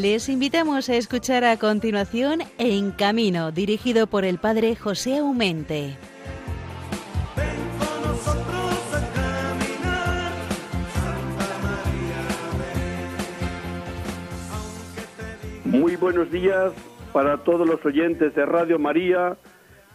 Les 0.00 0.30
invitamos 0.30 0.88
a 0.88 0.94
escuchar 0.94 1.44
a 1.44 1.58
continuación 1.58 2.40
En 2.56 2.90
Camino, 2.90 3.52
dirigido 3.52 4.06
por 4.06 4.24
el 4.24 4.38
padre 4.38 4.74
José 4.74 5.18
Aumente. 5.18 5.94
Muy 15.66 15.96
buenos 15.96 16.30
días 16.30 16.72
para 17.12 17.36
todos 17.44 17.68
los 17.68 17.84
oyentes 17.84 18.34
de 18.34 18.46
Radio 18.46 18.78
María, 18.78 19.36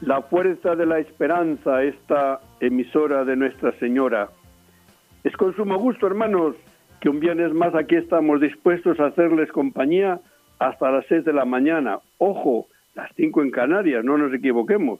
la 0.01 0.21
fuerza 0.21 0.75
de 0.75 0.85
la 0.85 0.99
esperanza, 0.99 1.81
esta 1.81 2.41
emisora 2.59 3.25
de 3.25 3.35
Nuestra 3.35 3.71
Señora. 3.79 4.29
Es 5.23 5.35
con 5.35 5.55
sumo 5.55 5.79
gusto, 5.79 6.05
hermanos, 6.05 6.55
que 7.05 7.09
un 7.09 7.19
viernes 7.19 7.53
más 7.53 7.75
aquí 7.75 7.97
estamos 7.97 8.41
dispuestos 8.41 8.99
a 8.99 9.05
hacerles 9.05 9.51
compañía 9.51 10.21
hasta 10.57 10.89
las 10.89 11.05
seis 11.05 11.23
de 11.23 11.33
la 11.33 11.45
mañana. 11.45 11.99
Ojo, 12.17 12.65
las 12.95 13.11
cinco 13.15 13.43
en 13.43 13.51
Canarias, 13.51 14.03
no 14.03 14.17
nos 14.17 14.33
equivoquemos. 14.33 14.99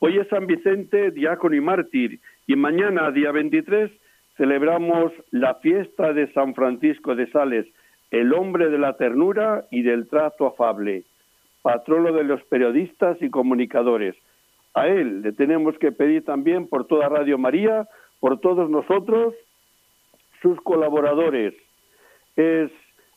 Hoy 0.00 0.18
es 0.18 0.26
San 0.26 0.48
Vicente, 0.48 1.12
diácono 1.12 1.54
y 1.54 1.60
mártir, 1.60 2.18
y 2.48 2.56
mañana, 2.56 3.12
día 3.12 3.30
23, 3.30 3.92
celebramos 4.36 5.12
la 5.30 5.54
fiesta 5.54 6.12
de 6.12 6.26
San 6.32 6.56
Francisco 6.56 7.14
de 7.14 7.30
Sales, 7.30 7.66
el 8.10 8.34
hombre 8.34 8.68
de 8.68 8.78
la 8.78 8.96
ternura 8.96 9.64
y 9.70 9.82
del 9.82 10.08
trato 10.08 10.48
afable, 10.48 11.04
patrono 11.62 12.12
de 12.14 12.24
los 12.24 12.42
periodistas 12.46 13.16
y 13.22 13.30
comunicadores. 13.30 14.16
A 14.74 14.88
él 14.88 15.22
le 15.22 15.30
tenemos 15.30 15.78
que 15.78 15.92
pedir 15.92 16.24
también 16.24 16.66
por 16.66 16.88
toda 16.88 17.08
Radio 17.08 17.38
María, 17.38 17.86
por 18.18 18.40
todos 18.40 18.68
nosotros, 18.68 19.34
sus 20.46 20.60
colaboradores. 20.60 21.54
Es 22.36 22.70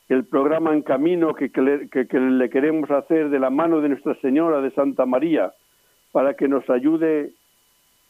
el 0.08 0.25
programa 0.25 0.73
En 0.73 0.81
Camino 0.81 1.35
que, 1.35 1.52
le 1.52 2.49
queremos 2.49 2.89
hacer 2.89 3.30
de 3.30 3.38
la 3.38 3.52
mano 3.52 3.81
de 3.81 3.89
Nuestra 3.89 4.16
Señora 4.16 4.61
de 4.61 4.72
Santa 4.72 5.05
María, 5.05 5.53
para 6.11 6.33
que 6.33 6.47
nos 6.47 6.67
ayude 6.72 7.33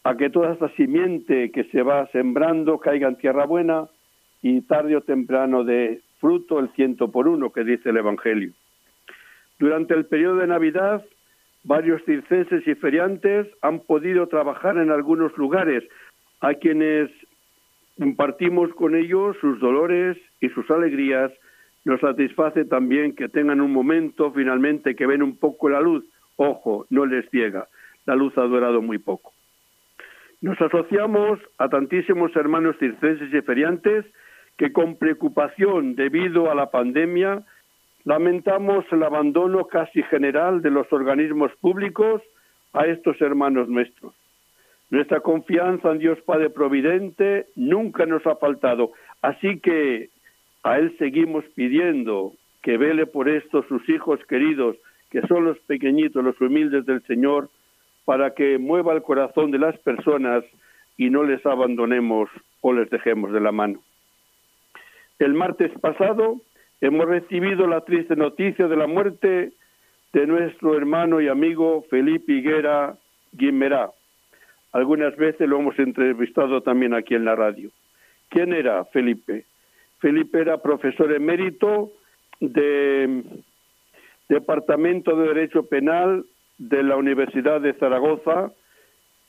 a 0.06 0.16
que 0.16 0.30
toda 0.30 0.54
esta 0.54 0.70
simiente 0.76 1.52
que 1.52 1.66
se 1.66 1.82
va 1.82 2.08
sembrando 2.14 2.80
caiga 2.80 3.10
en 3.10 3.18
tierra 3.18 3.46
buena 3.46 3.90
y 4.42 4.62
tarde 4.62 4.96
o 4.96 5.02
temprano 5.02 5.66
de 5.66 6.00
fruto 6.22 6.58
el 6.60 6.70
ciento 6.70 7.12
por 7.12 7.28
uno 7.28 7.52
que 7.52 7.66
dice 7.66 7.90
el 7.90 7.98
Evangelio. 7.98 8.54
Durante 9.60 9.96
el 9.96 10.06
periodo 10.06 10.38
de 10.38 10.48
Navidad, 10.48 11.04
varios 11.66 12.02
circenses 12.06 12.66
y 12.66 12.74
feriantes 12.76 13.48
han 13.62 13.82
podido 13.82 14.28
trabajar 14.28 14.78
en 14.78 14.92
algunos 14.92 15.38
lugares, 15.38 15.84
a 16.40 16.54
quienes 16.54 17.12
compartimos 18.00 18.74
con 18.76 18.96
ellos 18.96 19.36
sus 19.42 19.60
dolores 19.60 20.18
y 20.40 20.48
sus 20.50 20.72
alegrías, 20.72 21.32
nos 21.84 22.00
satisface 22.00 22.64
también 22.64 23.14
que 23.14 23.28
tengan 23.28 23.60
un 23.60 23.74
momento 23.74 24.32
finalmente 24.32 24.96
que 24.96 25.06
ven 25.06 25.22
un 25.22 25.38
poco 25.38 25.68
la 25.68 25.82
luz. 25.82 26.06
Ojo, 26.38 26.86
no 26.90 27.06
les 27.06 27.30
ciega, 27.30 27.68
la 28.06 28.16
luz 28.16 28.38
ha 28.38 28.44
durado 28.44 28.82
muy 28.82 29.00
poco. 29.00 29.34
Nos 30.42 30.60
asociamos 30.62 31.40
a 31.58 31.68
tantísimos 31.68 32.34
hermanos 32.38 32.78
circenses 32.80 33.34
y 33.34 33.42
feriantes 33.42 34.06
que 34.58 34.72
con 34.72 34.96
preocupación 34.96 35.96
debido 35.96 36.50
a 36.50 36.56
la 36.56 36.72
pandemia 36.72 37.44
lamentamos 38.06 38.86
el 38.92 39.04
abandono 39.04 39.66
casi 39.66 40.04
general 40.04 40.62
de 40.62 40.72
los 40.72 40.92
organismos 40.94 41.52
públicos 41.60 42.22
a 42.72 42.86
estos 42.86 43.20
hermanos 43.20 43.68
nuestros. 43.68 44.14
Nuestra 44.90 45.20
confianza 45.20 45.92
en 45.92 46.00
Dios 46.00 46.20
Padre 46.22 46.50
Providente 46.50 47.46
nunca 47.56 48.06
nos 48.06 48.26
ha 48.26 48.36
faltado, 48.38 48.92
así 49.22 49.60
que 49.60 50.10
a 50.64 50.80
Él 50.80 50.96
seguimos 50.98 51.46
pidiendo 51.56 52.34
que 52.64 52.78
vele 52.78 53.06
por 53.06 53.30
estos 53.30 53.66
sus 53.68 53.88
hijos 53.88 54.20
queridos, 54.28 54.76
que 55.12 55.22
son 55.28 55.46
los 55.46 55.60
pequeñitos, 55.60 56.24
los 56.24 56.40
humildes 56.42 56.86
del 56.86 57.02
Señor, 57.04 57.50
para 58.06 58.34
que 58.34 58.58
mueva 58.58 58.94
el 58.94 59.04
corazón 59.04 59.52
de 59.52 59.60
las 59.60 59.78
personas 59.80 60.44
y 60.98 61.10
no 61.10 61.24
les 61.24 61.46
abandonemos 61.46 62.30
o 62.62 62.74
les 62.74 62.90
dejemos 62.90 63.32
de 63.32 63.40
la 63.40 63.52
mano. 63.52 63.80
El 65.20 65.34
martes 65.34 65.72
pasado 65.80 66.42
hemos 66.82 67.06
recibido 67.06 67.68
la 67.68 67.82
triste 67.82 68.16
noticia 68.16 68.68
de 68.68 68.76
la 68.76 68.88
muerte 68.88 69.52
de 70.14 70.28
nuestro 70.28 70.76
hermano 70.76 71.22
y 71.22 71.28
amigo 71.28 71.86
Felipe 71.90 72.34
Higuera 72.34 72.98
Guimerá. 73.34 73.92
Algunas 74.72 75.16
veces 75.16 75.48
lo 75.48 75.60
hemos 75.60 75.78
entrevistado 75.80 76.62
también 76.62 76.94
aquí 76.94 77.16
en 77.16 77.26
la 77.26 77.36
radio. 77.36 77.70
¿Quién 78.30 78.54
era 78.54 78.86
Felipe? 78.86 79.46
Felipe 80.00 80.40
era 80.40 80.62
profesor 80.62 81.12
emérito 81.12 81.92
de 82.40 83.24
Departamento 84.30 85.16
de 85.16 85.28
Derecho 85.28 85.64
Penal 85.64 86.26
de 86.58 86.84
la 86.84 86.96
Universidad 86.96 87.62
de 87.62 87.74
Zaragoza, 87.74 88.52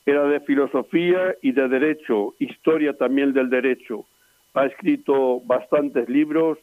era 0.07 0.25
de 0.25 0.41
filosofía 0.41 1.35
y 1.43 1.53
de 1.53 1.69
derecho, 1.69 2.35
historia 2.39 2.95
también 2.95 3.33
del 3.33 3.51
derecho 3.51 4.07
ha 4.55 4.67
escrito 4.67 5.41
bastantes 5.41 6.09
libros 6.09 6.59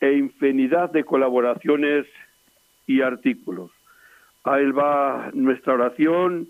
e 0.00 0.12
infinidad 0.12 0.90
de 0.90 1.04
colaboraciones 1.04 2.06
y 2.86 3.02
artículos. 3.02 3.70
A 4.44 4.58
él 4.58 4.76
va 4.76 5.30
nuestra 5.34 5.74
oración, 5.74 6.48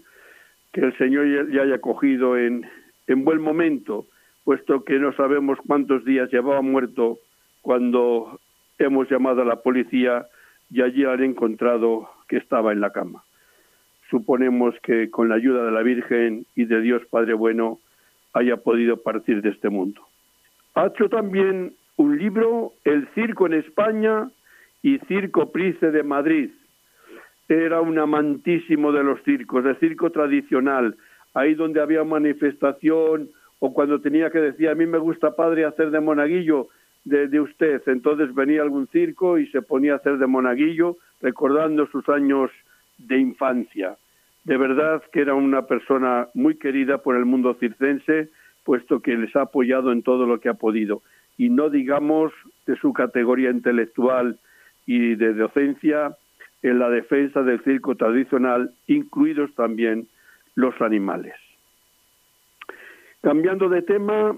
que 0.72 0.81
el 0.81 0.97
Señor 0.98 1.50
ya 1.50 1.62
haya 1.62 1.81
cogido 1.81 2.36
en, 2.36 2.66
en 3.06 3.25
buen 3.25 3.41
momento, 3.41 4.06
puesto 4.44 4.84
que 4.84 4.98
no 4.98 5.12
sabemos 5.12 5.58
cuántos 5.66 6.04
días 6.04 6.31
llevaba 6.31 6.62
muerto 6.62 7.19
cuando 7.62 8.41
hemos 8.78 9.08
llamado 9.10 9.42
a 9.42 9.44
la 9.44 9.56
policía 9.56 10.26
y 10.70 10.82
allí 10.82 11.04
han 11.04 11.22
encontrado 11.22 12.08
que 12.28 12.36
estaba 12.36 12.72
en 12.72 12.81
la 12.81 12.91
cama. 12.91 13.25
Suponemos 14.08 14.75
que 14.82 15.10
con 15.10 15.28
la 15.28 15.36
ayuda 15.36 15.64
de 15.64 15.72
la 15.72 15.82
Virgen 15.82 16.47
y 16.56 16.64
de 16.64 16.81
Dios 16.81 17.02
Padre 17.10 17.34
Bueno 17.34 17.78
haya 18.32 18.56
podido 18.56 18.97
partir 19.02 19.42
de 19.42 19.50
este 19.50 19.69
mundo. 19.69 20.02
Ha 20.75 20.87
hecho 20.87 21.08
también 21.08 21.75
un 21.97 22.19
libro, 22.19 22.72
El 22.84 23.08
Circo 23.14 23.47
en 23.47 23.54
España 23.54 24.31
y 24.82 24.98
Circo 25.00 25.50
Price 25.50 25.91
de 25.91 26.02
Madrid. 26.02 26.50
Era 27.50 27.81
un 27.81 27.99
amantísimo 27.99 28.93
de 28.93 29.03
los 29.03 29.21
circos, 29.25 29.66
el 29.66 29.77
circo 29.81 30.11
tradicional, 30.11 30.97
ahí 31.34 31.55
donde 31.55 31.81
había 31.81 32.05
manifestación 32.05 33.31
o 33.59 33.75
cuando 33.75 34.00
tenía 34.00 34.31
que 34.31 34.38
decir, 34.38 34.69
a 34.69 34.77
mí 34.77 34.87
me 34.87 34.99
gusta 34.99 35.34
padre 35.34 35.65
hacer 35.65 35.91
de 35.91 35.99
monaguillo 35.99 36.69
de, 37.05 37.27
de 37.27 37.41
usted, 37.41 37.83
entonces 37.87 38.33
venía 38.37 38.62
algún 38.62 38.87
circo 38.87 39.37
y 39.37 39.49
se 39.49 39.62
ponía 39.62 39.94
a 39.94 39.97
hacer 39.97 40.19
de 40.19 40.28
monaguillo 40.28 40.99
recordando 41.21 41.88
sus 41.88 42.09
años 42.09 42.53
de 42.99 43.19
infancia. 43.19 43.97
De 44.44 44.56
verdad 44.56 45.03
que 45.12 45.21
era 45.21 45.34
una 45.34 45.67
persona 45.67 46.28
muy 46.34 46.55
querida 46.55 46.99
por 46.99 47.17
el 47.17 47.25
mundo 47.25 47.56
circense 47.59 48.28
puesto 48.62 49.00
que 49.00 49.17
les 49.17 49.34
ha 49.34 49.43
apoyado 49.43 49.91
en 49.91 50.05
todo 50.05 50.25
lo 50.25 50.38
que 50.38 50.50
ha 50.50 50.55
podido. 50.55 51.03
Y 51.37 51.49
no 51.49 51.69
digamos 51.69 52.32
de 52.67 52.77
su 52.77 52.93
categoría 52.93 53.50
intelectual 53.50 54.38
y 54.87 55.17
de 55.17 55.34
docencia 55.34 56.17
en 56.62 56.79
la 56.79 56.91
defensa 56.91 57.43
del 57.43 57.62
circo 57.65 57.95
tradicional, 57.95 58.73
incluidos 58.87 59.55
también 59.55 60.09
los 60.55 60.79
animales. 60.81 61.35
Cambiando 63.23 63.69
de 63.69 63.83
tema, 63.83 64.37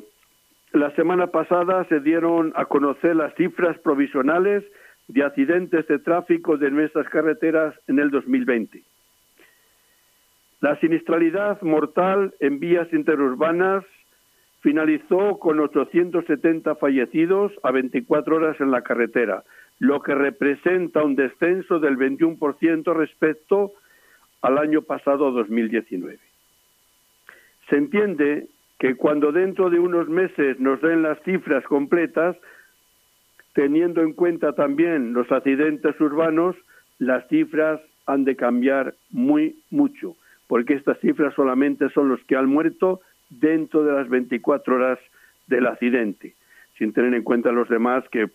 la 0.73 0.95
semana 0.97 1.29
pasada 1.29 1.85
se 1.89 2.01
dieron 2.01 2.53
a 2.57 2.65
conocer 2.65 3.17
las 3.17 3.35
cifras 3.35 3.79
provisionales 3.79 4.65
de 5.09 5.25
accidentes 5.25 5.87
de 5.87 5.99
tráfico 5.99 6.57
de 6.57 6.71
nuestras 6.71 7.09
carreteras 7.09 7.75
en 7.87 7.99
el 7.99 8.11
2020. 8.11 8.83
La 10.61 10.79
sinistralidad 10.81 11.61
mortal 11.63 12.35
en 12.41 12.61
vías 12.61 12.87
interurbanas 12.93 13.85
finalizó 14.61 15.39
con 15.39 15.59
870 15.59 16.77
fallecidos 16.77 17.53
a 17.65 17.73
24 17.73 18.37
horas 18.37 18.61
en 18.61 18.71
la 18.71 18.83
carretera, 18.83 19.43
lo 19.79 20.01
que 20.01 20.15
representa 20.15 21.03
un 21.03 21.17
descenso 21.17 21.81
del 21.81 21.97
21% 21.97 22.95
respecto 22.95 23.73
al 24.41 24.59
año 24.59 24.83
pasado 24.83 25.31
2019. 25.31 26.19
Se 27.69 27.77
entiende 27.77 28.49
que 28.79 28.97
cuando 28.97 29.33
dentro 29.33 29.71
de 29.71 29.79
unos 29.79 30.09
meses 30.09 30.59
nos 30.59 30.81
den 30.83 31.03
las 31.03 31.21
cifras 31.23 31.65
completas, 31.65 32.37
teniendo 33.55 34.03
en 34.03 34.13
cuenta 34.13 34.55
también 34.55 35.13
los 35.13 35.31
accidentes 35.31 35.99
urbanos, 36.01 36.57
las 36.99 37.27
cifras 37.29 37.81
han 38.07 38.25
de 38.25 38.37
cambiar 38.37 38.95
muy 39.11 39.57
mucho, 39.71 40.17
porque 40.49 40.75
estas 40.75 40.99
cifras 41.01 41.35
solamente 41.35 41.89
son 41.91 42.09
los 42.09 42.23
que 42.25 42.37
han 42.37 42.47
muerto 42.47 43.01
dentro 43.31 43.85
de 43.85 43.93
las 43.93 44.09
24 44.09 44.75
horas 44.75 44.99
del 45.47 45.67
accidente, 45.67 46.35
sin 46.79 46.93
tener 46.93 47.15
en 47.15 47.23
cuenta 47.23 47.53
los 47.53 47.69
demás 47.69 48.05
que 48.11 48.29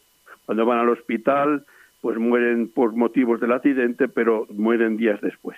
cuando 0.47 0.65
van 0.65 0.79
al 0.79 0.89
hospital 0.89 1.65
pues 2.01 2.17
mueren 2.17 2.69
por 2.69 2.95
motivos 2.95 3.41
del 3.41 3.51
accidente, 3.51 4.07
pero 4.07 4.47
mueren 4.49 4.95
días 4.95 5.19
después. 5.19 5.57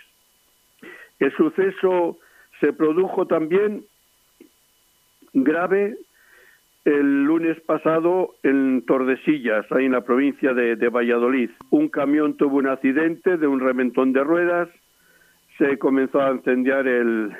El 1.19 1.31
suceso 1.35 2.17
se 2.59 2.73
produjo 2.73 3.27
también 3.27 3.83
grave 5.33 5.95
el 6.85 7.23
lunes 7.23 7.59
pasado 7.61 8.33
en 8.41 8.83
Tordesillas, 8.87 9.71
ahí 9.71 9.85
en 9.85 9.91
la 9.91 10.01
provincia 10.01 10.53
de, 10.55 10.89
Valladolid. 10.89 11.51
Un 11.69 11.89
camión 11.89 12.35
tuvo 12.35 12.57
un 12.57 12.67
accidente 12.67 13.37
de 13.37 13.45
un 13.45 13.59
reventón 13.59 14.11
de 14.11 14.23
ruedas, 14.23 14.69
se 15.59 15.77
comenzó 15.77 16.19
a 16.21 16.31
incendiar 16.31 16.87
el, 16.87 17.35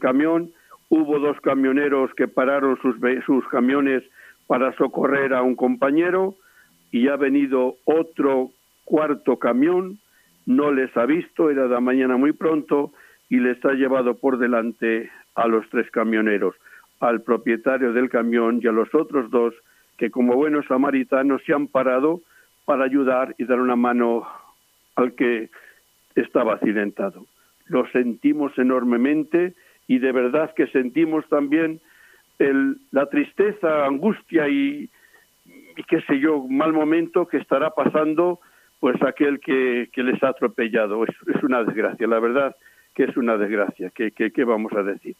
camión, 0.00 0.52
hubo 0.88 1.18
dos 1.18 1.38
camioneros 1.42 2.14
que 2.14 2.28
pararon 2.28 2.78
sus, 2.80 2.96
sus 3.26 3.46
camiones 3.48 4.02
para 4.46 4.72
socorrer 4.76 5.34
a 5.34 5.42
un 5.42 5.54
compañero 5.54 6.36
y 6.94 7.08
ha 7.08 7.16
venido 7.16 7.74
otro 7.86 8.50
cuarto 8.84 9.40
camión, 9.40 9.98
no 10.46 10.70
les 10.70 10.96
ha 10.96 11.06
visto, 11.06 11.50
era 11.50 11.66
de 11.66 11.80
mañana 11.80 12.16
muy 12.16 12.30
pronto 12.30 12.92
y 13.28 13.40
les 13.40 13.62
ha 13.64 13.72
llevado 13.72 14.14
por 14.14 14.38
delante 14.38 15.10
a 15.34 15.48
los 15.48 15.68
tres 15.70 15.90
camioneros 15.90 16.54
al 17.00 17.22
propietario 17.22 17.92
del 17.92 18.08
camión 18.10 18.60
y 18.62 18.68
a 18.68 18.72
los 18.72 18.94
otros 18.94 19.28
dos 19.32 19.54
que 19.98 20.12
como 20.12 20.36
buenos 20.36 20.66
samaritanos 20.66 21.42
se 21.44 21.52
han 21.52 21.66
parado 21.66 22.20
para 22.64 22.84
ayudar 22.84 23.34
y 23.38 23.44
dar 23.44 23.58
una 23.58 23.74
mano 23.74 24.24
al 24.94 25.14
que 25.14 25.50
estaba 26.14 26.54
accidentado. 26.54 27.26
Lo 27.66 27.88
sentimos 27.88 28.56
enormemente 28.56 29.54
y 29.88 29.98
de 29.98 30.12
verdad 30.12 30.54
que 30.54 30.68
sentimos 30.68 31.28
también 31.28 31.80
el, 32.38 32.76
la 32.92 33.06
tristeza, 33.06 33.84
angustia 33.84 34.48
y, 34.48 34.88
y 35.76 35.82
qué 35.84 36.00
sé 36.02 36.18
yo, 36.18 36.44
mal 36.48 36.72
momento 36.72 37.26
que 37.26 37.38
estará 37.38 37.70
pasando 37.70 38.40
pues 38.80 39.00
aquel 39.02 39.40
que, 39.40 39.88
que 39.92 40.02
les 40.02 40.22
ha 40.22 40.28
atropellado. 40.28 41.04
Es, 41.04 41.42
una 41.42 41.64
desgracia, 41.64 42.06
la 42.06 42.20
verdad 42.20 42.54
que 42.94 43.04
es 43.04 43.16
una 43.16 43.36
desgracia. 43.36 43.90
¿Qué, 43.90 44.12
qué 44.12 44.44
vamos 44.44 44.72
a 44.74 44.82
decir? 44.82 45.16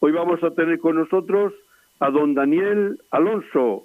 Hoy 0.00 0.12
vamos 0.12 0.42
a 0.42 0.50
tener 0.50 0.78
con 0.78 0.96
nosotros 0.96 1.54
a 1.98 2.10
don 2.10 2.34
Daniel 2.34 3.00
Alonso, 3.10 3.84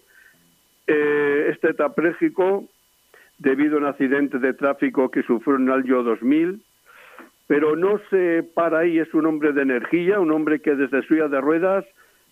eh, 0.87 1.47
este 1.51 1.69
tetrapléjico 1.69 2.65
debido 3.37 3.77
a 3.77 3.79
un 3.79 3.85
accidente 3.85 4.39
de 4.39 4.53
tráfico 4.53 5.09
que 5.09 5.23
sufrió 5.23 5.55
en 5.55 5.67
el 5.69 5.73
año 5.73 6.03
2000, 6.03 6.61
pero 7.47 7.75
no 7.75 7.99
se 8.09 8.43
para 8.43 8.79
ahí, 8.79 8.99
es 8.99 9.13
un 9.13 9.25
hombre 9.25 9.53
de 9.53 9.61
energía, 9.61 10.19
un 10.19 10.31
hombre 10.31 10.59
que 10.59 10.75
desde 10.75 11.03
suya 11.03 11.27
de 11.27 11.39
ruedas 11.39 11.85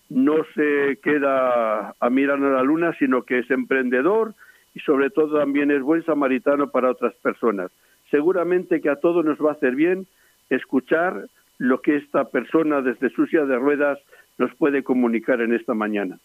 no 0.09 0.35
se 0.55 0.99
queda 1.03 1.93
a 1.99 2.09
mirar 2.09 2.41
a 2.43 2.49
la 2.49 2.63
luna, 2.63 2.95
sino 2.97 3.23
que 3.23 3.39
es 3.39 3.51
emprendedor 3.51 4.33
y 4.73 4.79
sobre 4.81 5.09
todo 5.09 5.39
también 5.39 5.71
es 5.71 5.81
buen 5.81 6.05
samaritano 6.05 6.69
para 6.69 6.91
otras 6.91 7.13
personas. 7.15 7.71
Seguramente 8.11 8.79
que 8.81 8.89
a 8.89 8.97
todos 8.97 9.25
nos 9.25 9.37
va 9.39 9.49
a 9.49 9.53
hacer 9.53 9.75
bien 9.75 10.07
escuchar 10.49 11.27
lo 11.57 11.81
que 11.81 11.97
esta 11.97 12.25
persona 12.25 12.81
desde 12.81 13.09
su 13.09 13.25
silla 13.25 13.45
de 13.45 13.57
ruedas 13.57 13.99
nos 14.37 14.53
puede 14.55 14.83
comunicar 14.83 15.41
en 15.41 15.53
esta 15.53 15.73
mañana. 15.73 16.19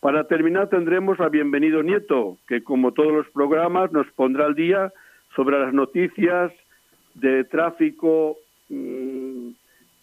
Para 0.00 0.24
terminar 0.24 0.68
tendremos 0.68 1.20
a 1.20 1.28
Bienvenido 1.28 1.82
Nieto, 1.82 2.36
que 2.46 2.62
como 2.62 2.92
todos 2.92 3.12
los 3.12 3.28
programas 3.30 3.92
nos 3.92 4.06
pondrá 4.12 4.46
al 4.46 4.54
día 4.54 4.92
sobre 5.34 5.58
las 5.58 5.72
noticias 5.72 6.52
de 7.14 7.44
tráfico, 7.44 8.36
mm, 8.68 9.21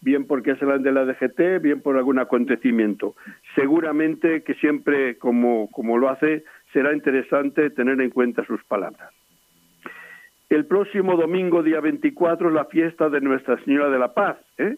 bien 0.01 0.25
porque 0.25 0.51
es 0.51 0.61
el 0.61 0.81
de 0.81 0.91
la 0.91 1.05
DGT, 1.05 1.61
bien 1.61 1.81
por 1.81 1.97
algún 1.97 2.19
acontecimiento. 2.19 3.15
Seguramente 3.55 4.43
que 4.43 4.53
siempre, 4.55 5.17
como, 5.17 5.69
como 5.71 5.97
lo 5.97 6.09
hace, 6.09 6.43
será 6.73 6.93
interesante 6.93 7.69
tener 7.69 7.99
en 8.01 8.09
cuenta 8.09 8.45
sus 8.45 8.63
palabras. 8.63 9.11
El 10.49 10.65
próximo 10.65 11.15
domingo, 11.15 11.61
día 11.61 11.79
24, 11.79 12.49
es 12.49 12.53
la 12.55 12.65
fiesta 12.65 13.09
de 13.09 13.21
Nuestra 13.21 13.63
Señora 13.63 13.89
de 13.89 13.99
la 13.99 14.13
Paz. 14.13 14.37
¿eh? 14.57 14.77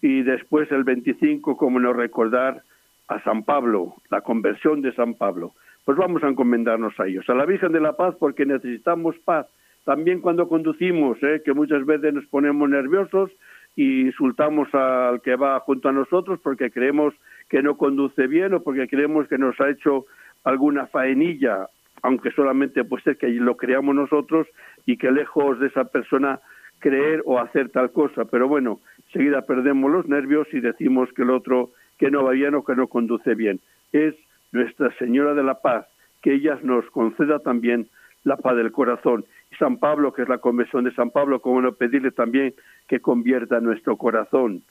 Y 0.00 0.22
después, 0.22 0.70
el 0.70 0.84
25, 0.84 1.56
como 1.56 1.80
no 1.80 1.92
recordar 1.92 2.62
a 3.08 3.20
San 3.24 3.42
Pablo, 3.42 3.94
la 4.10 4.20
conversión 4.20 4.80
de 4.80 4.94
San 4.94 5.14
Pablo. 5.14 5.52
Pues 5.84 5.98
vamos 5.98 6.22
a 6.22 6.28
encomendarnos 6.28 6.98
a 7.00 7.06
ellos, 7.06 7.28
a 7.28 7.34
la 7.34 7.44
Virgen 7.44 7.72
de 7.72 7.80
la 7.80 7.96
Paz, 7.96 8.14
porque 8.18 8.46
necesitamos 8.46 9.16
paz. 9.24 9.46
También 9.84 10.20
cuando 10.20 10.48
conducimos, 10.48 11.20
¿eh? 11.24 11.42
que 11.44 11.52
muchas 11.54 11.84
veces 11.84 12.14
nos 12.14 12.26
ponemos 12.26 12.70
nerviosos 12.70 13.32
y 13.76 14.02
insultamos 14.02 14.72
al 14.74 15.22
que 15.22 15.36
va 15.36 15.60
junto 15.60 15.88
a 15.88 15.92
nosotros 15.92 16.40
porque 16.42 16.70
creemos 16.70 17.14
que 17.48 17.62
no 17.62 17.76
conduce 17.76 18.26
bien 18.26 18.54
o 18.54 18.62
porque 18.62 18.88
creemos 18.88 19.28
que 19.28 19.38
nos 19.38 19.58
ha 19.60 19.70
hecho 19.70 20.06
alguna 20.44 20.86
faenilla 20.86 21.68
aunque 22.02 22.32
solamente 22.32 22.84
puede 22.84 23.04
ser 23.04 23.16
que 23.16 23.28
lo 23.28 23.56
creamos 23.56 23.94
nosotros 23.94 24.46
y 24.86 24.96
que 24.96 25.10
lejos 25.10 25.58
de 25.60 25.68
esa 25.68 25.84
persona 25.84 26.40
creer 26.80 27.22
o 27.24 27.38
hacer 27.38 27.70
tal 27.70 27.92
cosa. 27.92 28.24
Pero 28.24 28.48
bueno, 28.48 28.80
seguida 29.12 29.42
perdemos 29.42 29.90
los 29.90 30.08
nervios 30.08 30.48
y 30.52 30.60
decimos 30.60 31.08
que 31.14 31.22
el 31.22 31.30
otro 31.30 31.70
que 31.98 32.10
no 32.10 32.24
va 32.24 32.32
bien 32.32 32.56
o 32.56 32.64
que 32.64 32.74
no 32.74 32.88
conduce 32.88 33.34
bien. 33.34 33.60
Es 33.92 34.14
Nuestra 34.50 34.92
Señora 34.98 35.34
de 35.34 35.44
la 35.44 35.60
Paz, 35.60 35.86
que 36.20 36.34
ella 36.34 36.58
nos 36.62 36.84
conceda 36.90 37.38
también 37.38 37.86
la 38.24 38.36
paz 38.36 38.56
del 38.56 38.72
corazón. 38.72 39.24
San 39.58 39.78
Pablo, 39.78 40.12
que 40.12 40.22
es 40.22 40.28
la 40.28 40.38
conversión 40.38 40.84
de 40.84 40.94
San 40.94 41.10
Pablo, 41.10 41.40
como 41.40 41.60
no 41.60 41.72
pedirle 41.72 42.10
también 42.10 42.54
que 42.88 43.00
convierta 43.00 43.60
nuestro 43.60 43.96
corazón. 43.96 44.62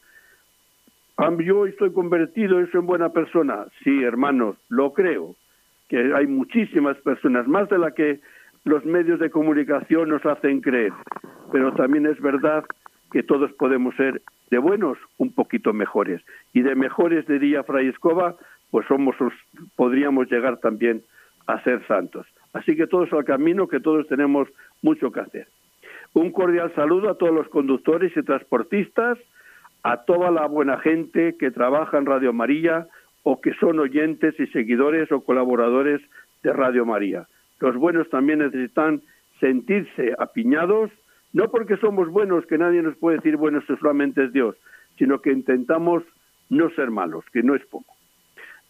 Yo 1.39 1.65
estoy 1.67 1.91
convertido, 1.93 2.61
y 2.61 2.67
soy 2.67 2.81
buena 2.81 3.09
persona. 3.09 3.65
Sí, 3.83 4.03
hermanos, 4.03 4.55
lo 4.69 4.93
creo 4.93 5.35
que 5.87 6.13
hay 6.15 6.25
muchísimas 6.25 6.97
personas, 6.97 7.47
más 7.47 7.69
de 7.69 7.77
la 7.77 7.91
que 7.91 8.21
los 8.63 8.85
medios 8.85 9.19
de 9.19 9.29
comunicación 9.29 10.09
nos 10.09 10.25
hacen 10.25 10.61
creer. 10.61 10.93
Pero 11.51 11.73
también 11.73 12.05
es 12.05 12.19
verdad 12.21 12.63
que 13.11 13.23
todos 13.23 13.51
podemos 13.53 13.95
ser 13.95 14.21
de 14.49 14.57
buenos 14.57 14.97
un 15.17 15.33
poquito 15.33 15.73
mejores. 15.73 16.21
Y 16.53 16.61
de 16.61 16.75
mejores, 16.75 17.27
diría 17.27 17.63
Fray 17.63 17.89
Escoba, 17.89 18.35
pues 18.71 18.87
somos, 18.87 19.15
podríamos 19.75 20.31
llegar 20.31 20.57
también 20.57 21.03
a 21.45 21.61
ser 21.63 21.85
santos. 21.87 22.25
Así 22.53 22.75
que 22.75 22.87
todos 22.87 23.11
al 23.13 23.25
camino, 23.25 23.67
que 23.67 23.79
todos 23.79 24.07
tenemos 24.07 24.47
mucho 24.81 25.11
que 25.11 25.21
hacer. 25.21 25.47
Un 26.13 26.31
cordial 26.31 26.73
saludo 26.75 27.09
a 27.09 27.17
todos 27.17 27.33
los 27.33 27.47
conductores 27.47 28.15
y 28.15 28.23
transportistas, 28.23 29.17
a 29.83 30.03
toda 30.03 30.29
la 30.31 30.45
buena 30.47 30.77
gente 30.79 31.37
que 31.37 31.51
trabaja 31.51 31.97
en 31.97 32.05
Radio 32.05 32.33
María, 32.33 32.87
o 33.23 33.39
que 33.39 33.53
son 33.55 33.79
oyentes 33.79 34.37
y 34.39 34.47
seguidores 34.47 35.11
o 35.11 35.21
colaboradores 35.21 36.01
de 36.43 36.53
Radio 36.53 36.85
María. 36.85 37.27
Los 37.59 37.75
buenos 37.75 38.09
también 38.09 38.39
necesitan 38.39 39.01
sentirse 39.39 40.13
apiñados, 40.17 40.91
no 41.33 41.49
porque 41.49 41.77
somos 41.77 42.09
buenos, 42.09 42.45
que 42.45 42.57
nadie 42.57 42.81
nos 42.81 42.97
puede 42.97 43.17
decir 43.17 43.37
buenos 43.37 43.63
solamente 43.79 44.25
es 44.25 44.33
Dios, 44.33 44.55
sino 44.97 45.21
que 45.21 45.31
intentamos 45.31 46.03
no 46.49 46.69
ser 46.71 46.91
malos, 46.91 47.23
que 47.31 47.43
no 47.43 47.55
es 47.55 47.65
poco. 47.67 47.95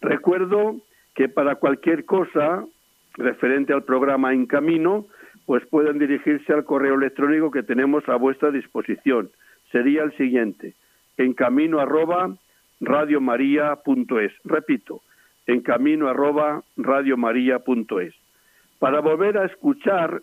Recuerdo 0.00 0.76
que 1.14 1.28
para 1.28 1.56
cualquier 1.56 2.04
cosa 2.04 2.64
referente 3.14 3.72
al 3.72 3.84
programa 3.84 4.32
En 4.32 4.46
Camino, 4.46 5.06
pues 5.46 5.64
pueden 5.66 5.98
dirigirse 5.98 6.52
al 6.52 6.64
correo 6.64 6.94
electrónico 6.94 7.50
que 7.50 7.62
tenemos 7.62 8.08
a 8.08 8.16
vuestra 8.16 8.50
disposición. 8.50 9.30
Sería 9.70 10.02
el 10.02 10.16
siguiente, 10.16 10.74
en 11.16 11.34
camino 11.34 11.80
arroba 11.80 12.36
radiomaria.es. 12.80 14.32
Repito, 14.44 15.02
en 15.46 15.60
camino 15.62 16.08
arroba 16.08 16.62
radiomaria.es. 16.76 18.14
Para 18.78 19.00
volver 19.00 19.38
a 19.38 19.46
escuchar 19.46 20.22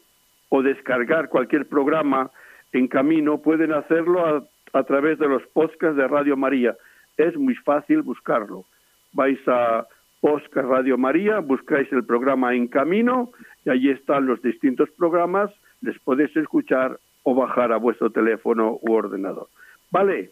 o 0.49 0.61
descargar 0.61 1.29
cualquier 1.29 1.67
programa 1.67 2.31
en 2.73 2.87
camino, 2.87 3.41
pueden 3.41 3.71
hacerlo 3.71 4.47
a, 4.73 4.83
través 4.83 5.17
de 5.19 5.27
los 5.27 5.43
podcasts 5.47 5.97
de 5.97 6.07
Radio 6.07 6.37
María. 6.37 6.75
Es 7.17 7.35
muy 7.35 7.55
fácil 7.55 8.01
buscarlo. 8.01 8.65
Vais 9.13 9.39
a 9.47 9.87
Podcast 10.21 10.67
Radio 10.67 10.97
María, 10.97 11.39
buscáis 11.39 11.91
el 11.93 12.03
programa 12.03 12.53
En 12.53 12.67
Camino 12.67 13.31
y 13.63 13.69
allí 13.69 13.89
están 13.89 14.25
los 14.25 14.41
distintos 14.41 14.89
programas, 14.97 15.49
les 15.81 15.97
podéis 15.99 16.35
escuchar 16.35 16.99
o 17.23 17.35
bajar 17.35 17.71
a 17.71 17.77
vuestro 17.77 18.09
teléfono 18.09 18.79
u 18.81 18.93
ordenador. 18.93 19.47
¿Vale? 19.91 20.31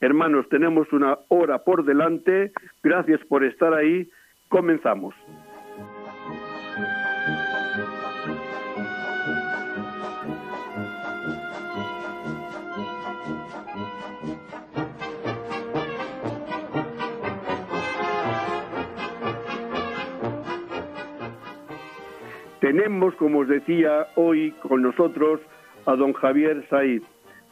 Hermanos, 0.00 0.48
tenemos 0.48 0.92
una 0.92 1.18
hora 1.28 1.58
por 1.64 1.84
delante. 1.84 2.52
Gracias 2.82 3.20
por 3.26 3.44
estar 3.44 3.72
ahí. 3.72 4.08
Comenzamos. 4.48 5.14
Tenemos, 22.66 23.14
como 23.14 23.38
os 23.38 23.48
decía, 23.48 24.08
hoy 24.16 24.50
con 24.60 24.82
nosotros 24.82 25.40
a 25.84 25.94
don 25.94 26.12
Javier 26.14 26.66
Said. 26.68 27.00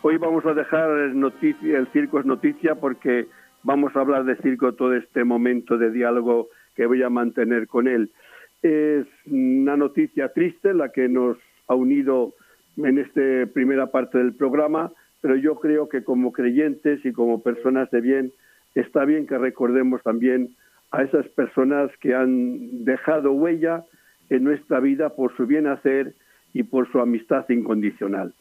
Hoy 0.02 0.16
vamos 0.16 0.44
a 0.44 0.54
dejar 0.54 0.90
el 0.90 1.88
circo 1.92 2.18
es 2.18 2.26
noticia 2.26 2.74
porque 2.74 3.28
vamos 3.62 3.94
a 3.94 4.00
hablar 4.00 4.24
de 4.24 4.34
circo 4.38 4.72
todo 4.72 4.92
este 4.92 5.22
momento 5.22 5.78
de 5.78 5.92
diálogo 5.92 6.48
que 6.74 6.86
voy 6.86 7.04
a 7.04 7.10
mantener 7.10 7.68
con 7.68 7.86
él. 7.86 8.10
Es 8.60 9.06
una 9.26 9.76
noticia 9.76 10.32
triste 10.32 10.74
la 10.74 10.88
que 10.88 11.08
nos 11.08 11.38
ha 11.68 11.76
unido 11.76 12.34
en 12.76 12.98
esta 12.98 13.46
primera 13.52 13.92
parte 13.92 14.18
del 14.18 14.34
programa, 14.34 14.90
pero 15.20 15.36
yo 15.36 15.60
creo 15.60 15.88
que 15.88 16.02
como 16.02 16.32
creyentes 16.32 17.06
y 17.06 17.12
como 17.12 17.40
personas 17.40 17.88
de 17.92 18.00
bien 18.00 18.32
está 18.74 19.04
bien 19.04 19.28
que 19.28 19.38
recordemos 19.38 20.02
también 20.02 20.56
a 20.90 21.04
esas 21.04 21.28
personas 21.28 21.92
que 22.00 22.16
han 22.16 22.84
dejado 22.84 23.30
huella 23.30 23.84
en 24.30 24.44
nuestra 24.44 24.80
vida 24.80 25.10
por 25.10 25.36
su 25.36 25.46
bien 25.46 25.66
hacer 25.66 26.14
y 26.52 26.62
por 26.62 26.90
su 26.90 27.00
amistad 27.00 27.48
incondicional. 27.48 28.32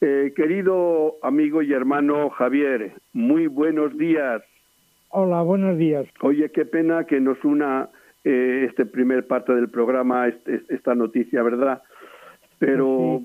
Eh, 0.00 0.32
querido 0.34 1.16
amigo 1.22 1.62
y 1.62 1.72
hermano 1.72 2.30
Javier, 2.30 2.92
muy 3.12 3.46
buenos 3.46 3.96
días. 3.96 4.42
Hola, 5.10 5.42
buenos 5.42 5.78
días. 5.78 6.06
Oye, 6.22 6.50
qué 6.50 6.64
pena 6.64 7.04
que 7.04 7.20
nos 7.20 7.42
una 7.44 7.88
eh, 8.24 8.66
este 8.68 8.86
primer 8.86 9.26
parte 9.26 9.54
del 9.54 9.68
programa, 9.68 10.28
este, 10.28 10.62
esta 10.70 10.94
noticia, 10.94 11.42
¿verdad? 11.42 11.82
Pero, 12.58 13.20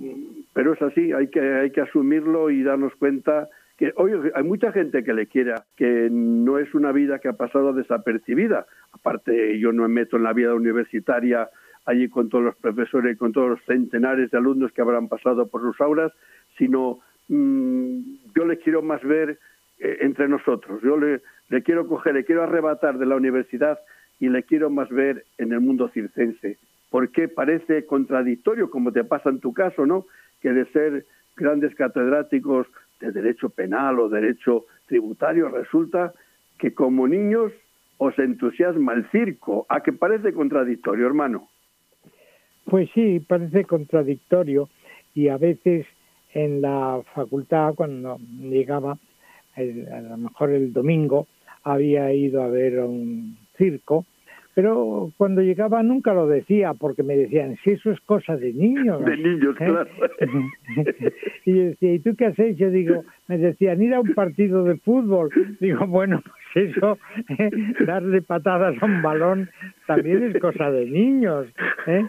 pero 0.53 0.73
es 0.73 0.81
así, 0.81 1.13
hay 1.13 1.27
que, 1.27 1.39
hay 1.39 1.71
que 1.71 1.81
asumirlo 1.81 2.49
y 2.49 2.63
darnos 2.63 2.93
cuenta 2.95 3.49
que 3.77 3.93
oye, 3.95 4.31
hay 4.33 4.43
mucha 4.43 4.71
gente 4.71 5.03
que 5.03 5.13
le 5.13 5.27
quiera, 5.27 5.63
que 5.75 6.09
no 6.11 6.57
es 6.57 6.73
una 6.73 6.91
vida 6.91 7.19
que 7.19 7.27
ha 7.27 7.33
pasado 7.33 7.73
desapercibida. 7.73 8.65
Aparte, 8.91 9.59
yo 9.59 9.71
no 9.71 9.83
me 9.83 9.89
meto 9.89 10.17
en 10.17 10.23
la 10.23 10.33
vida 10.33 10.55
universitaria 10.55 11.49
allí 11.87 12.09
con 12.09 12.29
todos 12.29 12.43
los 12.43 12.55
profesores 12.57 13.15
y 13.15 13.17
con 13.17 13.31
todos 13.31 13.49
los 13.49 13.63
centenares 13.65 14.29
de 14.29 14.37
alumnos 14.37 14.71
que 14.73 14.81
habrán 14.81 15.07
pasado 15.07 15.47
por 15.47 15.61
sus 15.61 15.79
aulas, 15.81 16.11
sino 16.57 16.99
mm, 17.29 17.99
yo 18.35 18.45
le 18.45 18.59
quiero 18.59 18.81
más 18.81 19.01
ver 19.03 19.39
eh, 19.79 19.97
entre 20.01 20.27
nosotros. 20.27 20.81
Yo 20.83 20.97
le, 20.97 21.21
le 21.49 21.63
quiero 21.63 21.87
coger, 21.87 22.13
le 22.13 22.25
quiero 22.25 22.43
arrebatar 22.43 22.97
de 22.97 23.05
la 23.05 23.15
universidad 23.15 23.79
y 24.19 24.27
le 24.27 24.43
quiero 24.43 24.69
más 24.69 24.89
ver 24.89 25.25
en 25.37 25.53
el 25.53 25.61
mundo 25.61 25.89
circense. 25.89 26.57
Porque 26.89 27.29
parece 27.29 27.85
contradictorio, 27.85 28.69
como 28.69 28.91
te 28.91 29.05
pasa 29.05 29.29
en 29.29 29.39
tu 29.39 29.53
caso, 29.53 29.85
¿no? 29.85 30.05
Que 30.41 30.51
de 30.51 30.65
ser 30.71 31.05
grandes 31.37 31.73
catedráticos 31.75 32.67
de 32.99 33.11
derecho 33.11 33.49
penal 33.49 33.99
o 33.99 34.09
derecho 34.09 34.65
tributario, 34.87 35.49
resulta 35.49 36.13
que 36.57 36.73
como 36.73 37.07
niños 37.07 37.53
os 37.97 38.17
entusiasma 38.19 38.93
el 38.93 39.09
circo. 39.09 39.65
¿A 39.69 39.81
que 39.81 39.93
parece 39.93 40.33
contradictorio, 40.33 41.05
hermano? 41.05 41.47
Pues 42.69 42.89
sí, 42.93 43.19
parece 43.19 43.63
contradictorio 43.63 44.69
y 45.13 45.29
a 45.29 45.37
veces 45.37 45.85
en 46.33 46.61
la 46.61 47.01
facultad, 47.15 47.73
cuando 47.75 48.17
llegaba, 48.39 48.97
a 49.55 50.01
lo 50.01 50.17
mejor 50.17 50.51
el 50.51 50.73
domingo, 50.73 51.27
había 51.63 52.13
ido 52.13 52.43
a 52.43 52.47
ver 52.47 52.79
un 52.79 53.37
circo, 53.57 54.05
pero 54.53 55.11
cuando 55.17 55.41
llegaba 55.41 55.83
nunca 55.83 56.13
lo 56.13 56.27
decía 56.27 56.73
porque 56.73 57.03
me 57.03 57.15
decían, 57.15 57.57
si 57.63 57.71
eso 57.71 57.91
es 57.91 57.99
cosa 58.01 58.35
de 58.35 58.51
niños. 58.53 59.05
De 59.05 59.15
niños, 59.15 59.55
¿eh? 59.61 59.65
claro. 59.65 59.87
y 61.45 61.55
yo 61.55 61.63
decía, 61.65 61.93
¿y 61.93 61.99
tú 61.99 62.15
qué 62.15 62.25
has 62.25 62.39
hecho? 62.39 62.69
Digo, 62.69 63.03
me 63.27 63.37
decían, 63.37 63.81
ir 63.81 63.93
a 63.93 63.99
un 63.99 64.13
partido 64.13 64.63
de 64.63 64.77
fútbol. 64.77 65.29
Digo, 65.59 65.85
bueno, 65.85 66.21
pues 66.23 66.35
eso, 66.57 66.97
¿eh? 67.37 67.49
darle 67.85 68.21
patadas 68.21 68.75
a 68.81 68.85
un 68.85 69.01
balón 69.01 69.49
también 69.85 70.23
es 70.23 70.39
cosa 70.41 70.71
de 70.71 70.85
niños. 70.85 71.47
¿eh? 71.85 72.05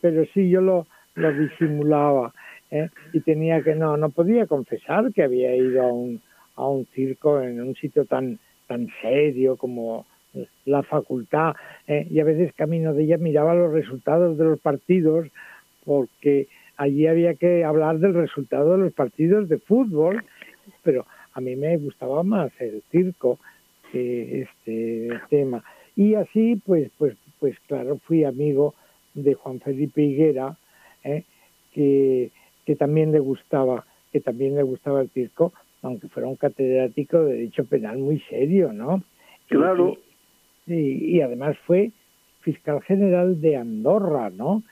Pero 0.00 0.24
sí, 0.34 0.50
yo 0.50 0.60
lo, 0.60 0.86
lo 1.14 1.32
disimulaba. 1.32 2.32
¿eh? 2.70 2.88
Y 3.12 3.20
tenía 3.20 3.62
que, 3.62 3.74
no, 3.74 3.96
no 3.96 4.10
podía 4.10 4.46
confesar 4.46 5.12
que 5.12 5.22
había 5.22 5.54
ido 5.54 5.82
a 5.82 5.92
un, 5.92 6.20
a 6.56 6.66
un 6.68 6.86
circo 6.86 7.40
en 7.40 7.60
un 7.60 7.74
sitio 7.74 8.04
tan 8.04 8.38
tan 8.70 8.86
serio 9.02 9.56
como 9.56 10.06
la 10.64 10.84
facultad 10.84 11.56
eh, 11.88 12.06
y 12.08 12.20
a 12.20 12.24
veces 12.24 12.52
camino 12.54 12.94
de 12.94 13.02
ella 13.02 13.18
miraba 13.18 13.52
los 13.52 13.72
resultados 13.72 14.38
de 14.38 14.44
los 14.44 14.60
partidos 14.60 15.26
porque 15.84 16.46
allí 16.76 17.08
había 17.08 17.34
que 17.34 17.64
hablar 17.64 17.98
del 17.98 18.14
resultado 18.14 18.72
de 18.72 18.78
los 18.78 18.92
partidos 18.92 19.48
de 19.48 19.58
fútbol 19.58 20.22
pero 20.84 21.04
a 21.32 21.40
mí 21.40 21.56
me 21.56 21.76
gustaba 21.78 22.22
más 22.22 22.52
el 22.60 22.82
circo 22.92 23.40
que 23.92 24.42
este 24.42 25.08
tema 25.28 25.64
y 25.96 26.14
así 26.14 26.60
pues 26.64 26.90
pues 26.98 27.16
pues 27.38 27.58
claro 27.66 27.98
fui 28.04 28.24
amigo 28.24 28.74
de 29.14 29.34
Juan 29.34 29.60
Felipe 29.60 30.02
Higuera 30.02 30.56
eh, 31.04 31.24
que 31.72 32.30
que 32.66 32.76
también 32.76 33.12
le 33.12 33.20
gustaba 33.20 33.84
que 34.12 34.20
también 34.20 34.54
le 34.54 34.62
gustaba 34.62 35.00
el 35.00 35.10
circo 35.10 35.52
aunque 35.82 36.08
fuera 36.08 36.28
un 36.28 36.36
catedrático 36.36 37.24
de 37.24 37.34
derecho 37.34 37.64
penal 37.64 37.98
muy 37.98 38.20
serio, 38.28 38.72
¿no? 38.72 39.02
Claro. 39.48 39.96
Y, 40.66 41.16
y, 41.16 41.20
además 41.20 41.56
fue 41.66 41.90
fiscal 42.40 42.82
general 42.82 43.40
de 43.40 43.56
Andorra, 43.56 44.30
¿no? 44.30 44.62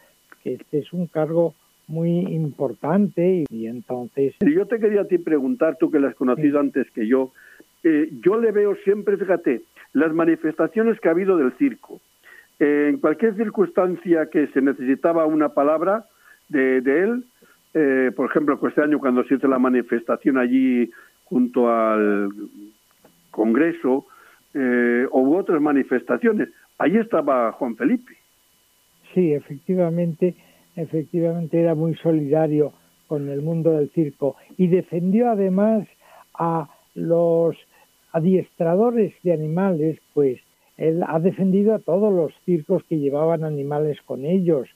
Que 0.43 0.55
este 0.55 0.79
es 0.79 0.93
un 0.93 1.07
cargo 1.07 1.55
muy 1.87 2.19
importante 2.19 3.45
y, 3.51 3.67
entonces... 3.67 4.35
yo 4.41 4.67
te 4.67 4.79
quería 4.79 5.03
a 5.03 5.09
ti 5.09 5.19
preguntar, 5.19 5.77
tú 5.79 5.91
que 5.91 5.99
la 5.99 6.09
has 6.09 6.15
conocido 6.15 6.61
antes 6.61 6.91
que 6.91 7.07
yo, 7.07 7.33
eh, 7.85 8.11
yo 8.25 8.39
le 8.39 8.53
veo 8.53 8.75
siempre, 8.85 9.17
fíjate, 9.17 9.63
las 9.93 10.13
manifestaciones 10.13 11.01
que 11.01 11.09
ha 11.09 11.13
habido 11.13 11.37
del 11.37 11.53
circo. 11.59 12.01
En 12.59 12.99
cualquier 12.99 13.37
circunstancia 13.37 14.29
que 14.31 14.49
se 14.49 14.61
necesitaba 14.61 15.27
una 15.27 15.51
palabra 15.51 16.07
de, 16.49 16.79
él, 16.79 17.25
eh, 17.75 18.11
por 18.17 18.31
ejemplo, 18.31 18.59
este 18.67 18.83
año 18.83 18.99
cuando 18.99 19.23
se 19.25 19.35
hizo 19.35 19.47
la 19.47 19.59
manifestación 19.59 20.39
allí 20.39 20.91
junto 21.25 21.71
al 21.71 22.31
Congreso, 23.31 24.07
eh, 24.55 25.07
hubo 25.13 25.37
otras 25.37 25.61
manifestaciones. 25.61 26.49
Allí 26.79 26.99
estaba 26.99 27.53
Juan 27.53 27.77
Felipe. 27.77 28.15
Sí, 29.15 29.33
efectivamente, 29.33 30.35
efectivamente 30.75 31.61
era 31.61 31.75
muy 31.75 31.95
solidario 31.97 32.73
con 33.07 33.29
el 33.29 33.41
mundo 33.43 33.73
del 33.73 33.91
circo 33.91 34.37
y 34.57 34.69
defendió 34.69 35.31
además 35.31 35.87
a 36.35 36.69
los 36.95 37.57
adiestradores 38.13 39.15
de 39.23 39.33
animales, 39.33 39.99
pues 40.15 40.41
él 40.77 41.03
ha 41.07 41.19
defendido 41.19 41.75
a 41.75 41.81
todos 41.81 42.13
los 42.13 42.33
circos 42.45 42.83
que 42.89 42.99
llevaban 42.99 43.45
animales 43.45 43.99
con 44.03 44.25
ellos, 44.25 44.69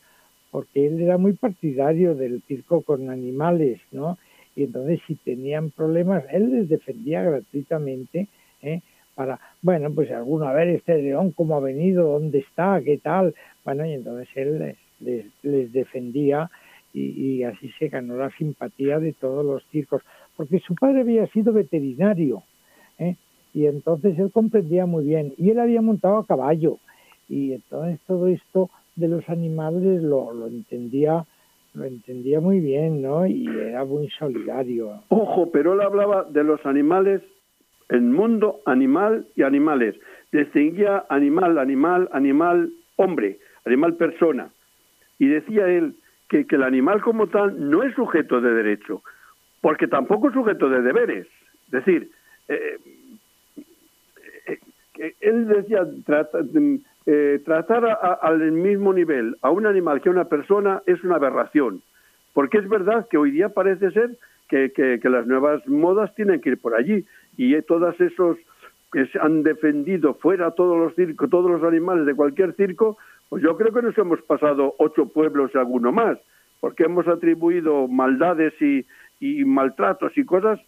porque 0.51 0.87
él 0.87 1.01
era 1.01 1.17
muy 1.17 1.33
partidario 1.33 2.15
del 2.15 2.43
circo 2.43 2.83
con 2.83 3.09
animales, 3.09 3.81
¿no? 3.93 4.19
Y 4.55 4.65
entonces 4.65 5.01
si 5.07 5.15
tenían 5.15 5.71
problemas, 5.71 6.25
él 6.31 6.51
les 6.51 6.69
defendía 6.69 7.23
gratuitamente, 7.23 8.29
¿eh? 8.61 8.81
Para, 9.15 9.39
bueno, 9.61 9.93
pues 9.95 10.11
alguno, 10.11 10.47
a 10.47 10.55
ver, 10.55 10.69
este 10.69 11.01
león, 11.01 11.33
cómo 11.33 11.57
ha 11.57 11.61
venido, 11.61 12.12
dónde 12.19 12.39
está, 12.39 12.81
qué 12.83 12.99
tal, 12.99 13.35
bueno, 13.65 13.87
y 13.87 13.93
entonces 13.93 14.29
él 14.35 14.77
les, 15.01 15.73
defendía 15.73 16.51
y, 16.95 17.01
y, 17.01 17.45
así 17.45 17.71
se 17.79 17.89
ganó 17.89 18.17
la 18.17 18.31
simpatía 18.31 18.99
de 18.99 19.12
todos 19.12 19.45
los 19.45 19.65
circos, 19.71 20.03
porque 20.37 20.61
su 20.61 20.75
padre 20.75 21.03
había 21.03 21.27
sido 21.29 21.53
veterinario. 21.53 22.43
Y 23.54 23.66
entonces 23.66 24.18
él 24.18 24.30
comprendía 24.32 24.87
muy 24.87 25.04
bien, 25.04 25.35
y 25.37 25.50
él 25.50 25.59
había 25.59 25.82
montado 25.82 26.18
a 26.18 26.26
caballo, 26.26 26.78
y 27.28 27.52
entonces 27.52 28.00
todo 28.06 28.26
esto 28.26 28.71
de 28.97 29.09
los 29.09 29.28
animales 29.28 30.02
lo, 30.02 30.32
lo 30.32 30.47
entendía 30.47 31.25
lo 31.75 31.85
entendía 31.85 32.40
muy 32.40 32.61
bien, 32.61 33.02
¿no? 33.02 33.26
Y 33.26 33.47
era 33.49 33.85
muy 33.85 34.09
solidario. 34.11 35.02
Ojo, 35.09 35.50
pero 35.50 35.75
él 35.75 35.80
hablaba 35.80 36.25
de 36.25 36.44
los 36.44 36.64
animales, 36.66 37.23
el 37.88 38.02
mundo 38.02 38.61
animal 38.66 39.26
y 39.37 39.42
animales. 39.42 39.94
Distinguía 40.32 41.04
animal, 41.09 41.59
animal, 41.59 42.09
animal, 42.12 42.71
hombre, 42.97 43.38
animal 43.64 43.94
persona. 43.97 44.50
Y 45.18 45.28
decía 45.28 45.66
él 45.68 45.94
que, 46.28 46.47
que 46.47 46.56
el 46.56 46.62
animal 46.62 47.00
como 47.00 47.28
tal 47.28 47.71
no 47.71 47.82
es 47.82 47.94
sujeto 47.94 48.40
de 48.40 48.52
derecho, 48.52 49.02
porque 49.61 49.87
tampoco 49.87 50.28
es 50.28 50.35
sujeto 50.35 50.68
de 50.68 50.82
deberes. 50.82 51.26
Es 51.66 51.73
decir, 51.73 52.11
eh, 52.49 52.76
él 55.21 55.49
decía, 55.49 55.87
trata, 56.06 56.38
eh, 57.06 57.40
tratar 57.44 57.99
al 58.23 58.52
mismo 58.52 58.92
nivel 58.92 59.37
a 59.42 59.50
un 59.50 59.66
animal 59.66 60.00
que 60.00 60.09
a 60.09 60.12
una 60.12 60.26
persona 60.26 60.82
es 60.87 61.02
una 61.02 61.16
aberración, 61.16 61.82
porque 62.32 62.59
es 62.59 62.68
verdad 62.68 63.09
que 63.11 63.18
hoy 63.18 63.32
día 63.32 63.49
parece 63.49 63.90
ser 63.90 64.16
que, 64.49 64.71
que, 64.73 65.09
las 65.09 65.26
nuevas 65.26 65.66
modas 65.66 66.14
tienen 66.14 66.40
que 66.40 66.50
ir 66.50 66.61
por 66.61 66.75
allí 66.75 67.04
y 67.37 67.61
todos 67.62 67.99
esos 68.00 68.37
que 68.92 69.06
se 69.06 69.18
han 69.18 69.42
defendido 69.42 70.14
fuera 70.14 70.50
todos 70.50 70.78
los 70.78 70.94
circos, 70.94 71.30
todos 71.30 71.50
los 71.50 71.62
animales 71.64 72.04
de 72.04 72.14
cualquier 72.14 72.54
circo, 72.54 72.99
pues 73.30 73.42
yo 73.42 73.56
creo 73.56 73.73
que 73.73 73.82
nos 73.82 73.97
hemos 73.97 74.21
pasado 74.23 74.75
ocho 74.78 75.06
pueblos 75.06 75.50
y 75.54 75.59
alguno 75.59 75.90
más, 75.90 76.18
porque 76.61 76.85
hemos 76.85 77.09
atribuido 77.09 77.88
maldades 77.88 78.52
y, 78.61 78.85
y 79.18 79.44
maltratos 79.44 80.16
y 80.16 80.25
cosas 80.25 80.61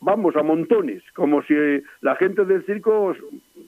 vamos, 0.00 0.36
a 0.36 0.42
montones, 0.42 1.02
como 1.14 1.42
si 1.42 1.54
la 2.00 2.16
gente 2.16 2.44
del 2.44 2.64
circo 2.64 3.14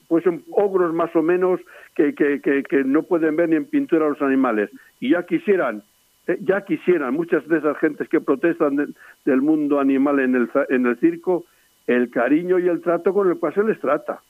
fuesen 0.09 0.45
ogros 0.53 0.93
más 0.95 1.15
o 1.17 1.23
menos 1.23 1.61
que, 1.95 2.15
que, 2.15 2.41
que, 2.41 2.85
no 2.85 3.03
pueden 3.03 3.37
ver 3.37 3.49
ni 3.49 3.57
en 3.57 3.65
pintura 3.65 4.09
los 4.09 4.23
animales. 4.23 4.71
Y 5.01 5.11
ya 5.11 5.25
quisieran, 5.25 5.83
eh, 6.27 6.39
ya 6.41 6.65
quisieran 6.65 7.15
muchas 7.15 7.47
de 7.49 7.59
esas 7.59 7.77
gentes 7.79 8.09
que 8.09 8.21
protestan 8.21 8.95
del 9.25 9.43
mundo 9.43 9.81
animal 9.81 10.21
en 10.21 10.35
el, 10.35 10.51
en 10.69 10.87
el 10.87 10.99
circo, 10.99 11.45
el 11.87 12.11
cariño 12.11 12.59
y 12.59 12.69
el 12.69 12.81
trato 12.81 13.13
con 13.13 13.29
el 13.29 13.39
cual 13.39 13.55
se 13.55 13.65
les 13.65 13.81
trata. 13.81 14.21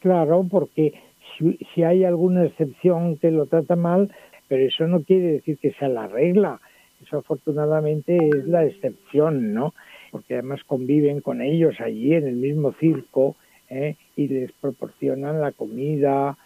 Claro, 0.00 0.44
porque 0.50 0.94
si, 1.36 1.58
si 1.74 1.82
hay 1.82 2.04
alguna 2.04 2.44
excepción 2.44 3.16
que 3.18 3.30
lo 3.30 3.46
trata 3.46 3.76
mal, 3.76 4.12
pero 4.48 4.64
eso 4.64 4.86
no 4.88 5.02
quiere 5.02 5.32
decir 5.34 5.58
que 5.58 5.72
sea 5.72 5.88
la 5.88 6.08
regla. 6.08 6.60
Eso 7.02 7.18
afortunadamente 7.18 8.16
es 8.16 8.46
la 8.46 8.64
excepción, 8.64 9.54
¿no? 9.54 9.74
Porque 10.10 10.34
además 10.34 10.62
conviven 10.64 11.20
con 11.20 11.40
ellos 11.40 11.80
allí 11.80 12.14
en 12.14 12.26
el 12.26 12.36
mismo 12.36 12.72
circo, 12.74 13.36
¿eh? 13.68 13.96
y 14.16 14.28
les 14.28 14.52
proporcionan 14.52 15.40
la 15.40 15.52
comida, 15.52 16.36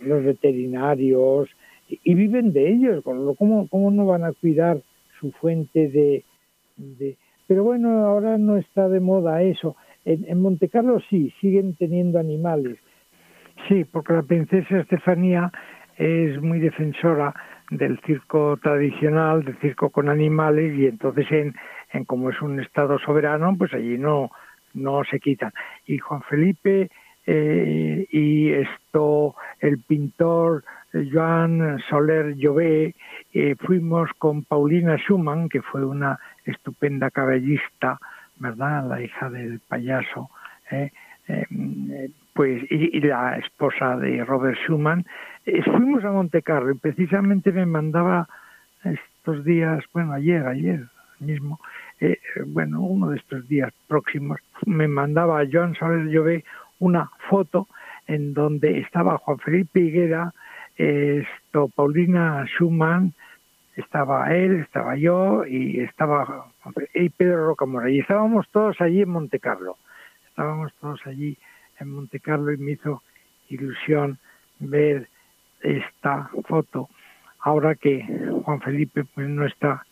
los 0.00 0.24
veterinarios, 0.24 1.48
y, 1.88 2.14
viven 2.14 2.52
de 2.52 2.68
ellos. 2.68 3.02
¿Cómo, 3.02 3.68
¿Cómo 3.68 3.90
no 3.90 4.06
van 4.06 4.24
a 4.24 4.32
cuidar 4.32 4.80
su 5.18 5.32
fuente 5.32 5.88
de, 5.88 6.24
de... 6.76 7.16
Pero 7.48 7.64
bueno, 7.64 8.06
ahora 8.06 8.38
no 8.38 8.56
está 8.56 8.88
de 8.88 9.00
moda 9.00 9.42
eso. 9.42 9.76
En, 10.04 10.24
en 10.28 10.40
Monte 10.40 10.68
Carlo 10.68 11.00
sí, 11.10 11.32
siguen 11.40 11.74
teniendo 11.74 12.18
animales. 12.18 12.78
Sí, 13.68 13.84
porque 13.84 14.12
la 14.12 14.22
princesa 14.22 14.78
Estefanía 14.78 15.50
es 15.96 16.40
muy 16.40 16.60
defensora 16.60 17.34
del 17.70 18.00
circo 18.06 18.56
tradicional, 18.62 19.44
del 19.44 19.56
circo 19.58 19.90
con 19.90 20.08
animales, 20.08 20.76
y 20.78 20.86
entonces 20.86 21.26
en, 21.30 21.54
en 21.92 22.04
como 22.04 22.30
es 22.30 22.40
un 22.40 22.60
estado 22.60 22.98
soberano, 22.98 23.54
pues 23.56 23.72
allí 23.74 23.98
no, 23.98 24.30
no 24.74 25.02
se 25.04 25.20
quitan. 25.20 25.52
Y 25.86 25.98
Juan 25.98 26.22
Felipe 26.22 26.90
eh, 27.26 28.06
y 28.10 28.50
esto, 28.50 29.36
el 29.60 29.78
pintor 29.78 30.64
Joan 30.92 31.78
Soler 31.88 32.34
Llobé, 32.34 32.94
eh, 33.32 33.54
fuimos 33.58 34.10
con 34.18 34.42
Paulina 34.42 34.96
Schumann, 34.96 35.48
que 35.48 35.62
fue 35.62 35.84
una 35.84 36.18
estupenda 36.44 37.10
caballista, 37.10 37.98
¿verdad? 38.38 38.88
La 38.88 39.00
hija 39.00 39.30
del 39.30 39.60
payaso, 39.60 40.30
eh, 40.70 40.90
pues, 42.34 42.64
y, 42.70 43.00
la 43.00 43.36
esposa 43.36 43.96
de 43.96 44.24
Robert 44.24 44.58
Schumann. 44.64 45.06
fuimos 45.64 46.02
a 46.04 46.10
Monte 46.10 46.42
Carlo 46.42 46.72
y 46.72 46.78
precisamente 46.78 47.52
me 47.52 47.66
mandaba 47.66 48.28
estos 48.82 49.44
días, 49.44 49.84
bueno, 49.92 50.14
ayer, 50.14 50.44
ayer 50.46 50.88
mismo, 51.20 51.60
bueno, 52.46 52.80
uno 52.80 53.10
de 53.10 53.18
estos 53.18 53.46
días 53.48 53.72
próximos, 53.86 54.40
me 54.66 54.88
mandaba 54.88 55.40
a 55.40 55.46
Joan 55.50 55.74
Soler 55.74 56.08
Llobé 56.08 56.44
una 56.78 57.10
foto 57.28 57.68
en 58.06 58.34
donde 58.34 58.80
estaba 58.80 59.18
Juan 59.18 59.38
Felipe 59.38 59.80
Higuera, 59.80 60.32
Paulina 61.74 62.44
Schumann, 62.46 63.12
estaba 63.76 64.34
él, 64.34 64.60
estaba 64.60 64.96
yo 64.96 65.44
y 65.46 65.80
estaba 65.80 66.46
y 66.94 67.08
Pedro 67.10 67.46
Rocamora. 67.46 67.90
Y 67.90 68.00
estábamos 68.00 68.48
todos 68.50 68.80
allí 68.80 69.02
en 69.02 69.10
Monte 69.10 69.38
Carlo. 69.38 69.76
Estábamos 70.28 70.72
todos 70.80 71.00
allí 71.06 71.36
en 71.78 71.90
Monte 71.90 72.20
Carlo 72.20 72.52
y 72.52 72.56
me 72.56 72.72
hizo 72.72 73.02
ilusión 73.48 74.18
ver 74.58 75.08
esta 75.60 76.30
foto. 76.46 76.88
Ahora 77.40 77.74
que 77.74 78.04
Juan 78.44 78.60
Felipe 78.60 79.04
pues 79.04 79.28
no 79.28 79.46
está 79.46 79.84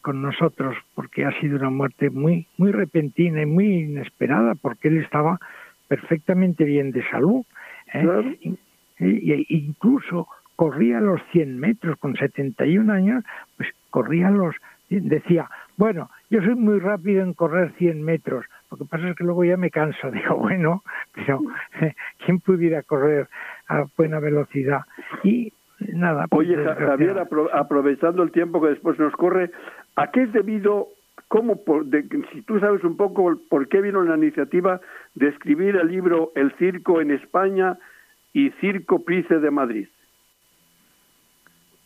con 0.00 0.22
nosotros 0.22 0.76
porque 0.94 1.24
ha 1.24 1.32
sido 1.40 1.56
una 1.56 1.70
muerte 1.70 2.10
muy 2.10 2.46
muy 2.56 2.72
repentina 2.72 3.42
y 3.42 3.46
muy 3.46 3.82
inesperada 3.82 4.54
porque 4.54 4.88
él 4.88 4.98
estaba 4.98 5.38
perfectamente 5.88 6.64
bien 6.64 6.92
de 6.92 7.02
salud. 7.10 7.44
¿eh? 7.94 8.38
Y, 9.00 9.46
incluso 9.48 10.28
corría 10.56 11.00
los 11.00 11.20
100 11.32 11.58
metros 11.58 11.98
con 11.98 12.16
71 12.16 12.92
años, 12.92 13.24
pues 13.56 13.68
corría 13.90 14.30
los... 14.30 14.54
Decía, 14.90 15.48
bueno, 15.76 16.10
yo 16.30 16.42
soy 16.42 16.54
muy 16.54 16.80
rápido 16.80 17.22
en 17.22 17.34
correr 17.34 17.72
100 17.78 18.02
metros, 18.02 18.46
lo 18.70 18.76
que 18.76 18.84
pasa 18.84 19.08
es 19.08 19.16
que 19.16 19.24
luego 19.24 19.44
ya 19.44 19.56
me 19.56 19.70
canso. 19.70 20.10
Digo, 20.12 20.36
bueno, 20.36 20.82
pero 21.14 21.40
¿quién 22.24 22.40
pudiera 22.40 22.82
correr 22.82 23.28
a 23.68 23.84
buena 23.96 24.18
velocidad? 24.18 24.80
Y 25.22 25.52
nada. 25.92 26.26
Pues, 26.28 26.48
Oye, 26.48 26.64
Javier, 26.64 27.18
aprovechando 27.52 28.22
el 28.22 28.30
tiempo 28.30 28.60
que 28.60 28.68
después 28.68 28.98
nos 28.98 29.12
corre, 29.14 29.50
¿a 29.98 30.10
qué 30.10 30.22
es 30.22 30.32
debido 30.32 30.88
cómo, 31.28 31.60
si 32.32 32.42
tú 32.42 32.58
sabes 32.58 32.82
un 32.84 32.96
poco 32.96 33.38
por 33.48 33.68
qué 33.68 33.80
vino 33.80 34.02
la 34.02 34.16
iniciativa 34.16 34.80
de 35.14 35.28
escribir 35.28 35.76
el 35.76 35.88
libro 35.88 36.32
El 36.34 36.52
Circo 36.56 37.00
en 37.00 37.10
España 37.10 37.78
y 38.32 38.50
Circo 38.60 39.04
Price 39.04 39.38
de 39.38 39.50
Madrid. 39.50 39.88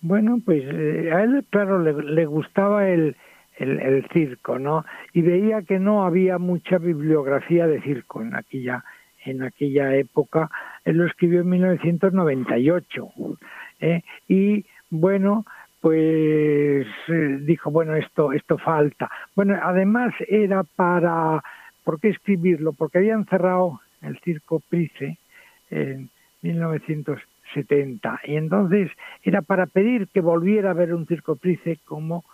Bueno, 0.01 0.39
pues 0.45 0.63
eh, 0.65 1.11
a 1.13 1.23
él, 1.23 1.45
claro, 1.51 1.79
le, 1.81 2.27
gustaba 2.27 2.89
el, 2.89 3.17
el, 3.57 4.05
circo, 4.13 4.59
¿no? 4.59 4.85
Y 5.13 5.23
veía 5.23 5.63
que 5.63 5.79
no 5.79 6.05
había 6.05 6.39
mucha 6.39 6.79
bibliografía 6.79 7.69
de 7.69 7.81
circo 7.83 8.21
en 8.21 8.35
aquella, 8.35 8.85
en 9.25 9.45
aquella 9.45 9.95
época. 9.95 10.51
Él 10.85 10.97
lo 10.97 11.07
escribió 11.07 11.43
en 11.43 11.51
1998. 11.51 13.09
¿eh? 13.81 14.03
Y 14.27 14.67
bueno, 14.91 15.47
pues 15.83 16.87
eh, 17.09 17.39
dijo, 17.41 17.73
bueno, 17.73 17.97
esto, 17.97 18.33
esto 18.33 18.57
falta. 18.57 19.11
Bueno, 19.35 19.59
además 19.61 20.15
era 20.29 20.63
para, 20.63 21.43
¿por 21.83 21.99
qué 22.01 22.11
escribirlo? 22.11 22.73
Porque 22.73 22.99
habían 22.99 23.27
cerrado 23.27 23.81
el 24.01 24.17
circo 24.21 24.61
Price 24.61 25.19
en 25.71 26.09
1970 26.43 28.21
y 28.25 28.37
entonces 28.37 28.93
era 29.25 29.43
para 29.43 29.67
pedir 29.67 30.07
que 30.07 30.21
volviera 30.21 30.69
a 30.69 30.73
haber 30.73 30.95
un 30.95 31.05
circo 31.09 31.35
Price 31.35 31.79
como, 31.85 32.25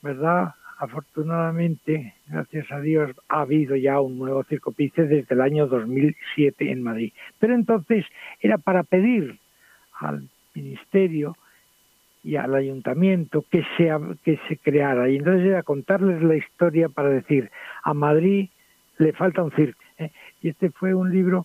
¿verdad? 0.00 0.54
Afortunadamente, 0.78 2.14
gracias 2.28 2.70
a 2.70 2.78
Dios, 2.78 3.10
ha 3.28 3.40
habido 3.40 3.74
ya 3.74 4.00
un 4.00 4.16
nuevo 4.16 4.44
circo 4.44 4.70
Price 4.70 5.02
desde 5.02 5.34
el 5.34 5.40
año 5.40 5.66
2007 5.66 6.70
en 6.70 6.84
Madrid. 6.84 7.12
Pero 7.40 7.56
entonces 7.56 8.06
era 8.40 8.58
para 8.58 8.84
pedir 8.84 9.40
al 9.98 10.28
ministerio 10.54 11.36
y 12.22 12.36
al 12.36 12.54
ayuntamiento 12.54 13.44
que 13.50 13.64
se, 13.76 13.90
que 14.22 14.38
se 14.48 14.56
creara. 14.58 15.08
Y 15.08 15.16
entonces 15.16 15.46
era 15.46 15.62
contarles 15.62 16.22
la 16.22 16.36
historia 16.36 16.88
para 16.88 17.10
decir, 17.10 17.50
a 17.82 17.94
Madrid 17.94 18.48
le 18.98 19.12
falta 19.12 19.42
un 19.42 19.50
circo. 19.52 19.80
¿eh? 19.98 20.10
Y 20.40 20.50
este 20.50 20.70
fue 20.70 20.94
un 20.94 21.10
libro 21.10 21.44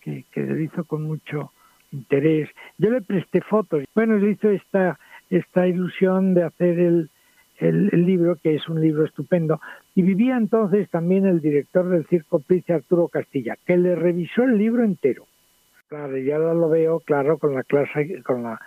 que, 0.00 0.24
que 0.32 0.42
le 0.42 0.64
hizo 0.64 0.84
con 0.84 1.02
mucho 1.02 1.52
interés. 1.90 2.48
Yo 2.78 2.90
le 2.90 3.02
presté 3.02 3.40
fotos. 3.40 3.84
Bueno, 3.94 4.16
le 4.18 4.32
hizo 4.32 4.50
esta, 4.50 4.98
esta 5.30 5.66
ilusión 5.66 6.34
de 6.34 6.44
hacer 6.44 6.78
el, 6.78 7.10
el, 7.58 8.06
libro, 8.06 8.36
que 8.36 8.54
es 8.54 8.68
un 8.68 8.80
libro 8.80 9.04
estupendo. 9.04 9.60
Y 9.94 10.02
vivía 10.02 10.36
entonces 10.36 10.88
también 10.90 11.26
el 11.26 11.40
director 11.40 11.88
del 11.88 12.06
Circo 12.06 12.40
Price, 12.40 12.72
Arturo 12.72 13.08
Castilla, 13.08 13.56
que 13.66 13.76
le 13.76 13.94
revisó 13.94 14.44
el 14.44 14.58
libro 14.58 14.84
entero. 14.84 15.26
Claro, 15.88 16.16
ya 16.16 16.38
lo 16.38 16.68
veo, 16.68 17.00
claro, 17.00 17.38
con 17.38 17.54
la 17.54 17.62
clase, 17.64 18.22
con 18.22 18.44
la 18.44 18.58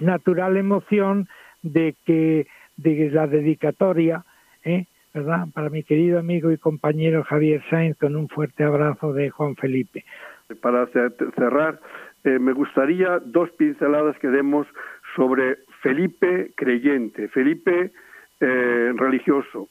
natural 0.00 0.56
emoción 0.56 1.28
de 1.62 1.94
que 2.04 2.46
de 2.76 3.10
la 3.10 3.26
dedicatoria, 3.26 4.24
¿eh? 4.64 4.86
¿verdad? 5.12 5.46
Para 5.52 5.70
mi 5.70 5.82
querido 5.82 6.18
amigo 6.18 6.50
y 6.52 6.58
compañero 6.58 7.24
Javier 7.24 7.62
Sainz, 7.68 7.96
con 7.98 8.16
un 8.16 8.28
fuerte 8.28 8.64
abrazo 8.64 9.12
de 9.12 9.30
Juan 9.30 9.56
Felipe. 9.56 10.04
Para 10.62 10.86
cerrar, 10.86 11.80
eh, 12.24 12.38
me 12.38 12.52
gustaría 12.52 13.18
dos 13.24 13.50
pinceladas 13.52 14.18
que 14.18 14.28
demos 14.28 14.66
sobre 15.16 15.58
Felipe 15.82 16.52
creyente, 16.56 17.28
Felipe 17.28 17.92
eh, 18.40 18.92
religioso. 18.96 19.68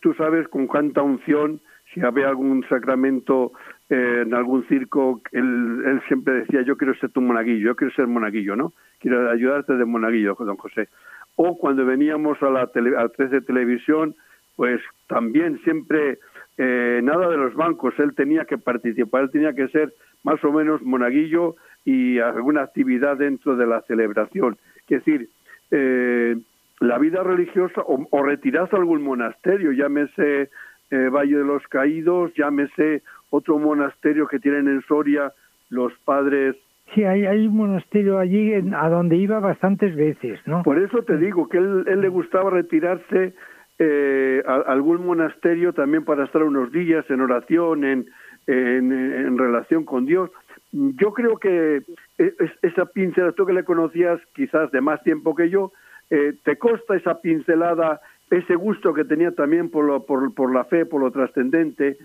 tú 0.00 0.14
sabes 0.14 0.48
con 0.48 0.66
cuánta 0.66 1.02
unción, 1.02 1.60
si 1.92 2.00
había 2.00 2.28
algún 2.28 2.64
sacramento 2.68 3.52
en 3.88 4.34
algún 4.34 4.66
circo, 4.66 5.20
él, 5.32 5.82
él, 5.86 6.00
siempre 6.08 6.34
decía, 6.34 6.62
yo 6.62 6.76
quiero 6.76 6.94
ser 6.94 7.10
tu 7.10 7.20
monaguillo, 7.20 7.66
yo 7.68 7.76
quiero 7.76 7.94
ser 7.94 8.06
monaguillo, 8.06 8.56
¿no? 8.56 8.72
Quiero 9.00 9.30
ayudarte 9.30 9.74
de 9.74 9.84
monaguillo, 9.84 10.36
don 10.38 10.56
José. 10.56 10.88
O 11.36 11.58
cuando 11.58 11.84
veníamos 11.84 12.42
a 12.42 12.50
la 12.50 12.66
tele, 12.68 12.96
a 12.96 13.08
13 13.08 13.42
Televisión, 13.42 14.14
pues 14.56 14.80
también 15.06 15.60
siempre 15.64 16.18
eh, 16.58 17.00
nada 17.02 17.28
de 17.28 17.36
los 17.36 17.54
bancos, 17.54 17.94
él 17.98 18.14
tenía 18.14 18.46
que 18.46 18.58
participar, 18.58 19.24
él 19.24 19.30
tenía 19.30 19.52
que 19.52 19.68
ser 19.68 19.92
más 20.22 20.42
o 20.44 20.52
menos 20.52 20.82
monaguillo 20.82 21.56
y 21.84 22.18
alguna 22.18 22.62
actividad 22.62 23.18
dentro 23.18 23.56
de 23.56 23.66
la 23.66 23.82
celebración. 23.82 24.56
Es 24.88 25.04
decir, 25.04 25.28
eh, 25.70 26.36
la 26.80 26.98
vida 26.98 27.22
religiosa 27.22 27.82
o, 27.82 28.06
o, 28.10 28.22
retirarse 28.22 28.74
a 28.74 28.78
algún 28.78 29.02
monasterio, 29.02 29.72
llámese 29.72 30.50
eh, 30.90 31.08
Valle 31.08 31.36
de 31.36 31.44
los 31.44 31.66
Caídos, 31.68 32.32
llámese 32.34 33.02
otro 33.30 33.58
monasterio 33.58 34.26
que 34.26 34.38
tienen 34.38 34.68
en 34.68 34.82
Soria 34.82 35.32
los 35.68 35.92
padres 36.04 36.56
Sí, 36.94 37.04
hay, 37.04 37.26
hay 37.26 37.46
un 37.46 37.56
monasterio 37.56 38.18
allí 38.18 38.52
a 38.54 38.88
donde 38.88 39.16
iba 39.16 39.40
bastantes 39.40 39.94
veces, 39.96 40.40
¿no? 40.46 40.62
Por 40.62 40.78
eso 40.78 41.02
te 41.02 41.18
digo 41.18 41.48
que 41.48 41.58
él, 41.58 41.84
él 41.88 42.00
le 42.00 42.08
gustaba 42.08 42.50
retirarse 42.50 43.34
eh, 43.78 44.42
a, 44.46 44.54
algún 44.72 45.04
monasterio 45.04 45.72
también 45.72 46.04
para 46.04 46.24
estar 46.24 46.42
unos 46.42 46.72
días 46.72 47.04
en 47.10 47.20
oración, 47.20 47.84
en, 47.84 48.06
en, 48.46 49.36
relación 49.36 49.84
con 49.84 50.06
Dios. 50.06 50.30
Yo 50.72 51.12
creo 51.12 51.38
que 51.38 51.82
e, 52.18 52.34
esa 52.62 52.86
pincelada, 52.86 53.32
tú 53.32 53.44
que 53.44 53.52
le 53.52 53.64
conocías 53.64 54.20
quizás 54.34 54.70
de 54.70 54.80
más 54.80 55.02
tiempo 55.02 55.34
que 55.34 55.50
yo, 55.50 55.72
eh, 56.08 56.34
te 56.44 56.56
consta 56.56 56.96
esa 56.96 57.20
pincelada, 57.20 58.00
ese 58.30 58.54
gusto 58.54 58.94
que 58.94 59.04
tenía 59.04 59.32
también 59.32 59.70
por, 59.70 59.84
lo, 59.84 60.06
por, 60.06 60.32
por 60.34 60.54
la 60.54 60.64
fe, 60.64 60.86
por 60.86 61.00
lo 61.00 61.10
trascendente. 61.10 61.98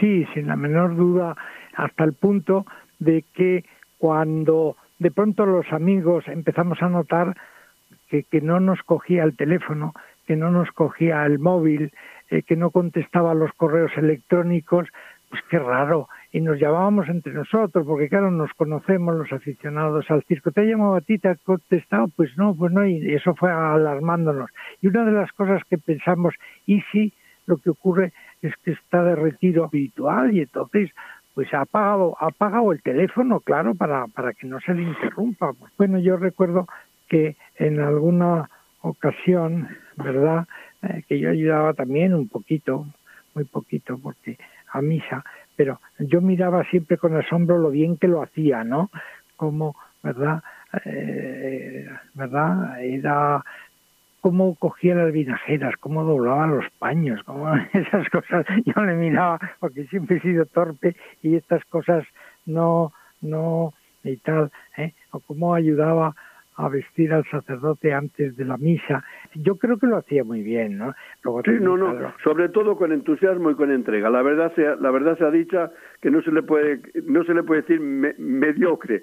Sí, 0.00 0.26
sin 0.34 0.48
la 0.48 0.56
menor 0.56 0.96
duda, 0.96 1.36
hasta 1.76 2.04
el 2.04 2.12
punto 2.12 2.66
de 2.98 3.24
que 3.34 3.64
cuando 3.98 4.76
de 4.98 5.10
pronto 5.10 5.46
los 5.46 5.72
amigos 5.72 6.24
empezamos 6.28 6.82
a 6.82 6.88
notar 6.88 7.36
que, 8.08 8.24
que 8.24 8.40
no 8.40 8.60
nos 8.60 8.82
cogía 8.82 9.24
el 9.24 9.36
teléfono, 9.36 9.94
que 10.26 10.36
no 10.36 10.50
nos 10.50 10.70
cogía 10.72 11.24
el 11.24 11.38
móvil, 11.38 11.92
eh, 12.30 12.42
que 12.42 12.56
no 12.56 12.70
contestaba 12.70 13.34
los 13.34 13.52
correos 13.54 13.92
electrónicos, 13.96 14.88
pues 15.30 15.42
qué 15.50 15.58
raro. 15.58 16.08
Y 16.32 16.40
nos 16.40 16.58
llamábamos 16.58 17.08
entre 17.08 17.32
nosotros, 17.32 17.86
porque 17.86 18.08
claro, 18.08 18.30
nos 18.30 18.52
conocemos 18.54 19.14
los 19.16 19.32
aficionados 19.32 20.10
al 20.10 20.22
circo. 20.24 20.50
¿Te 20.50 20.60
ha 20.60 20.64
llamado 20.64 20.96
a 20.96 21.00
ti? 21.00 21.18
¿Te 21.18 21.28
ha 21.28 21.36
contestado? 21.36 22.08
Pues 22.14 22.36
no, 22.36 22.54
pues 22.54 22.72
no. 22.72 22.86
Y 22.86 23.14
eso 23.14 23.34
fue 23.34 23.50
alarmándonos. 23.50 24.50
Y 24.82 24.88
una 24.88 25.04
de 25.04 25.12
las 25.12 25.32
cosas 25.32 25.62
que 25.68 25.78
pensamos, 25.78 26.34
¿y 26.66 26.82
si 26.92 27.14
lo 27.46 27.56
que 27.56 27.70
ocurre 27.70 28.12
es 28.42 28.54
que 28.62 28.72
está 28.72 29.02
de 29.02 29.16
retiro 29.16 29.64
habitual 29.64 30.34
y 30.34 30.40
entonces 30.40 30.90
pues 31.38 31.54
ha 31.54 31.60
apagado, 31.60 32.16
ha 32.18 32.26
apagado 32.26 32.72
el 32.72 32.82
teléfono, 32.82 33.38
claro, 33.38 33.76
para, 33.76 34.08
para 34.08 34.32
que 34.32 34.48
no 34.48 34.58
se 34.58 34.74
le 34.74 34.82
interrumpa. 34.82 35.52
Bueno, 35.76 36.00
yo 36.00 36.16
recuerdo 36.16 36.66
que 37.08 37.36
en 37.58 37.78
alguna 37.78 38.50
ocasión, 38.80 39.68
¿verdad? 39.94 40.48
Eh, 40.82 41.04
que 41.08 41.20
yo 41.20 41.30
ayudaba 41.30 41.74
también 41.74 42.12
un 42.12 42.26
poquito, 42.26 42.86
muy 43.36 43.44
poquito, 43.44 44.00
porque 44.02 44.36
a 44.72 44.82
misa, 44.82 45.22
pero 45.54 45.80
yo 46.00 46.20
miraba 46.20 46.64
siempre 46.64 46.96
con 46.96 47.16
asombro 47.16 47.56
lo 47.56 47.70
bien 47.70 47.98
que 47.98 48.08
lo 48.08 48.20
hacía, 48.20 48.64
¿no? 48.64 48.90
Como, 49.36 49.76
¿verdad? 50.02 50.42
Eh, 50.86 51.86
¿Verdad? 52.14 52.82
Era 52.82 53.44
cómo 54.20 54.54
cogía 54.56 54.94
las 54.94 55.12
vinajeras, 55.12 55.74
cómo 55.78 56.04
doblaba 56.04 56.46
los 56.46 56.64
paños, 56.78 57.22
cómo 57.24 57.52
esas 57.72 58.08
cosas 58.10 58.46
yo 58.64 58.82
le 58.82 58.94
miraba 58.94 59.38
porque 59.60 59.86
siempre 59.86 60.16
he 60.16 60.20
sido 60.20 60.46
torpe 60.46 60.96
y 61.22 61.36
estas 61.36 61.64
cosas 61.66 62.04
no, 62.46 62.92
no 63.20 63.72
y 64.04 64.16
tal, 64.18 64.50
¿eh? 64.76 64.92
o 65.10 65.20
cómo 65.20 65.54
ayudaba 65.54 66.14
a 66.58 66.68
vestir 66.68 67.12
al 67.12 67.24
sacerdote 67.30 67.94
antes 67.94 68.36
de 68.36 68.44
la 68.44 68.56
misa. 68.56 69.04
Yo 69.34 69.56
creo 69.56 69.78
que 69.78 69.86
lo 69.86 69.96
hacía 69.96 70.24
muy 70.24 70.42
bien, 70.42 70.76
¿no? 70.76 70.92
sí, 71.44 71.52
no, 71.60 71.76
no, 71.76 72.12
sobre 72.24 72.48
todo 72.48 72.76
con 72.76 72.90
entusiasmo 72.90 73.52
y 73.52 73.54
con 73.54 73.70
entrega. 73.70 74.10
La 74.10 74.22
verdad 74.22 74.52
sea, 74.56 74.74
la 74.74 74.90
verdad 74.90 75.16
se 75.16 75.24
ha 75.24 75.30
dicha 75.30 75.70
que 76.02 76.10
no 76.10 76.20
se 76.20 76.32
le 76.32 76.42
puede, 76.42 76.80
no 77.06 77.22
se 77.22 77.32
le 77.32 77.44
puede 77.44 77.62
decir 77.62 77.80
mediocre. 77.80 79.02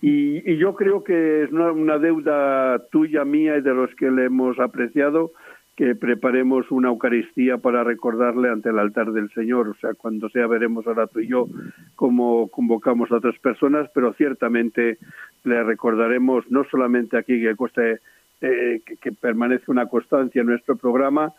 Y, 0.00 0.48
y, 0.50 0.56
yo 0.58 0.74
creo 0.74 1.02
que 1.02 1.42
es 1.42 1.50
una, 1.50 1.98
deuda 1.98 2.78
tuya, 2.90 3.24
mía 3.24 3.56
y 3.56 3.62
de 3.62 3.74
los 3.74 3.92
que 3.96 4.10
le 4.10 4.26
hemos 4.26 4.58
apreciado 4.60 5.32
que 5.78 5.94
preparemos 5.94 6.70
una 6.72 6.88
Eucaristía 6.88 7.58
para 7.58 7.84
recordarle 7.84 8.48
ante 8.48 8.70
el 8.70 8.80
altar 8.80 9.12
del 9.12 9.30
Señor. 9.30 9.68
O 9.68 9.74
sea, 9.74 9.94
cuando 9.94 10.28
sea 10.28 10.48
veremos 10.48 10.86
ahora 10.88 11.06
tú 11.06 11.20
y 11.20 11.28
yo 11.28 11.46
cómo 11.94 12.48
convocamos 12.48 13.12
a 13.12 13.16
otras 13.16 13.38
personas, 13.38 13.88
pero 13.94 14.12
ciertamente 14.14 14.98
le 15.44 15.62
recordaremos 15.62 16.50
no 16.50 16.64
solamente 16.64 17.16
aquí 17.16 17.40
que, 17.40 17.54
cueste, 17.54 18.00
eh, 18.40 18.82
que, 19.00 19.12
permanezca 19.12 19.70
una 19.70 19.86
constancia 19.86 20.40
en 20.40 20.48
nuestro 20.48 20.74
programa, 20.74 21.32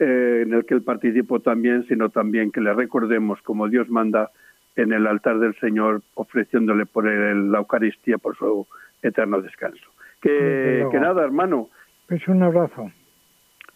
eh, 0.00 0.42
en 0.44 0.54
el 0.54 0.66
que 0.66 0.74
él 0.74 0.82
participó 0.82 1.38
también, 1.38 1.86
sino 1.86 2.08
también 2.08 2.50
que 2.50 2.60
le 2.60 2.74
recordemos 2.74 3.40
como 3.42 3.68
Dios 3.68 3.88
manda 3.88 4.30
en 4.76 4.92
el 4.92 5.06
altar 5.06 5.38
del 5.38 5.54
Señor, 5.60 6.02
ofreciéndole 6.14 6.86
por 6.86 7.06
él 7.08 7.50
la 7.50 7.58
Eucaristía 7.58 8.18
por 8.18 8.36
su 8.36 8.66
eterno 9.02 9.40
descanso. 9.40 9.84
Que, 10.20 10.86
que 10.90 10.98
nada, 10.98 11.22
hermano. 11.22 11.68
Pues 12.08 12.26
un 12.28 12.42
abrazo. 12.42 12.90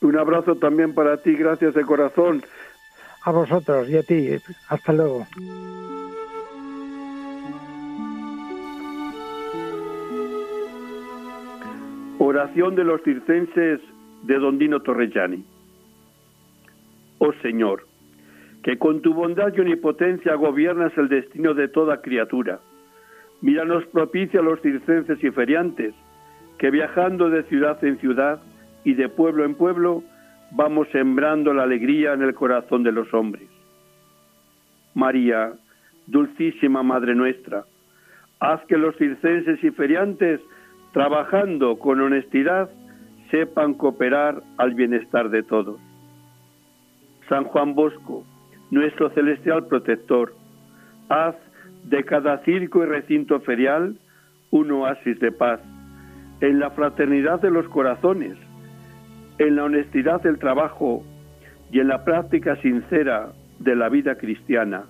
Un 0.00 0.16
abrazo 0.16 0.56
también 0.56 0.94
para 0.94 1.16
ti, 1.18 1.34
gracias 1.34 1.74
de 1.74 1.82
corazón. 1.82 2.42
A 3.24 3.32
vosotros 3.32 3.88
y 3.88 3.96
a 3.96 4.02
ti, 4.02 4.30
hasta 4.68 4.92
luego. 4.92 5.26
Oración 12.18 12.74
de 12.74 12.84
los 12.84 13.02
circenses 13.02 13.80
de 14.22 14.38
Don 14.38 14.58
Dino 14.58 14.80
Torrellani. 14.80 15.44
Oh 17.18 17.32
Señor, 17.42 17.87
que 18.62 18.78
con 18.78 19.02
tu 19.02 19.14
bondad 19.14 19.52
y 19.56 19.60
omnipotencia 19.60 20.34
gobiernas 20.34 20.92
el 20.96 21.08
destino 21.08 21.54
de 21.54 21.68
toda 21.68 22.00
criatura. 22.00 22.60
Míranos 23.40 23.84
propicia 23.86 24.40
a 24.40 24.42
los 24.42 24.60
circenses 24.60 25.22
y 25.22 25.30
feriantes, 25.30 25.94
que 26.58 26.70
viajando 26.70 27.30
de 27.30 27.44
ciudad 27.44 27.82
en 27.84 27.98
ciudad, 27.98 28.40
y 28.84 28.94
de 28.94 29.08
pueblo 29.08 29.44
en 29.44 29.54
pueblo 29.54 30.02
vamos 30.50 30.88
sembrando 30.92 31.52
la 31.52 31.64
alegría 31.64 32.14
en 32.14 32.22
el 32.22 32.34
corazón 32.34 32.82
de 32.82 32.92
los 32.92 33.12
hombres. 33.12 33.48
María, 34.94 35.52
dulcísima 36.06 36.82
Madre 36.82 37.14
nuestra, 37.14 37.64
haz 38.40 38.64
que 38.66 38.78
los 38.78 38.96
circenses 38.96 39.62
y 39.62 39.70
feriantes, 39.70 40.40
trabajando 40.92 41.78
con 41.78 42.00
honestidad, 42.00 42.70
sepan 43.30 43.74
cooperar 43.74 44.42
al 44.56 44.74
bienestar 44.74 45.28
de 45.28 45.42
todos. 45.42 45.78
San 47.28 47.44
Juan 47.44 47.74
Bosco, 47.74 48.24
nuestro 48.70 49.10
celestial 49.10 49.66
protector, 49.66 50.34
haz 51.08 51.34
de 51.84 52.04
cada 52.04 52.38
circo 52.44 52.82
y 52.82 52.86
recinto 52.86 53.40
ferial 53.40 53.96
un 54.50 54.70
oasis 54.72 55.18
de 55.20 55.32
paz, 55.32 55.60
en 56.40 56.58
la 56.58 56.70
fraternidad 56.70 57.40
de 57.40 57.50
los 57.50 57.68
corazones, 57.68 58.36
en 59.38 59.56
la 59.56 59.64
honestidad 59.64 60.22
del 60.22 60.38
trabajo 60.38 61.04
y 61.70 61.80
en 61.80 61.88
la 61.88 62.04
práctica 62.04 62.56
sincera 62.56 63.32
de 63.58 63.76
la 63.76 63.88
vida 63.88 64.16
cristiana. 64.16 64.84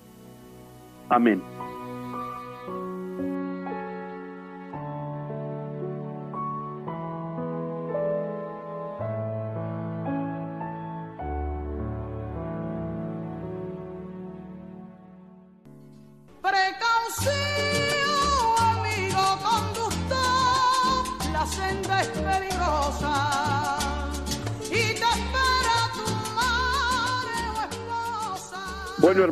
Amén. 1.09 1.41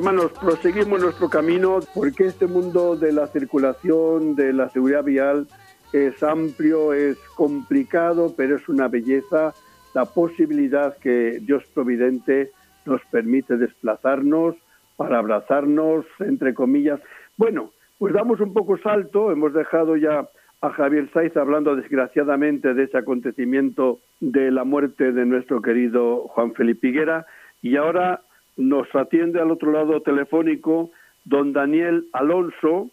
Hermanos, 0.08 0.32
proseguimos 0.40 1.02
nuestro 1.02 1.28
camino 1.28 1.80
porque 1.94 2.28
este 2.28 2.48
mundo 2.48 2.96
de 2.96 3.12
la 3.12 3.28
circulación, 3.28 4.38
de 4.38 4.54
la 4.54 4.70
seguridad 4.70 5.04
vial, 5.04 5.48
es 5.92 6.24
amplio, 6.24 6.94
es 6.94 7.18
complicado, 7.36 8.34
pero 8.38 8.56
es 8.56 8.70
una 8.70 8.88
belleza 8.88 9.54
la 9.94 10.06
posibilidad 10.06 10.98
que 11.00 11.40
Dios 11.42 11.66
Providente 11.74 12.52
nos 12.86 13.02
permite 13.12 13.58
desplazarnos 13.58 14.56
para 14.96 15.20
abrazarnos, 15.20 16.06
entre 16.20 16.54
comillas. 16.54 17.02
Bueno, 17.36 17.74
pues 17.98 18.14
damos 18.14 18.40
un 18.40 18.54
poco 18.54 18.78
salto, 18.78 19.34
hemos 19.34 19.54
dejado 19.54 19.98
ya 19.98 20.30
a 20.62 20.70
Javier 20.70 21.10
Saiz 21.12 21.36
hablando 21.36 21.76
desgraciadamente 21.76 22.74
de 22.74 22.84
ese 22.84 22.98
acontecimiento 22.98 24.00
de 24.22 24.52
la 24.52 24.64
muerte 24.64 25.12
de 25.12 25.26
nuestro 25.26 25.62
querido 25.62 26.30
Juan 26.30 26.54
Felipe 26.54 26.88
Higuera 26.88 27.26
y 27.62 27.76
ahora 27.76 28.22
nos 28.58 28.94
atiende 28.96 29.40
al 29.40 29.52
otro 29.52 29.72
lado 29.72 30.02
telefónico 30.02 30.92
don 31.26 31.54
Daniel 31.54 32.08
Alonso, 32.14 32.90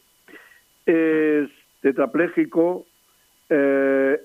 es 0.86 1.48
tetrapléjico, 1.80 2.86
eh, 3.48 4.20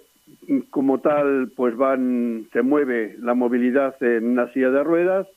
como 0.70 1.00
tal, 1.00 1.52
pues 1.56 1.76
van, 1.76 2.48
se 2.54 2.62
mueve 2.62 3.16
la 3.20 3.34
movilidad 3.34 4.02
en 4.02 4.26
una 4.26 4.52
silla 4.54 4.70
de 4.70 4.84
ruedas, 4.84 5.28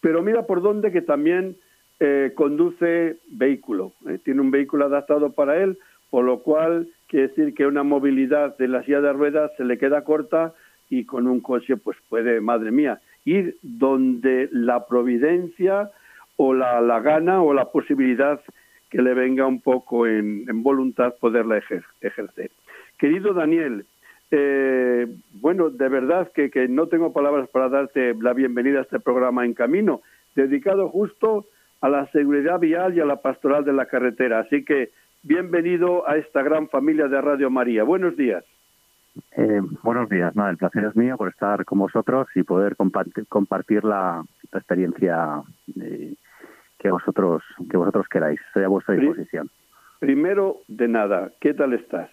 pero 0.00 0.22
mira 0.22 0.46
por 0.46 0.62
dónde 0.62 0.90
que 0.90 1.02
también 1.02 1.56
eh, 2.00 2.32
conduce 2.34 3.16
vehículo, 3.28 3.92
eh, 4.08 4.18
tiene 4.24 4.40
un 4.40 4.50
vehículo 4.50 4.86
adaptado 4.86 5.32
para 5.32 5.62
él, 5.62 5.78
por 6.10 6.24
lo 6.24 6.40
cual 6.40 6.88
quiere 7.08 7.28
decir 7.28 7.54
que 7.54 7.66
una 7.66 7.82
movilidad 7.82 8.56
de 8.56 8.68
la 8.68 8.82
silla 8.84 9.00
de 9.00 9.12
ruedas 9.12 9.50
se 9.56 9.64
le 9.64 9.78
queda 9.78 10.04
corta 10.04 10.54
y 10.90 11.04
con 11.04 11.26
un 11.26 11.40
coche 11.40 11.76
pues 11.76 11.96
puede, 12.08 12.40
madre 12.40 12.70
mía, 12.70 13.00
ir 13.24 13.56
donde 13.62 14.48
la 14.52 14.86
providencia 14.86 15.90
o 16.36 16.54
la, 16.54 16.80
la 16.80 17.00
gana 17.00 17.42
o 17.42 17.52
la 17.54 17.70
posibilidad 17.70 18.40
que 18.90 19.00
le 19.00 19.14
venga 19.14 19.46
un 19.46 19.60
poco 19.60 20.06
en, 20.06 20.44
voluntad 20.62 21.14
poderla 21.18 21.58
ejercer. 21.58 22.50
Querido 22.98 23.32
Daniel, 23.32 23.86
eh, 24.30 25.06
bueno, 25.40 25.70
de 25.70 25.88
verdad 25.88 26.30
que, 26.32 26.50
que, 26.50 26.68
no 26.68 26.88
tengo 26.88 27.12
palabras 27.12 27.48
para 27.48 27.68
darte 27.68 28.14
la 28.20 28.32
bienvenida 28.32 28.80
a 28.80 28.82
este 28.82 29.00
programa 29.00 29.44
En 29.44 29.54
Camino, 29.54 30.02
dedicado 30.34 30.88
justo 30.88 31.46
a 31.80 31.88
la 31.88 32.06
seguridad 32.12 32.60
vial 32.60 32.94
y 32.94 33.00
a 33.00 33.04
la 33.04 33.16
pastoral 33.16 33.64
de 33.64 33.72
la 33.72 33.86
carretera. 33.86 34.40
Así 34.40 34.64
que 34.64 34.90
bienvenido 35.22 36.08
a 36.08 36.16
esta 36.16 36.42
gran 36.42 36.68
familia 36.68 37.08
de 37.08 37.20
Radio 37.20 37.50
María. 37.50 37.84
Buenos 37.84 38.16
días. 38.16 38.44
Eh, 39.32 39.60
buenos 39.82 40.08
días, 40.08 40.34
nada, 40.34 40.50
el 40.50 40.56
placer 40.56 40.84
es 40.84 40.96
mío 40.96 41.16
por 41.16 41.28
estar 41.28 41.64
con 41.64 41.78
vosotros 41.78 42.28
y 42.34 42.42
poder 42.42 42.76
compartir, 42.76 43.84
la, 43.84 44.24
experiencia 44.52 45.42
eh, 45.80 46.14
que 46.78 46.90
vosotros 46.90 47.42
que 47.70 47.76
vosotros 47.76 48.06
queráis. 48.08 48.40
Estoy 48.48 48.64
a 48.64 48.68
vuestra 48.68 48.94
disposición. 48.94 49.50
Primero 50.00 50.58
de 50.68 50.88
nada, 50.88 51.30
¿qué 51.40 51.54
tal 51.54 51.74
estás? 51.74 52.10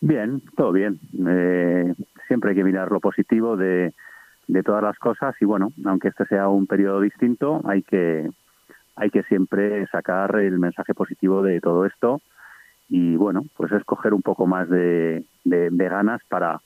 Bien, 0.00 0.42
todo 0.56 0.72
bien. 0.72 1.00
Eh, 1.26 1.94
siempre 2.28 2.50
hay 2.50 2.56
que 2.56 2.64
mirar 2.64 2.90
lo 2.92 3.00
positivo 3.00 3.56
de, 3.56 3.92
de 4.46 4.62
todas 4.62 4.82
las 4.82 4.98
cosas 4.98 5.34
y 5.40 5.44
bueno, 5.44 5.72
aunque 5.84 6.08
este 6.08 6.26
sea 6.26 6.48
un 6.48 6.66
periodo 6.66 7.00
distinto, 7.00 7.62
hay 7.64 7.82
que 7.82 8.28
hay 8.96 9.10
que 9.10 9.22
siempre 9.24 9.86
sacar 9.88 10.36
el 10.36 10.58
mensaje 10.58 10.94
positivo 10.94 11.42
de 11.42 11.60
todo 11.60 11.84
esto 11.84 12.20
y 12.88 13.16
bueno, 13.16 13.42
pues 13.56 13.72
escoger 13.72 14.14
un 14.14 14.22
poco 14.22 14.46
más 14.46 14.68
de, 14.68 15.24
de, 15.44 15.88
ganas 15.88 16.20
para 16.28 16.60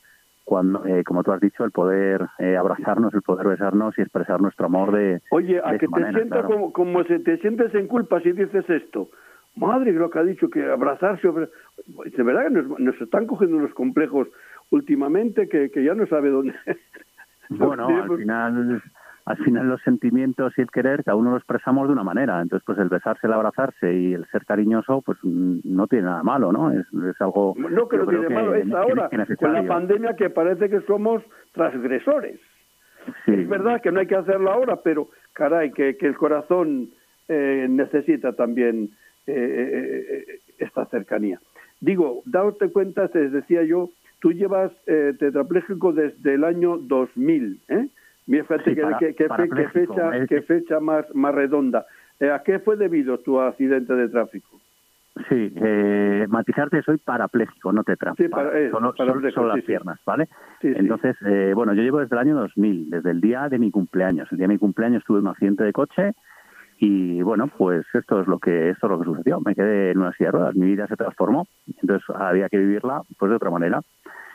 cuando, 0.45 0.85
eh, 0.87 1.05
como 1.05 1.23
tú 1.23 1.33
has 1.33 1.41
dicho, 1.41 1.65
el 1.65 1.71
poder 1.71 2.27
eh, 2.39 2.57
abrazarnos, 2.57 3.13
el 3.15 3.23
poder 3.23 3.47
besarnos 3.47 3.97
y 3.99 4.03
expresar 4.03 4.41
nuestro 4.41 4.67
amor 4.67 4.93
de. 4.93 5.21
Oye, 5.31 5.61
a 5.63 5.77
que 5.79 5.87
te 5.87 6.13
siento 6.13 6.43
como, 6.45 6.73
como 6.73 7.05
si 7.05 7.19
te 7.23 7.39
sientes 7.39 7.75
en 7.75 7.87
culpa 7.87 8.21
si 8.21 8.33
dices 8.33 8.69
esto. 8.69 9.11
Madre, 9.57 9.93
lo 9.93 10.09
que 10.09 10.19
ha 10.19 10.25
dicho, 10.25 10.49
que 10.49 10.65
abrazarse. 10.71 11.29
De 11.29 12.23
verdad 12.23 12.45
que 12.45 12.51
nos, 12.51 12.79
nos 12.79 13.01
están 13.01 13.27
cogiendo 13.27 13.57
unos 13.57 13.75
complejos 13.75 14.29
últimamente 14.71 15.49
que, 15.49 15.71
que 15.71 15.85
ya 15.85 15.95
no 15.95 16.07
sabe 16.07 16.31
dónde. 16.31 16.55
Bueno, 17.51 17.89
al 17.89 18.09
final 18.19 18.83
al 19.29 19.37
final 19.45 19.69
los 19.69 19.83
sentimientos 19.83 20.55
y 20.57 20.63
el 20.63 20.71
querer 20.71 21.05
cada 21.05 21.15
uno 21.15 21.33
lo 21.33 21.37
expresamos 21.37 21.87
de 21.87 21.93
una 21.93 22.03
manera. 22.03 22.41
Entonces, 22.41 22.65
pues 22.65 22.79
el 22.79 22.89
besarse, 22.89 23.27
el 23.27 23.35
abrazarse 23.35 23.93
y 23.93 24.15
el 24.15 24.25
ser 24.29 24.47
cariñoso, 24.47 25.03
pues 25.03 25.19
no 25.23 25.87
tiene 25.87 26.07
nada 26.07 26.23
malo, 26.23 26.51
¿no? 26.51 26.73
Es, 26.73 26.87
algo... 27.21 27.55
No 27.59 27.89
que 27.89 27.99
no 27.99 28.07
tiene 28.07 28.31
malo, 28.31 28.55
es 28.55 28.73
ahora, 28.73 29.11
con 29.39 29.53
la 29.53 29.67
pandemia 29.67 30.17
que 30.17 30.31
parece 30.31 30.71
que 30.71 30.81
somos 30.81 31.23
transgresores. 31.53 32.41
Es 33.27 33.49
verdad 33.49 33.83
que 33.83 33.93
no 33.93 34.01
hay 34.01 34.07
que 34.07 34.17
hacerlo 34.17 34.51
ahora, 34.51 34.81
pero 34.83 35.11
caray, 35.35 35.73
que, 35.73 35.99
que 35.99 36.07
el 36.07 36.17
corazón 36.17 36.89
eh, 37.29 37.67
necesita 37.69 38.33
también 38.33 38.93
eh, 39.27 40.25
eh, 40.27 40.41
esta 40.57 40.87
cercanía. 40.87 41.39
Digo, 41.81 42.23
date 42.25 42.73
cuenta, 42.73 43.09
te 43.09 43.29
decía 43.29 43.63
yo, 43.63 43.91
tú 44.21 44.33
llevas 44.33 44.73
tetrapléjico 44.87 45.93
desde 45.93 46.35
el 46.35 46.45
año 46.45 46.79
2000, 46.79 47.61
¿eh? 47.69 47.89
Mira, 48.29 48.45
fíjate 48.45 48.75
qué, 48.75 49.29
fecha, 49.73 50.27
qué 50.29 50.43
fecha 50.43 50.81
más, 50.81 51.07
más 51.15 51.35
redonda. 51.35 51.87
Eh, 52.21 52.31
¿A 52.31 52.43
qué 52.43 52.59
fue 52.59 52.77
debido 52.77 53.19
tu 53.21 53.41
accidente 53.41 53.95
de 53.95 54.09
tráfico? 54.09 54.61
Sí, 55.31 55.53
eh, 55.57 56.27
matizarte, 56.29 56.83
soy 56.83 56.99
parapléjico, 56.99 57.73
no 57.73 57.83
tetra. 57.85 58.13
Sí, 58.17 58.29
para, 58.29 58.51
solo, 58.71 58.93
las 59.47 59.65
piernas, 59.65 59.99
¿vale? 60.05 60.29
Entonces, 60.61 61.17
eh, 61.27 61.53
bueno, 61.55 61.73
yo 61.73 61.83
llevo 61.83 62.01
desde 62.01 62.15
el 62.17 62.21
año 62.21 62.37
2000, 62.37 62.91
desde 62.91 63.11
el 63.11 63.21
día 63.23 63.49
de 63.49 63.59
mi 63.59 63.71
cumpleaños. 63.71 64.31
El 64.31 64.39
día 64.39 64.47
de 64.47 64.55
mi 64.55 64.59
cumpleaños 64.59 65.03
tuve 65.05 65.21
un 65.21 65.29
accidente 65.29 65.65
de 65.65 65.73
coche 65.73 66.13
y, 66.79 67.23
bueno, 67.23 67.49
pues 67.49 67.87
esto 67.95 68.21
es 68.21 68.29
lo 68.29 68.39
que 68.39 68.69
esto 68.69 68.87
es 68.87 68.91
lo 68.91 68.99
que 68.99 69.07
sucedió. 69.07 69.41
Me 69.41 69.55
quedé 69.55 69.93
en 69.93 69.99
una 69.99 70.13
silla 70.13 70.29
de 70.29 70.33
ruedas, 70.33 70.55
mi 70.55 70.67
vida 70.67 70.87
se 70.87 70.97
transformó. 70.97 71.47
Entonces, 71.81 72.05
había 72.15 72.51
que 72.51 72.59
vivirla 72.59 73.01
pues 73.19 73.31
de 73.31 73.37
otra 73.37 73.51
manera, 73.51 73.81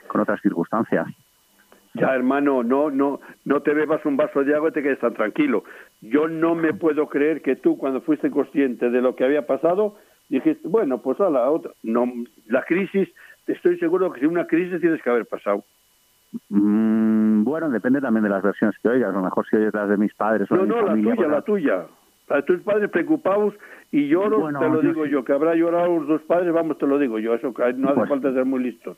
con 0.07 0.19
otras 0.19 0.41
circunstancias. 0.41 1.05
Ya, 1.95 2.15
hermano, 2.15 2.63
no, 2.63 2.89
no, 2.89 3.19
no 3.45 3.61
te 3.61 3.73
bebas 3.73 4.03
un 4.05 4.17
vaso 4.17 4.43
de 4.43 4.55
agua 4.55 4.69
y 4.69 4.71
te 4.73 4.81
quedes 4.81 4.99
tan 4.99 5.13
tranquilo. 5.13 5.63
Yo 6.01 6.27
no 6.27 6.55
me 6.55 6.73
puedo 6.73 7.07
creer 7.07 7.41
que 7.41 7.55
tú, 7.55 7.77
cuando 7.77 8.01
fuiste 8.01 8.31
consciente 8.31 8.89
de 8.89 9.01
lo 9.01 9.15
que 9.15 9.23
había 9.23 9.45
pasado, 9.45 9.95
dijiste, 10.27 10.67
bueno, 10.67 11.01
pues 11.01 11.19
a 11.19 11.29
la 11.29 11.49
otra. 11.49 11.71
No, 11.83 12.11
la 12.47 12.63
crisis, 12.63 13.09
estoy 13.45 13.77
seguro 13.77 14.11
que 14.11 14.21
si 14.21 14.25
una 14.25 14.47
crisis 14.47 14.81
tienes 14.81 15.01
que 15.03 15.09
haber 15.09 15.27
pasado. 15.27 15.63
Mm, 16.49 17.43
bueno, 17.43 17.69
depende 17.69 18.01
también 18.01 18.23
de 18.23 18.29
las 18.29 18.41
versiones 18.41 18.75
que 18.81 18.89
oigas. 18.89 19.11
A 19.11 19.17
lo 19.17 19.23
mejor 19.23 19.45
si 19.47 19.55
oyes 19.55 19.73
las 19.73 19.89
de 19.89 19.97
mis 19.97 20.13
padres 20.15 20.49
o 20.51 20.55
no, 20.55 20.63
de 20.63 20.67
no, 20.67 20.81
la 20.81 20.93
tuya, 20.93 21.27
la 21.27 21.41
tuya. 21.41 21.85
A 22.29 22.41
tus 22.41 22.61
padres 22.61 22.89
preocupados 22.89 23.53
y 23.91 24.07
lloro, 24.07 24.47
te 24.47 24.69
lo 24.69 24.81
digo 24.81 25.05
yo, 25.05 25.23
que 25.23 25.33
habrá 25.33 25.53
llorado 25.55 25.99
los 25.99 26.07
dos 26.07 26.21
padres, 26.23 26.51
vamos, 26.51 26.77
te 26.79 26.87
lo 26.87 26.97
digo 26.97 27.19
yo, 27.19 27.35
eso 27.35 27.53
no 27.55 27.89
hace 27.89 27.95
pues 27.95 28.09
falta 28.09 28.33
ser 28.33 28.45
muy 28.45 28.63
listos. 28.63 28.97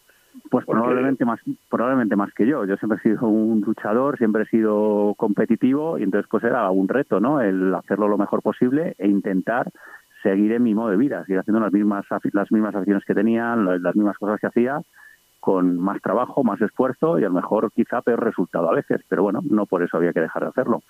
Pues 0.50 0.66
probablemente 0.66 1.26
más, 1.26 1.40
probablemente 1.70 2.16
más 2.16 2.34
que 2.34 2.46
yo. 2.46 2.66
Yo 2.66 2.78
siempre 2.78 3.00
he 3.00 3.02
sido 3.02 3.28
un 3.28 3.62
luchador, 3.62 4.18
siempre 4.18 4.44
he 4.44 4.48
sido 4.48 5.14
competitivo 5.18 5.98
y 5.98 6.04
entonces 6.04 6.30
pues 6.30 6.44
era 6.44 6.70
un 6.70 6.88
reto, 6.88 7.20
¿no? 7.20 7.42
El 7.42 7.74
hacerlo 7.74 8.08
lo 8.08 8.18
mejor 8.18 8.42
posible 8.42 8.96
e 8.98 9.08
intentar 9.08 9.72
seguir 10.22 10.54
en 10.54 10.64
mi 10.64 10.74
modo 10.74 10.90
de 10.90 10.98
vida, 10.98 11.24
seguir 11.24 11.40
haciendo 11.40 11.60
las 11.60 11.72
mismas 11.72 12.06
las 12.34 12.52
mismas 12.52 12.76
acciones 12.76 13.06
que 13.06 13.14
tenía, 13.14 13.56
las 13.56 13.96
mismas 13.96 14.18
cosas 14.18 14.40
que 14.40 14.48
hacía, 14.48 14.82
con 15.40 15.78
más 15.80 16.02
trabajo, 16.02 16.44
más 16.44 16.60
esfuerzo 16.62 17.20
y 17.20 17.24
a 17.24 17.28
lo 17.28 17.36
mejor 17.36 17.72
quizá 17.72 18.02
peor 18.02 18.24
resultado 18.24 18.70
a 18.70 18.74
veces, 18.74 19.02
pero 19.08 19.22
bueno, 19.22 19.42
no 19.48 19.68
por 19.68 19.84
eso 19.84 19.98
había 19.98 20.14
que 20.14 20.22
dejar 20.22 20.42
de 20.44 20.50
hacerlo. 20.50 20.82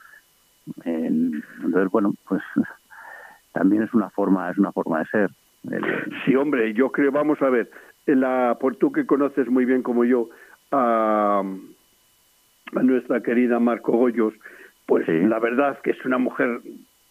Entonces, 0.83 1.91
bueno, 1.91 2.13
pues 2.27 2.41
también 3.51 3.83
es 3.83 3.93
una 3.93 4.09
forma, 4.09 4.49
es 4.49 4.57
una 4.57 4.71
forma 4.71 4.99
de 4.99 5.05
ser. 5.05 5.31
Sí, 6.23 6.35
hombre, 6.35 6.73
yo 6.73 6.91
creo, 6.91 7.11
vamos 7.11 7.41
a 7.41 7.49
ver, 7.49 7.69
la, 8.13 8.57
por 8.59 8.75
tú 8.75 8.91
que 8.91 9.05
conoces 9.05 9.47
muy 9.47 9.65
bien 9.65 9.81
como 9.81 10.05
yo 10.05 10.29
a, 10.71 11.43
nuestra 12.71 13.21
querida 13.21 13.59
Marco 13.59 13.93
Goyos, 13.93 14.33
pues 14.85 15.07
la 15.07 15.39
verdad 15.39 15.79
que 15.81 15.91
es 15.91 16.05
una 16.05 16.17
mujer, 16.17 16.61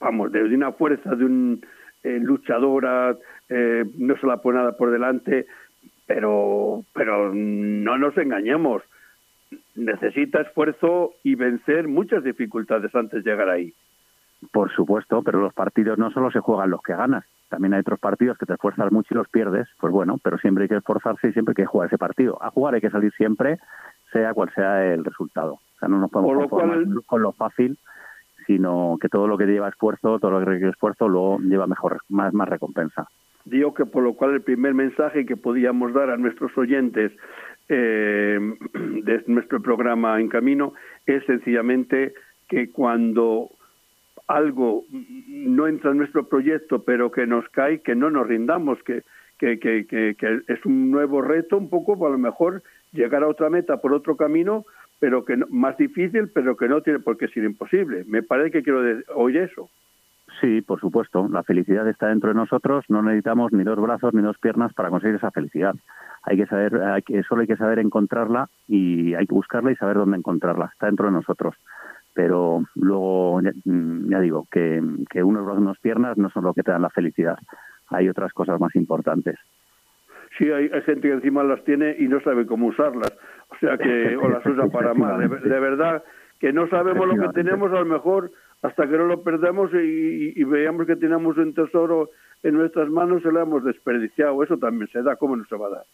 vamos, 0.01 0.31
de, 0.33 0.43
una 0.43 0.73
fuerza, 0.73 1.15
de 1.15 1.25
un 1.25 1.65
eh, 2.03 2.19
luchadora, 2.21 3.17
eh, 3.49 3.85
no 3.97 4.17
se 4.17 4.27
la 4.27 4.39
pone 4.39 4.59
nada 4.59 4.77
por 4.77 4.91
delante, 4.91 5.47
pero, 6.07 6.85
pero 6.93 7.33
no 7.35 7.99
nos 7.99 8.17
engañemos, 8.19 8.83
necesita 9.75 10.43
esfuerzo 10.43 11.15
y 11.23 11.35
vencer 11.35 11.89
muchas 11.89 12.23
dificultades 12.23 12.95
antes 12.95 13.25
de 13.25 13.31
llegar 13.31 13.49
ahí. 13.49 13.73
Por 14.53 14.71
supuesto, 14.73 15.23
pero 15.23 15.41
los 15.41 15.55
partidos 15.55 15.99
no 15.99 16.11
solo 16.11 16.31
se 16.31 16.41
juegan 16.41 16.71
los 16.71 16.83
que 16.83 16.95
ganas, 16.95 17.25
también 17.55 17.75
hay 17.75 17.81
otros 17.81 18.01
partidos 18.01 18.37
que 18.37 18.47
te 18.47 18.55
esfuerzas 18.55 18.91
mucho 18.91 19.15
y 19.15 19.17
los 19.17 19.29
pierdes, 19.29 19.69
pues 19.79 19.93
bueno, 19.93 20.19
pero 20.21 20.39
siempre 20.39 20.65
hay 20.65 20.69
que 20.69 20.77
esforzarse 20.77 21.29
y 21.29 21.33
siempre 21.33 21.53
hay 21.53 21.63
que 21.63 21.67
jugar 21.67 21.87
ese 21.87 21.99
partido. 21.99 22.37
A 22.43 22.51
jugar 22.51 22.75
hay 22.75 22.81
que 22.81 22.91
salir 22.91 23.13
siempre, 23.13 23.59
sea 24.13 24.35
cual 24.35 24.51
sea 24.57 24.93
el 24.93 25.05
resultado. 25.05 25.53
O 25.53 25.79
sea, 25.79 25.89
no 25.89 26.01
nos 26.01 26.11
podemos 26.11 26.49
conformar 26.49 26.85
con 27.07 27.23
lo 27.23 27.31
fácil, 27.31 27.79
sino 28.49 28.99
que 29.01 29.09
todo 29.09 29.29
lo 29.29 29.39
que 29.39 29.47
lleva 29.47 29.69
esfuerzo, 29.69 30.19
todo 30.19 30.33
lo 30.33 30.41
que 30.41 30.47
requiere 30.47 30.73
esfuerzo, 30.73 31.09
luego 31.09 31.39
lleva 31.39 31.69
mejor, 31.69 32.01
más, 32.09 32.35
más 32.35 32.49
recompensa. 32.49 33.07
Digo 33.45 33.73
que 33.73 33.87
por 33.87 34.03
lo 34.03 34.15
cual 34.15 34.33
el 34.33 34.43
primer 34.43 34.75
mensaje 34.75 35.25
que 35.25 35.37
podíamos 35.37 35.93
dar 35.93 36.11
a 36.11 36.17
nuestros 36.17 36.59
oyentes 36.59 37.13
eh, 37.69 38.41
de 39.05 39.23
nuestro 39.29 39.63
programa 39.63 40.21
En 40.21 40.29
Camino 40.29 40.73
es 41.07 41.25
sencillamente 41.27 42.15
que 42.49 42.73
cuando 42.73 43.51
algo 44.27 44.85
no 44.91 45.67
entra 45.67 45.91
en 45.91 45.99
nuestro 45.99 46.29
proyecto, 46.29 46.83
pero 46.83 47.11
que 47.11 47.27
nos 47.27 47.49
cae, 47.51 47.81
que 47.81 47.95
no 47.95 48.11
nos 48.11 48.27
rindamos, 48.27 48.79
que, 48.83 49.03
que, 49.39 49.59
que, 49.59 49.87
que, 49.87 50.41
es 50.49 50.65
un 50.65 50.91
nuevo 50.91 51.21
reto, 51.21 51.59
un 51.59 51.69
poco, 51.69 52.07
a 52.07 52.11
lo 52.11 52.19
mejor 52.19 52.63
llegar 52.93 53.23
a 53.23 53.29
otra 53.29 53.51
meta 53.51 53.79
por 53.79 53.93
otro 53.93 54.17
camino, 54.17 54.65
pero 54.99 55.25
que 55.25 55.37
más 55.51 55.77
difícil, 55.77 56.31
pero 56.33 56.57
que 56.57 56.69
no 56.69 56.81
tiene 56.81 57.01
por 57.01 57.19
qué 57.19 57.29
ser 57.29 57.45
imposible. 57.45 58.05
Me 58.07 58.23
parece 58.23 58.51
que 58.51 58.63
quiero 58.63 58.83
oír 59.15 59.37
eso. 59.39 59.69
Sí, 60.41 60.63
por 60.63 60.81
supuesto. 60.81 61.29
La 61.29 61.43
felicidad 61.43 61.87
está 61.89 62.09
dentro 62.09 62.31
de 62.31 62.35
nosotros. 62.35 62.85
No 62.89 63.03
necesitamos 63.03 63.53
ni 63.53 63.63
dos 63.65 63.79
brazos 63.79 64.15
ni 64.15 64.23
dos 64.23 64.39
piernas 64.39 64.73
para 64.73 64.89
conseguir 64.89 65.17
esa 65.17 65.31
felicidad. 65.31 65.75
Hay 66.23 66.39
que 66.39 66.47
saber, 66.47 66.77
hay 66.83 67.03
que, 67.03 67.23
solo 67.25 67.43
hay 67.43 67.47
que 67.47 67.57
saber 67.57 67.79
encontrarla 67.79 68.49
y 68.67 69.15
hay 69.15 69.27
que 69.27 69.35
buscarla 69.35 69.73
y 69.73 69.77
saber 69.77 69.97
dónde 69.97 70.17
encontrarla. 70.17 70.71
Está 70.73 70.87
dentro 70.87 71.07
de 71.07 71.13
nosotros 71.13 71.55
pero 72.15 72.65
luego 72.75 73.41
mm, 73.65 74.11
ya, 74.11 74.21
digo 74.21 74.47
que, 74.51 74.83
que 75.11 75.23
unos 75.23 75.45
brazos 75.45 75.63
unas 75.63 75.79
piernas 75.79 76.17
no 76.17 76.31
son 76.31 76.45
lo 76.45 76.55
que 76.55 76.63
te 76.63 76.71
dan 76.71 76.83
la 76.83 76.91
felicidad. 76.91 77.39
Hay 77.89 78.09
otras 78.09 78.33
cosas 78.33 78.59
más 78.61 78.75
importantes. 78.77 79.37
Sí 80.39 80.51
hay, 80.51 80.69
gente 80.83 81.09
que 81.09 81.13
encima 81.13 81.45
las 81.45 81.63
tiene 81.65 81.97
y 81.99 82.09
no 82.09 82.21
sabe 82.21 82.47
cómo 82.47 82.69
usarlas. 82.69 83.13
O 83.51 83.57
sea 83.59 83.77
que 83.77 84.17
o 84.23 84.29
las 84.29 84.45
usa 84.47 84.67
para 84.69 84.95
mal. 84.95 85.21
De, 85.21 85.61
verdad 85.61 86.03
que 86.41 86.53
no 86.53 86.69
sabemos 86.69 87.07
lo 87.07 87.17
que 87.17 87.33
tenemos 87.35 87.71
a 87.73 87.81
lo 87.81 87.87
mejor 87.87 88.33
hasta 88.63 88.89
que 88.89 88.97
no 88.97 89.05
lo 89.05 89.23
perdemos 89.23 89.71
y, 89.75 90.43
veamos 90.45 90.87
que 90.87 90.97
tenemos 90.97 91.37
un 91.37 91.53
tesoro 91.53 92.11
en 92.43 92.55
nuestras 92.55 92.89
manos 92.89 93.23
se 93.23 93.31
lo 93.31 93.41
hemos 93.41 93.65
desperdiciado. 93.65 94.43
Eso 94.43 94.57
también 94.57 94.89
se 94.91 95.03
da 95.03 95.17
cómo 95.17 95.37
no 95.37 95.45
se 95.45 95.57
va 95.57 95.67
a 95.67 95.71
dar 95.71 95.85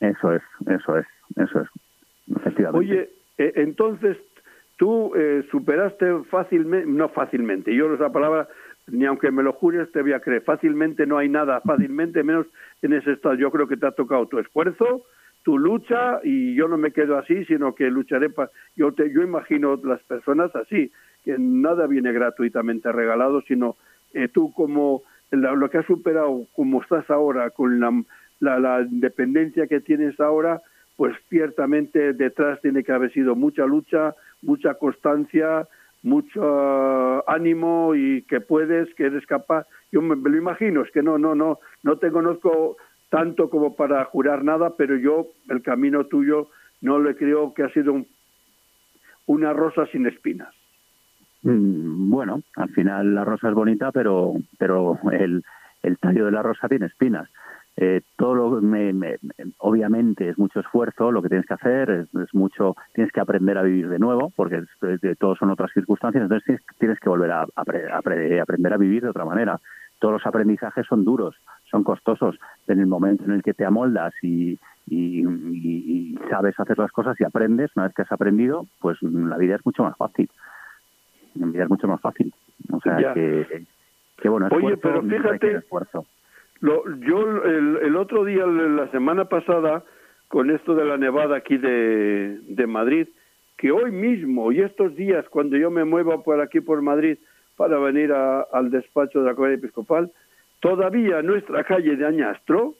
eso 0.00 0.32
es 0.32 0.42
eso 0.66 0.96
es 0.96 1.06
eso 1.36 1.60
es. 1.60 1.68
Efectivamente. 2.36 2.78
Oye 2.78 3.10
eh, 3.38 3.52
entonces 3.56 4.16
tú 4.80 5.12
eh, 5.14 5.44
superaste 5.50 6.24
fácilmente, 6.30 6.90
no 6.90 7.10
fácilmente, 7.10 7.74
yo 7.74 7.92
esa 7.92 8.10
palabra, 8.10 8.48
ni 8.86 9.04
aunque 9.04 9.30
me 9.30 9.42
lo 9.42 9.52
jures, 9.52 9.92
te 9.92 10.00
voy 10.00 10.14
a 10.14 10.20
creer, 10.20 10.40
fácilmente 10.40 11.06
no 11.06 11.18
hay 11.18 11.28
nada, 11.28 11.60
fácilmente, 11.60 12.22
menos 12.22 12.46
en 12.80 12.94
ese 12.94 13.12
estado. 13.12 13.34
Yo 13.34 13.50
creo 13.50 13.68
que 13.68 13.76
te 13.76 13.86
ha 13.86 13.90
tocado 13.90 14.26
tu 14.26 14.38
esfuerzo, 14.38 15.04
tu 15.42 15.58
lucha, 15.58 16.20
y 16.24 16.54
yo 16.54 16.66
no 16.66 16.78
me 16.78 16.92
quedo 16.92 17.18
así, 17.18 17.44
sino 17.44 17.74
que 17.74 17.90
lucharé 17.90 18.30
para... 18.30 18.50
Yo, 18.74 18.94
te, 18.94 19.12
yo 19.12 19.20
imagino 19.20 19.78
las 19.84 20.02
personas 20.04 20.56
así, 20.56 20.90
que 21.26 21.36
nada 21.38 21.86
viene 21.86 22.10
gratuitamente 22.14 22.90
regalado, 22.90 23.42
sino 23.42 23.76
eh, 24.14 24.28
tú 24.28 24.50
como 24.54 25.02
lo 25.30 25.68
que 25.68 25.76
has 25.76 25.86
superado, 25.86 26.46
como 26.56 26.80
estás 26.80 27.10
ahora, 27.10 27.50
con 27.50 27.80
la, 27.80 28.02
la, 28.40 28.58
la 28.58 28.80
independencia 28.80 29.66
que 29.66 29.80
tienes 29.80 30.18
ahora, 30.20 30.62
pues 30.96 31.14
ciertamente 31.28 32.14
detrás 32.14 32.62
tiene 32.62 32.82
que 32.82 32.92
haber 32.92 33.12
sido 33.12 33.36
mucha 33.36 33.66
lucha, 33.66 34.14
mucha 34.42 34.74
constancia, 34.74 35.66
mucho 36.02 37.28
ánimo 37.28 37.94
y 37.94 38.22
que 38.22 38.40
puedes, 38.40 38.92
que 38.94 39.06
eres 39.06 39.26
capaz. 39.26 39.66
Yo 39.92 40.02
me, 40.02 40.16
lo 40.16 40.36
imagino, 40.36 40.82
es 40.82 40.90
que 40.90 41.02
no, 41.02 41.18
no, 41.18 41.34
no, 41.34 41.58
no 41.82 41.98
te 41.98 42.10
conozco 42.10 42.76
tanto 43.10 43.50
como 43.50 43.74
para 43.74 44.04
jurar 44.04 44.44
nada, 44.44 44.74
pero 44.76 44.96
yo 44.96 45.26
el 45.48 45.62
camino 45.62 46.04
tuyo 46.04 46.48
no 46.80 46.98
le 47.00 47.16
creo 47.16 47.52
que 47.54 47.64
ha 47.64 47.72
sido 47.72 48.04
una 49.26 49.52
rosa 49.52 49.86
sin 49.86 50.06
espinas. 50.06 50.54
Mm, 51.42 52.10
bueno, 52.10 52.42
al 52.56 52.68
final 52.70 53.14
la 53.14 53.24
rosa 53.24 53.48
es 53.48 53.54
bonita, 53.54 53.92
pero, 53.92 54.34
pero 54.58 54.98
el, 55.12 55.42
el 55.82 55.98
tallo 55.98 56.26
de 56.26 56.32
la 56.32 56.42
rosa 56.42 56.68
tiene 56.68 56.86
espinas. 56.86 57.28
Eh, 57.82 58.02
todo 58.18 58.34
lo, 58.34 58.60
me, 58.60 58.92
obviamente 59.56 60.28
es 60.28 60.36
mucho 60.36 60.60
esfuerzo 60.60 61.10
lo 61.10 61.22
que 61.22 61.30
tienes 61.30 61.46
que 61.46 61.54
hacer, 61.54 61.88
es, 62.12 62.34
mucho, 62.34 62.76
tienes 62.92 63.10
que 63.10 63.20
aprender 63.20 63.56
a 63.56 63.62
vivir 63.62 63.88
de 63.88 63.98
nuevo, 63.98 64.30
porque 64.36 64.64
de, 64.82 65.16
todos 65.16 65.38
son 65.38 65.48
otras 65.48 65.72
circunstancias, 65.72 66.22
entonces 66.22 66.60
tienes, 66.78 67.00
que 67.00 67.08
volver 67.08 67.30
a, 67.30 67.46
aprender 67.56 68.72
a 68.74 68.76
vivir 68.76 69.04
de 69.04 69.08
otra 69.08 69.24
manera. 69.24 69.58
Todos 69.98 70.12
los 70.12 70.26
aprendizajes 70.26 70.86
son 70.86 71.06
duros, 71.06 71.34
son 71.70 71.82
costosos. 71.82 72.38
En 72.68 72.80
el 72.80 72.86
momento 72.86 73.24
en 73.24 73.30
el 73.30 73.42
que 73.42 73.54
te 73.54 73.64
amoldas 73.64 74.12
y, 74.20 74.58
y, 74.86 76.18
sabes 76.28 76.60
hacer 76.60 76.78
las 76.78 76.92
cosas 76.92 77.18
y 77.18 77.24
aprendes, 77.24 77.70
una 77.76 77.86
vez 77.86 77.94
que 77.94 78.02
has 78.02 78.12
aprendido, 78.12 78.66
pues 78.80 78.98
la 79.00 79.38
vida 79.38 79.54
es 79.54 79.64
mucho 79.64 79.84
más 79.84 79.96
fácil. 79.96 80.28
La 81.34 81.46
vida 81.46 81.62
es 81.62 81.70
mucho 81.70 81.88
más 81.88 82.02
fácil. 82.02 82.34
O 82.72 82.80
sea 82.82 83.14
que, 83.14 83.64
que, 84.18 84.28
bueno, 84.28 84.48
Oye, 84.50 84.76
pero 84.76 85.02
fíjate, 85.02 85.56
esfuerzo. 85.56 86.04
Lo, 86.60 86.84
yo 86.98 87.42
el, 87.44 87.78
el, 87.82 87.96
otro 87.96 88.24
día, 88.24 88.46
la 88.46 88.90
semana 88.90 89.24
pasada, 89.26 89.82
con 90.28 90.50
esto 90.50 90.74
de 90.74 90.84
la 90.84 90.96
nevada 90.96 91.36
aquí 91.36 91.56
de, 91.56 92.38
de 92.42 92.66
Madrid, 92.66 93.08
que 93.56 93.72
hoy 93.72 93.90
mismo 93.90 94.52
y 94.52 94.60
estos 94.60 94.94
días, 94.94 95.28
cuando 95.28 95.56
yo 95.56 95.70
me 95.70 95.84
muevo 95.84 96.22
por 96.22 96.40
aquí 96.40 96.60
por 96.60 96.80
Madrid 96.82 97.18
para 97.56 97.78
venir 97.78 98.12
al 98.12 98.70
despacho 98.70 99.20
de 99.20 99.26
la 99.26 99.34
Comunidad 99.34 99.58
Episcopal, 99.58 100.10
todavía 100.60 101.18
en 101.18 101.26
nuestra 101.26 101.64
calle 101.64 101.96
de 101.96 102.06
Añastro 102.06 102.74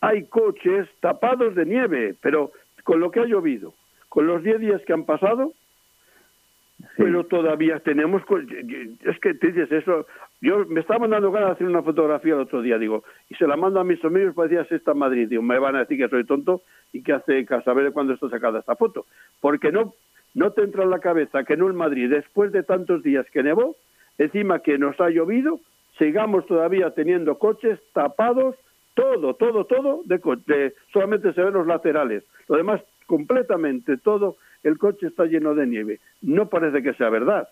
hay 0.00 0.24
coches 0.24 0.88
tapados 1.00 1.54
de 1.54 1.64
nieve, 1.64 2.14
pero 2.20 2.52
con 2.82 3.00
lo 3.00 3.10
que 3.10 3.20
ha 3.20 3.26
llovido, 3.26 3.74
con 4.08 4.26
los 4.26 4.42
10 4.42 4.60
días 4.60 4.82
que 4.86 4.92
han 4.92 5.04
pasado, 5.04 5.52
pero 6.96 7.24
todavía 7.24 7.80
tenemos 7.80 8.22
es 9.04 9.18
que 9.20 9.34
te 9.34 9.48
dices 9.48 9.72
eso 9.72 10.06
yo 10.44 10.64
me 10.66 10.80
estaba 10.80 11.00
mandando 11.00 11.32
ganas 11.32 11.50
de 11.50 11.54
hacer 11.54 11.66
una 11.66 11.82
fotografía 11.82 12.34
el 12.34 12.40
otro 12.40 12.62
día 12.62 12.78
digo 12.78 13.04
y 13.28 13.34
se 13.34 13.46
la 13.46 13.56
mando 13.56 13.80
a 13.80 13.84
mis 13.84 14.04
amigos 14.04 14.34
para 14.34 14.48
decir 14.48 14.76
está 14.76 14.92
en 14.92 14.98
Madrid 14.98 15.28
digo 15.28 15.42
me 15.42 15.58
van 15.58 15.76
a 15.76 15.80
decir 15.80 15.98
que 15.98 16.08
soy 16.08 16.24
tonto 16.24 16.62
y 16.92 17.02
que 17.02 17.12
hace 17.12 17.44
que 17.44 17.60
saber 17.62 17.92
cuándo 17.92 18.14
está 18.14 18.28
sacada 18.28 18.60
esta 18.60 18.76
foto 18.76 19.06
porque 19.40 19.72
no 19.72 19.94
no 20.34 20.52
te 20.52 20.62
entra 20.62 20.84
en 20.84 20.90
la 20.90 20.98
cabeza 20.98 21.44
que 21.44 21.54
en 21.54 21.76
Madrid 21.76 22.10
después 22.10 22.52
de 22.52 22.62
tantos 22.62 23.02
días 23.02 23.26
que 23.32 23.42
nevó 23.42 23.76
encima 24.18 24.60
que 24.60 24.78
nos 24.78 25.00
ha 25.00 25.10
llovido 25.10 25.60
sigamos 25.98 26.46
todavía 26.46 26.90
teniendo 26.90 27.38
coches 27.38 27.80
tapados 27.92 28.56
todo 28.94 29.34
todo 29.34 29.64
todo 29.64 30.02
de, 30.04 30.20
de 30.46 30.74
solamente 30.92 31.32
se 31.32 31.42
ven 31.42 31.54
los 31.54 31.66
laterales 31.66 32.24
lo 32.48 32.56
demás 32.56 32.82
completamente 33.06 33.96
todo 33.96 34.36
el 34.64 34.78
coche 34.78 35.06
está 35.06 35.26
lleno 35.26 35.54
de 35.54 35.66
nieve. 35.66 36.00
No 36.22 36.48
parece 36.48 36.82
que 36.82 36.94
sea 36.94 37.10
verdad. 37.10 37.48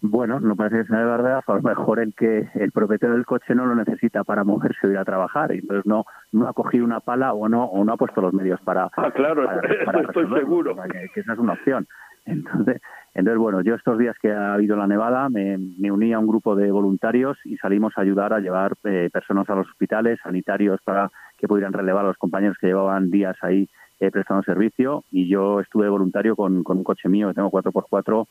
Bueno, 0.00 0.40
no 0.40 0.56
parece 0.56 0.78
que 0.78 0.88
sea 0.88 1.04
verdad, 1.04 1.40
a 1.46 1.54
lo 1.54 1.62
mejor 1.62 2.00
el 2.00 2.14
que 2.14 2.48
el 2.54 2.72
propietario 2.72 3.14
del 3.14 3.26
coche 3.26 3.54
no 3.54 3.64
lo 3.64 3.76
necesita 3.76 4.24
para 4.24 4.42
moverse 4.42 4.86
o 4.86 4.90
ir 4.90 4.98
a 4.98 5.04
trabajar, 5.04 5.54
y 5.54 5.58
entonces 5.58 5.86
no, 5.86 6.04
no 6.32 6.48
ha 6.48 6.52
cogido 6.52 6.84
una 6.84 7.00
pala 7.00 7.32
o 7.32 7.48
no, 7.48 7.64
o 7.64 7.84
no 7.84 7.92
ha 7.92 7.96
puesto 7.96 8.20
los 8.20 8.34
medios 8.34 8.60
para. 8.62 8.90
Ah, 8.96 9.10
claro, 9.12 9.48
estoy 10.08 10.28
seguro. 10.38 10.74
Que, 10.74 11.20
esa 11.20 11.34
es 11.34 11.38
una 11.38 11.52
opción. 11.52 11.86
Entonces, 12.26 12.80
entonces, 13.14 13.38
bueno, 13.38 13.60
yo 13.60 13.74
estos 13.74 13.98
días 13.98 14.16
que 14.20 14.32
ha 14.32 14.54
habido 14.54 14.76
la 14.76 14.86
nevada 14.86 15.28
me, 15.28 15.56
uní 15.90 16.12
a 16.12 16.18
un 16.18 16.26
grupo 16.26 16.56
de 16.56 16.70
voluntarios 16.70 17.38
y 17.44 17.56
salimos 17.58 17.92
a 17.96 18.00
ayudar 18.00 18.32
a 18.32 18.40
llevar 18.40 18.72
eh, 18.84 19.10
personas 19.12 19.48
a 19.48 19.54
los 19.54 19.68
hospitales, 19.68 20.18
sanitarios 20.22 20.80
para 20.82 21.10
que 21.36 21.46
pudieran 21.46 21.72
relevar 21.72 22.04
a 22.04 22.08
los 22.08 22.16
compañeros 22.16 22.56
que 22.58 22.68
llevaban 22.68 23.10
días 23.10 23.36
ahí 23.42 23.68
he 24.00 24.10
prestado 24.10 24.42
servicio 24.42 25.04
y 25.10 25.28
yo 25.28 25.60
estuve 25.60 25.88
voluntario 25.88 26.36
con, 26.36 26.62
un 26.66 26.84
coche 26.84 27.08
mío 27.08 27.28
que 27.28 27.34
tengo 27.34 27.50
4x4 27.50 28.26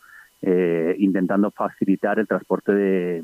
eh, 0.45 0.95
intentando 0.99 1.51
facilitar 1.51 2.19
el 2.19 2.27
transporte 2.27 2.73
de, 2.73 3.23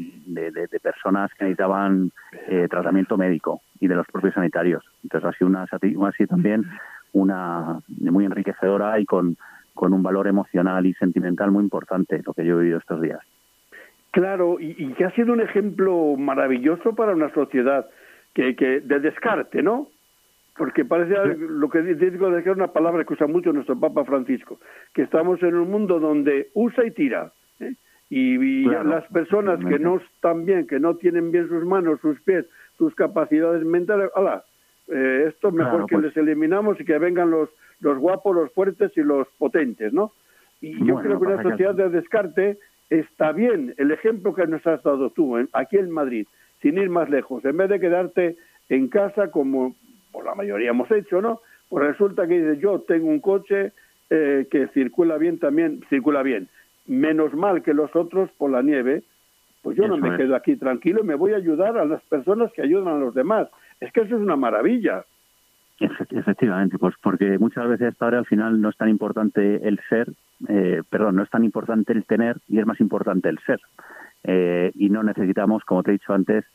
personas 0.81 1.29
que 1.33 1.43
necesitaban 1.43 2.11
eh, 2.47 2.67
tratamiento 2.69 3.17
médico 3.17 3.61
y 3.81 3.87
de 3.89 3.95
los 3.95 4.07
propios 4.07 4.35
sanitarios. 4.35 4.85
Entonces 5.03 5.29
ha 5.29 5.37
sido 5.37 5.49
una, 5.49 5.65
así 6.07 6.25
también 6.27 6.63
una 7.11 7.79
muy 7.89 8.23
enriquecedora 8.23 8.97
y 9.01 9.05
con, 9.05 9.35
con 9.73 9.91
un 9.91 10.01
valor 10.01 10.27
emocional 10.27 10.85
y 10.85 10.93
sentimental 10.93 11.51
muy 11.51 11.63
importante 11.63 12.21
lo 12.25 12.33
que 12.33 12.45
yo 12.45 12.55
he 12.55 12.61
vivido 12.61 12.79
estos 12.79 13.01
días. 13.01 13.19
Claro, 14.11 14.57
y, 14.57 14.93
que 14.93 15.03
ha 15.03 15.11
sido 15.11 15.33
un 15.33 15.41
ejemplo 15.41 16.15
maravilloso 16.17 16.95
para 16.95 17.11
una 17.13 17.33
sociedad 17.33 17.85
que, 18.33 18.55
que 18.55 18.79
de 18.79 18.99
descarte, 19.01 19.61
¿no? 19.61 19.89
Porque 20.59 20.83
parece 20.83 21.15
lo 21.37 21.69
que 21.69 21.81
digo 21.81 22.29
de 22.29 22.43
que 22.43 22.49
es 22.49 22.55
una 22.57 22.73
palabra 22.73 23.05
que 23.05 23.13
usa 23.13 23.27
mucho 23.27 23.53
nuestro 23.53 23.79
Papa 23.79 24.03
Francisco, 24.03 24.59
que 24.93 25.03
estamos 25.03 25.41
en 25.41 25.55
un 25.55 25.71
mundo 25.71 26.01
donde 26.01 26.49
usa 26.53 26.85
y 26.85 26.91
tira. 26.91 27.31
¿eh? 27.61 27.75
Y, 28.09 28.65
las 28.65 29.05
personas 29.07 29.57
que 29.63 29.79
no 29.79 30.01
están 30.15 30.45
bien, 30.45 30.67
que 30.67 30.77
no 30.77 30.97
tienen 30.97 31.31
bien 31.31 31.47
sus 31.47 31.63
manos, 31.63 32.01
sus 32.01 32.19
pies, 32.23 32.45
sus 32.77 32.93
capacidades 32.93 33.63
mentales, 33.63 34.11
ala, 34.17 34.43
eh, 34.89 35.27
esto 35.29 35.49
mejor 35.53 35.85
que 35.85 35.95
pues 35.95 36.07
les 36.07 36.17
eliminamos 36.17 36.77
y 36.81 36.83
que 36.83 36.99
vengan 36.99 37.31
los, 37.31 37.49
los 37.79 37.97
guapos, 37.97 38.35
los 38.35 38.51
fuertes 38.51 38.91
y 38.97 39.01
los 39.01 39.29
potentes, 39.37 39.93
¿no? 39.93 40.11
Y 40.59 40.85
yo 40.85 40.95
creo 40.95 41.21
que 41.21 41.25
una 41.25 41.41
sociedad 41.41 41.73
de 41.73 41.87
descarte 41.87 42.57
está 42.89 43.31
bien 43.31 43.75
el 43.77 43.91
ejemplo 43.91 44.35
que 44.35 44.45
nos 44.45 44.67
has 44.67 44.83
dado 44.83 45.09
tú, 45.11 45.37
¿eh? 45.37 45.47
aquí 45.53 45.77
en 45.77 45.89
Madrid, 45.89 46.27
sin 46.61 46.77
ir 46.77 46.89
más 46.89 47.09
lejos, 47.09 47.45
en 47.45 47.55
vez 47.55 47.69
de 47.69 47.79
quedarte 47.79 48.35
en 48.67 48.89
casa 48.89 49.31
como 49.31 49.73
por 50.11 50.25
la 50.25 50.35
mayoría 50.35 50.71
hemos 50.71 50.89
hecho, 50.91 51.21
¿no? 51.21 51.41
Pues 51.69 51.85
resulta 51.85 52.27
que 52.27 52.41
dice, 52.41 52.61
yo 52.61 52.81
tengo 52.81 53.07
un 53.07 53.19
coche 53.19 53.73
eh, 54.09 54.47
que 54.49 54.67
circula 54.69 55.17
bien 55.17 55.39
también, 55.39 55.81
circula 55.89 56.23
bien, 56.23 56.47
menos 56.87 57.33
mal 57.33 57.61
que 57.61 57.73
los 57.73 57.95
otros 57.95 58.29
por 58.37 58.49
la 58.49 58.61
nieve, 58.61 59.03
pues 59.61 59.77
yo 59.77 59.87
no 59.87 59.97
me 59.97 60.15
quedo 60.17 60.35
aquí 60.35 60.55
tranquilo, 60.55 61.03
me 61.03 61.15
voy 61.15 61.33
a 61.33 61.37
ayudar 61.37 61.77
a 61.77 61.85
las 61.85 62.01
personas 62.03 62.51
que 62.53 62.61
ayudan 62.61 62.87
a 62.95 62.99
los 62.99 63.13
demás. 63.13 63.49
Es 63.79 63.91
que 63.91 64.01
eso 64.01 64.15
es 64.15 64.21
una 64.21 64.35
maravilla. 64.35 65.03
Efectivamente, 65.79 66.77
pues 66.77 66.95
porque 67.01 67.37
muchas 67.37 67.67
veces, 67.67 67.95
padre, 67.95 68.17
al 68.17 68.25
final 68.25 68.59
no 68.59 68.69
es 68.69 68.77
tan 68.77 68.89
importante 68.89 69.67
el 69.67 69.79
ser, 69.89 70.09
eh, 70.47 70.81
perdón, 70.89 71.15
no 71.15 71.23
es 71.23 71.29
tan 71.29 71.43
importante 71.43 71.93
el 71.93 72.05
tener 72.05 72.37
y 72.47 72.59
es 72.59 72.65
más 72.65 72.79
importante 72.81 73.29
el 73.29 73.39
ser. 73.39 73.61
Eh, 74.23 74.71
y 74.75 74.89
no 74.89 75.03
necesitamos, 75.03 75.63
como 75.63 75.83
te 75.83 75.91
he 75.91 75.93
dicho 75.93 76.13
antes, 76.13 76.45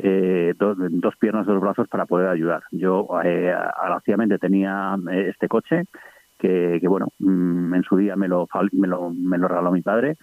eh, 0.00 0.54
dos, 0.56 1.16
piernas, 1.16 1.46
dos 1.46 1.60
brazos 1.60 1.88
para 1.88 2.06
poder 2.06 2.28
ayudar. 2.28 2.62
Yo 2.70 3.08
eh, 3.24 3.52
tenía 4.40 4.96
eh, 5.10 5.30
este 5.30 5.48
coche 5.48 5.84
que, 6.38 6.80
bueno, 6.86 7.08
mm, 7.18 7.74
en 7.74 7.82
su 7.82 7.96
día 7.96 8.14
me 8.14 8.28
lo, 8.28 8.46
me 8.72 8.86
lo, 8.86 9.10
me 9.10 9.38
lo 9.38 9.48
regaló 9.48 9.72
mi 9.72 9.82
padre, 9.82 10.16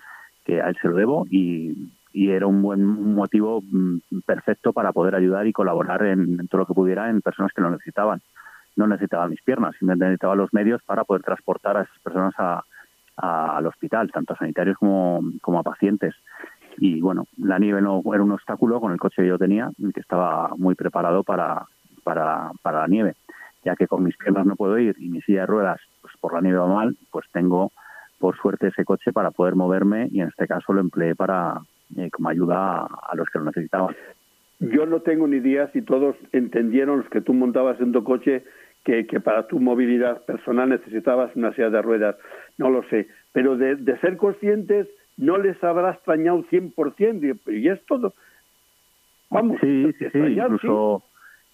que 0.45 0.61
a 0.61 0.69
él 0.69 0.77
se 0.81 0.87
lo 0.87 0.95
debo 0.95 1.25
y, 1.29 1.91
era 2.17 2.47
un 2.47 2.61
buen 2.61 2.81
motivo 3.13 3.61
mm, 3.61 3.97
perfecto 4.25 4.71
para 4.71 4.93
poder 4.93 5.15
ayudar 5.15 5.45
y 5.47 5.51
colaborar 5.51 6.05
en, 6.05 6.47
todo 6.47 6.59
lo 6.59 6.65
que 6.65 6.73
pudiera 6.73 7.09
en 7.09 7.19
personas 7.19 7.51
que 7.53 7.61
lo 7.61 7.69
necesitaban. 7.69 8.21
No 8.77 8.87
necesitaba 8.87 9.27
mis 9.27 9.41
piernas, 9.41 9.75
simplemente 9.77 10.05
necesitaba 10.05 10.35
los 10.35 10.53
medios 10.53 10.81
para 10.83 11.03
poder 11.03 11.23
transportar 11.23 11.75
a 11.75 11.81
esas 11.81 11.99
personas 11.99 12.33
a, 12.37 12.63
al 13.17 13.67
hospital, 13.67 14.11
tanto 14.13 14.33
a 14.33 14.37
sanitarios 14.37 14.77
como, 14.77 15.21
como 15.41 15.59
a 15.59 15.63
pacientes 15.63 16.15
y 16.77 17.01
bueno, 17.01 17.25
la 17.37 17.59
nieve 17.59 17.81
no 17.81 18.01
era 18.13 18.23
un 18.23 18.31
obstáculo 18.31 18.79
con 18.79 18.91
el 18.91 18.99
coche 18.99 19.21
que 19.21 19.27
yo 19.27 19.37
tenía, 19.37 19.69
que 19.93 19.99
estaba 19.99 20.49
muy 20.57 20.75
preparado 20.75 21.23
para, 21.23 21.65
para, 22.03 22.51
para 22.61 22.81
la 22.81 22.87
nieve, 22.87 23.15
ya 23.63 23.75
que 23.75 23.87
con 23.87 24.03
mis 24.03 24.17
piernas 24.17 24.45
no 24.45 24.55
puedo 24.55 24.77
ir 24.77 24.95
y 24.99 25.09
mi 25.09 25.21
silla 25.21 25.41
de 25.41 25.47
ruedas, 25.47 25.81
pues 26.01 26.13
por 26.19 26.33
la 26.33 26.41
nieve 26.41 26.59
va 26.59 26.67
mal, 26.67 26.95
pues 27.11 27.25
tengo 27.31 27.71
por 28.19 28.37
suerte 28.37 28.67
ese 28.67 28.85
coche 28.85 29.11
para 29.11 29.31
poder 29.31 29.55
moverme 29.55 30.07
y 30.11 30.21
en 30.21 30.29
este 30.29 30.47
caso 30.47 30.73
lo 30.73 30.81
empleé 30.81 31.15
para 31.15 31.61
eh, 31.97 32.09
como 32.11 32.29
ayuda 32.29 32.85
a, 32.85 33.15
los 33.15 33.29
que 33.29 33.39
lo 33.39 33.45
necesitaban. 33.45 33.95
Yo 34.59 34.85
no 34.85 35.01
tengo 35.01 35.27
ni 35.27 35.37
idea 35.37 35.69
si 35.73 35.81
todos 35.81 36.15
entendieron 36.31 36.99
los 36.99 37.09
que 37.09 37.21
tú 37.21 37.33
montabas 37.33 37.79
en 37.81 37.91
tu 37.91 38.03
coche 38.03 38.43
que, 38.83 39.05
que, 39.05 39.19
para 39.19 39.47
tu 39.47 39.59
movilidad 39.59 40.23
personal 40.25 40.69
necesitabas 40.69 41.35
una 41.35 41.53
silla 41.53 41.69
de 41.69 41.81
ruedas, 41.81 42.15
no 42.57 42.69
lo 42.69 42.83
sé, 42.83 43.07
pero 43.33 43.57
de, 43.57 43.75
de 43.75 43.99
ser 43.99 44.15
conscientes 44.15 44.87
no 45.17 45.37
les 45.37 45.61
habrá 45.63 45.91
extrañado 45.91 46.43
100%, 46.43 47.39
y 47.47 47.69
es 47.69 47.85
todo. 47.85 48.13
Vamos, 49.29 49.57
sí, 49.61 49.91
sí, 49.97 50.05
sí, 50.11 50.19
incluso, 50.19 51.03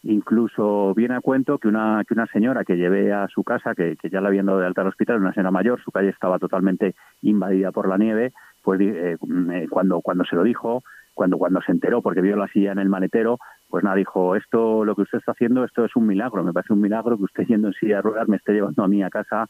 incluso 0.04 0.94
viene 0.94 1.16
a 1.16 1.22
cuento 1.22 1.58
que 1.58 1.68
una, 1.68 2.04
que 2.08 2.14
una 2.14 2.28
señora 2.28 2.66
que 2.66 2.76
llevé 2.76 3.14
a 3.14 3.28
su 3.28 3.44
casa, 3.44 3.76
que, 3.76 3.96
que 3.98 4.10
ya 4.10 4.22
la 4.22 4.28
habían 4.28 4.46
dado 4.46 4.60
de 4.60 4.68
alta 4.68 4.82
al 4.82 4.88
hospital, 4.88 5.22
una 5.22 5.34
señora 5.34 5.52
mayor, 5.52 5.82
su 5.82 5.92
calle 5.92 6.10
estaba 6.10 6.40
totalmente 6.40 6.96
invadida 7.22 7.72
por 7.72 7.88
la 7.88 7.98
nieve, 7.98 8.34
pues 8.64 8.80
eh, 8.82 9.18
eh, 9.54 9.68
cuando, 9.70 10.02
cuando 10.02 10.26
se 10.26 10.36
lo 10.36 10.44
dijo, 10.44 10.84
cuando, 11.14 11.38
cuando 11.38 11.62
se 11.62 11.72
enteró, 11.72 12.02
porque 12.02 12.22
vio 12.22 12.36
la 12.36 12.48
silla 12.48 12.72
en 12.72 12.80
el 12.80 12.90
maletero, 12.90 13.38
pues 13.70 13.84
nada, 13.84 13.96
dijo, 13.96 14.36
esto, 14.36 14.84
lo 14.84 14.96
que 14.96 15.04
usted 15.04 15.20
está 15.20 15.32
haciendo, 15.32 15.64
esto 15.64 15.86
es 15.86 15.96
un 15.96 16.08
milagro, 16.08 16.44
me 16.44 16.54
parece 16.54 16.74
un 16.74 16.82
milagro 16.82 17.18
que 17.18 17.24
usted 17.24 17.46
yendo 17.46 17.68
en 17.68 17.74
silla 17.74 17.98
de 17.98 18.02
ruedas 18.02 18.28
me 18.28 18.38
esté 18.38 18.54
llevando 18.54 18.84
a 18.84 18.88
mí 18.88 19.02
a 19.02 19.10
casa 19.10 19.48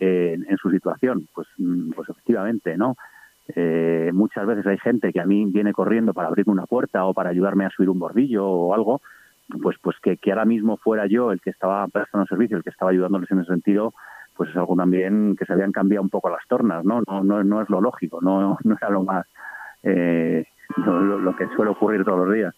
eh, 0.00 0.38
en 0.48 0.56
su 0.58 0.70
situación. 0.70 1.28
Pues, 1.34 1.48
mm, 1.58 1.90
pues 1.92 2.08
efectivamente, 2.08 2.76
¿no? 2.76 2.96
Eh, 3.54 4.10
muchas 4.12 4.46
veces 4.46 4.66
hay 4.66 4.78
gente 4.78 5.12
que 5.12 5.20
a 5.20 5.24
mí 5.24 5.46
viene 5.46 5.72
corriendo 5.72 6.12
para 6.12 6.28
abrirme 6.28 6.52
una 6.52 6.66
puerta 6.66 7.04
o 7.06 7.14
para 7.14 7.30
ayudarme 7.30 7.64
a 7.64 7.70
subir 7.70 7.88
un 7.88 7.98
bordillo 7.98 8.46
o 8.46 8.74
algo, 8.74 9.00
pues 9.62 9.76
pues 9.82 9.96
que, 10.02 10.18
que 10.18 10.32
ahora 10.32 10.44
mismo 10.44 10.76
fuera 10.76 11.06
yo 11.06 11.32
el 11.32 11.40
que 11.40 11.50
estaba 11.50 11.86
prestando 11.88 12.26
servicio, 12.26 12.56
el 12.56 12.62
que 12.62 12.70
estaba 12.70 12.90
ayudándoles 12.90 13.30
en 13.30 13.40
ese 13.40 13.52
sentido, 13.52 13.94
pues 14.38 14.50
es 14.50 14.56
algo 14.56 14.76
también 14.76 15.34
que 15.36 15.44
se 15.44 15.52
habían 15.52 15.72
cambiado 15.72 16.02
un 16.02 16.10
poco 16.10 16.30
las 16.30 16.46
tornas, 16.46 16.84
¿no? 16.84 17.02
No, 17.08 17.24
no, 17.24 17.42
no 17.42 17.60
es 17.60 17.68
lo 17.68 17.80
lógico, 17.80 18.20
no, 18.22 18.56
no 18.64 18.76
era 18.76 18.90
lo 18.90 19.02
más, 19.02 19.26
eh, 19.82 20.44
lo, 20.76 21.36
que 21.36 21.48
suele 21.56 21.72
ocurrir 21.72 22.04
todos 22.04 22.26
los 22.26 22.34
días. 22.34 22.54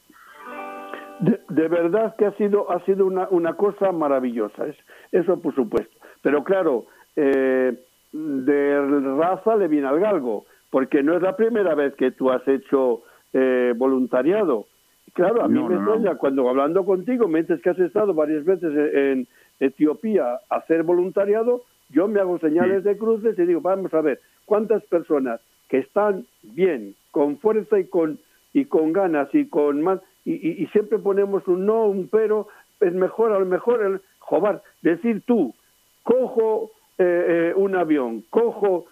De, 1.21 1.69
verdad 1.69 2.17
que 2.17 2.27
ha 2.27 2.33
sido, 2.33 2.71
ha 2.71 2.83
sido 2.85 3.07
una, 3.07 3.29
una 3.31 3.55
cosa 3.55 3.93
maravillosa, 3.93 4.67
es, 4.67 4.77
eso 5.13 5.41
por 5.41 5.55
supuesto. 5.55 5.95
Pero 6.23 6.45
claro, 6.45 6.87
eh, 7.17 7.79
de 8.13 9.17
raza 9.19 9.57
le 9.57 9.69
viene 9.69 9.87
al 9.87 10.01
galgo, 10.01 10.45
porque 10.71 11.03
no 11.03 11.17
es 11.17 11.23
la 11.23 11.37
primera 11.37 11.75
vez 11.75 11.95
que 11.95 12.11
tú 12.13 12.31
has 12.31 12.47
hecho 12.47 13.03
eh, 13.33 13.75
voluntariado. 13.77 14.67
Claro, 15.13 15.43
a 15.43 15.49
mí 15.49 15.61
me 15.63 15.85
suena 15.85 16.15
cuando 16.17 16.49
hablando 16.49 16.85
contigo 16.85 17.27
me 17.27 17.43
dices 17.43 17.61
que 17.61 17.71
has 17.71 17.79
estado 17.79 18.15
varias 18.15 18.45
veces 18.45 18.73
en 18.95 19.27
Etiopía 19.59 20.39
a 20.49 20.57
hacer 20.57 20.85
voluntariado, 20.85 21.63
yo 21.91 22.07
me 22.07 22.21
hago 22.21 22.39
señales 22.39 22.85
de 22.85 22.97
cruces 22.97 23.39
y 23.39 23.45
digo, 23.45 23.61
vamos 23.61 23.93
a 23.93 24.01
ver, 24.01 24.21
¿cuántas 24.47 24.85
personas 24.85 25.41
que 25.69 25.79
están 25.79 26.27
bien, 26.43 26.95
con 27.11 27.39
fuerza 27.39 27.79
y 27.79 27.85
con, 27.85 28.19
y 28.53 28.65
con 28.67 28.93
ganas 28.93 29.29
y 29.35 29.47
con 29.47 29.83
más, 29.83 30.01
y, 30.25 30.67
siempre 30.67 30.99
ponemos 30.99 31.47
un 31.49 31.67
no, 31.67 31.87
un 31.87 32.09
pero, 32.09 32.49
es 32.81 32.93
mejor, 32.93 33.33
a 33.33 33.39
lo 33.39 33.47
mejor, 33.47 33.83
el, 33.83 34.01
jobar, 34.19 34.63
decir 34.83 35.23
tú, 35.27 35.55
cojo 36.03 36.71
eh, 36.99 37.27
eh, 37.29 37.53
un 37.57 37.75
avión, 37.75 38.25
cojo 38.31 38.87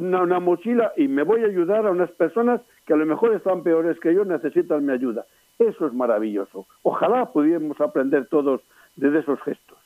una, 0.00 0.40
mochila 0.40 0.92
y 0.96 1.08
me 1.08 1.22
voy 1.22 1.42
a 1.42 1.46
ayudar 1.46 1.86
a 1.86 1.90
unas 1.90 2.10
personas 2.12 2.60
que 2.86 2.92
a 2.92 2.96
lo 2.96 3.06
mejor 3.06 3.34
están 3.34 3.62
peores 3.62 3.98
que 4.00 4.14
yo, 4.14 4.24
necesitan 4.24 4.86
mi 4.86 4.92
ayuda. 4.92 5.24
Eso 5.58 5.86
es 5.86 5.92
maravilloso. 5.92 6.66
Ojalá 6.82 7.26
pudiéramos 7.32 7.80
aprender 7.80 8.26
todos 8.26 8.60
de 8.96 9.18
esos 9.18 9.40
gestos. 9.42 9.78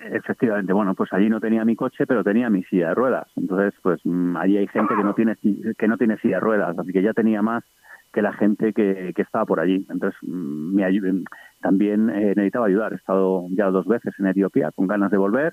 Efectivamente, 0.00 0.72
bueno, 0.72 0.94
pues 0.94 1.12
allí 1.12 1.28
no 1.28 1.40
tenía 1.40 1.64
mi 1.64 1.74
coche, 1.74 2.06
pero 2.06 2.22
tenía 2.22 2.48
mi 2.50 2.62
silla 2.64 2.90
de 2.90 2.94
ruedas. 2.94 3.26
Entonces, 3.36 3.74
pues 3.82 4.00
mm, 4.04 4.36
allí 4.36 4.56
hay 4.56 4.68
gente 4.68 4.94
que 4.94 5.02
no 5.02 5.12
tiene 5.14 5.36
que 5.76 5.88
no 5.88 5.96
tiene 5.96 6.18
silla 6.18 6.36
de 6.36 6.40
ruedas, 6.40 6.78
así 6.78 6.92
que 6.92 7.02
ya 7.02 7.12
tenía 7.12 7.42
más 7.42 7.64
que 8.12 8.22
la 8.22 8.32
gente 8.32 8.72
que, 8.72 9.12
que 9.14 9.22
estaba 9.22 9.44
por 9.44 9.58
allí. 9.58 9.84
Entonces, 9.90 10.16
mm, 10.22 10.74
me 10.76 11.24
también 11.60 12.10
eh, 12.10 12.34
necesitaba 12.36 12.66
ayudar. 12.66 12.92
He 12.92 12.96
estado 12.96 13.46
ya 13.50 13.70
dos 13.70 13.86
veces 13.86 14.14
en 14.20 14.26
Etiopía 14.26 14.70
con 14.70 14.86
ganas 14.86 15.10
de 15.10 15.18
volver. 15.18 15.52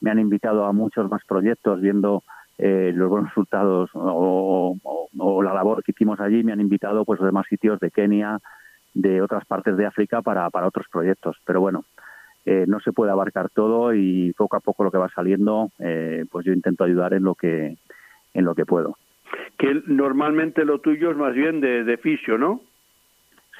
Me 0.00 0.10
han 0.10 0.18
invitado 0.18 0.64
a 0.64 0.72
muchos 0.72 1.08
más 1.08 1.22
proyectos 1.24 1.80
viendo 1.80 2.24
eh, 2.58 2.92
los 2.94 3.08
buenos 3.08 3.30
resultados 3.30 3.90
o, 3.94 4.76
la 5.42 5.54
labor 5.54 5.82
que 5.82 5.92
hicimos 5.92 6.20
allí. 6.20 6.42
Me 6.42 6.52
han 6.52 6.60
invitado 6.60 7.04
pues 7.04 7.20
a 7.20 7.26
demás 7.26 7.46
sitios 7.48 7.80
de 7.80 7.90
Kenia, 7.90 8.38
de 8.94 9.22
otras 9.22 9.44
partes 9.44 9.76
de 9.76 9.86
África 9.86 10.22
para, 10.22 10.48
para 10.50 10.66
otros 10.66 10.86
proyectos. 10.90 11.36
Pero 11.44 11.60
bueno, 11.60 11.84
eh, 12.46 12.64
no 12.66 12.80
se 12.80 12.92
puede 12.92 13.10
abarcar 13.10 13.50
todo 13.50 13.94
y 13.94 14.32
poco 14.36 14.56
a 14.56 14.60
poco 14.60 14.84
lo 14.84 14.90
que 14.90 14.98
va 14.98 15.08
saliendo, 15.08 15.70
eh, 15.78 16.24
pues 16.30 16.44
yo 16.44 16.52
intento 16.52 16.84
ayudar 16.84 17.14
en 17.14 17.24
lo 17.24 17.34
que 17.34 17.76
en 18.34 18.44
lo 18.44 18.54
que 18.54 18.66
puedo. 18.66 18.96
Que 19.58 19.82
normalmente 19.86 20.64
lo 20.64 20.80
tuyo 20.80 21.10
es 21.10 21.16
más 21.16 21.34
bien 21.34 21.60
de, 21.60 21.84
de 21.84 21.96
fisio, 21.96 22.36
¿no? 22.36 22.60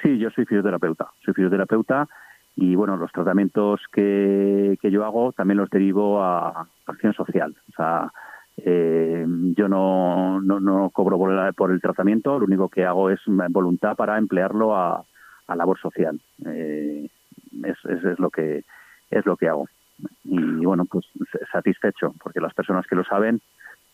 Sí, 0.02 0.18
yo 0.18 0.30
soy 0.30 0.44
fisioterapeuta. 0.44 1.08
Soy 1.24 1.32
fisioterapeuta 1.34 2.08
y 2.56 2.74
bueno, 2.74 2.96
los 2.96 3.10
tratamientos 3.12 3.80
que, 3.92 4.76
que 4.80 4.90
yo 4.90 5.04
hago 5.04 5.32
también 5.32 5.58
los 5.58 5.70
derivo 5.70 6.22
a 6.22 6.66
acción 6.86 7.14
social. 7.14 7.54
O 7.70 7.72
sea, 7.72 8.12
eh, 8.56 9.26
yo 9.56 9.68
no, 9.68 10.40
no, 10.40 10.60
no 10.60 10.90
cobro 10.90 11.18
por 11.18 11.32
el, 11.32 11.54
por 11.54 11.70
el, 11.70 11.80
tratamiento, 11.80 12.38
lo 12.38 12.46
único 12.46 12.68
que 12.68 12.84
hago 12.84 13.10
es 13.10 13.20
voluntad 13.50 13.96
para 13.96 14.18
emplearlo 14.18 14.76
a, 14.76 15.04
a 15.46 15.56
labor 15.56 15.78
social. 15.78 16.20
Eh, 16.46 17.08
es, 17.62 17.76
es, 17.84 18.18
lo 18.18 18.30
que 18.30 18.64
es 19.10 19.26
lo 19.26 19.36
que 19.36 19.48
hago 19.48 19.68
y 20.24 20.64
bueno 20.64 20.84
pues 20.86 21.06
satisfecho 21.52 22.14
porque 22.22 22.40
las 22.40 22.54
personas 22.54 22.86
que 22.86 22.96
lo 22.96 23.04
saben 23.04 23.40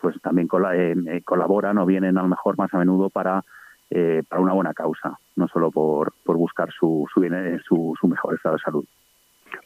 pues 0.00 0.20
también 0.22 0.48
eh, 0.74 0.94
eh, 1.08 1.22
colaboran 1.22 1.76
o 1.78 1.86
vienen 1.86 2.16
a 2.16 2.22
lo 2.22 2.28
mejor 2.28 2.56
más 2.56 2.72
a 2.72 2.78
menudo 2.78 3.10
para 3.10 3.44
eh, 3.90 4.22
para 4.28 4.40
una 4.40 4.54
buena 4.54 4.72
causa 4.72 5.18
no 5.36 5.48
solo 5.48 5.70
por, 5.70 6.12
por 6.24 6.36
buscar 6.36 6.70
su 6.72 7.06
su, 7.12 7.20
su 7.66 7.94
su 8.00 8.08
mejor 8.08 8.34
estado 8.34 8.56
de 8.56 8.62
salud 8.62 8.84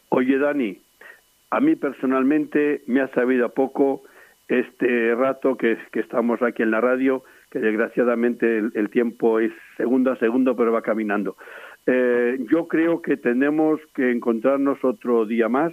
oye 0.09 0.37
Dani 0.37 0.77
a 1.51 1.59
mí 1.61 1.75
personalmente 1.75 2.83
me 2.87 3.01
ha 3.01 3.07
sabido 3.13 3.45
a 3.45 3.49
poco 3.49 4.03
este 4.47 5.15
rato 5.15 5.57
que, 5.57 5.77
que 5.91 5.99
estamos 5.99 6.41
aquí 6.41 6.63
en 6.63 6.71
la 6.71 6.81
radio 6.81 7.23
que 7.49 7.59
desgraciadamente 7.59 8.57
el 8.57 8.89
tiempo 8.89 9.39
es 9.39 9.51
segundo 9.77 10.11
a 10.11 10.17
segundo 10.17 10.55
pero 10.55 10.71
va 10.71 10.81
caminando. 10.81 11.37
Eh, 11.87 12.37
yo 12.51 12.67
creo 12.67 13.01
que 13.01 13.17
tenemos 13.17 13.79
que 13.93 14.11
encontrarnos 14.11 14.83
otro 14.83 15.25
día 15.25 15.47
más, 15.49 15.71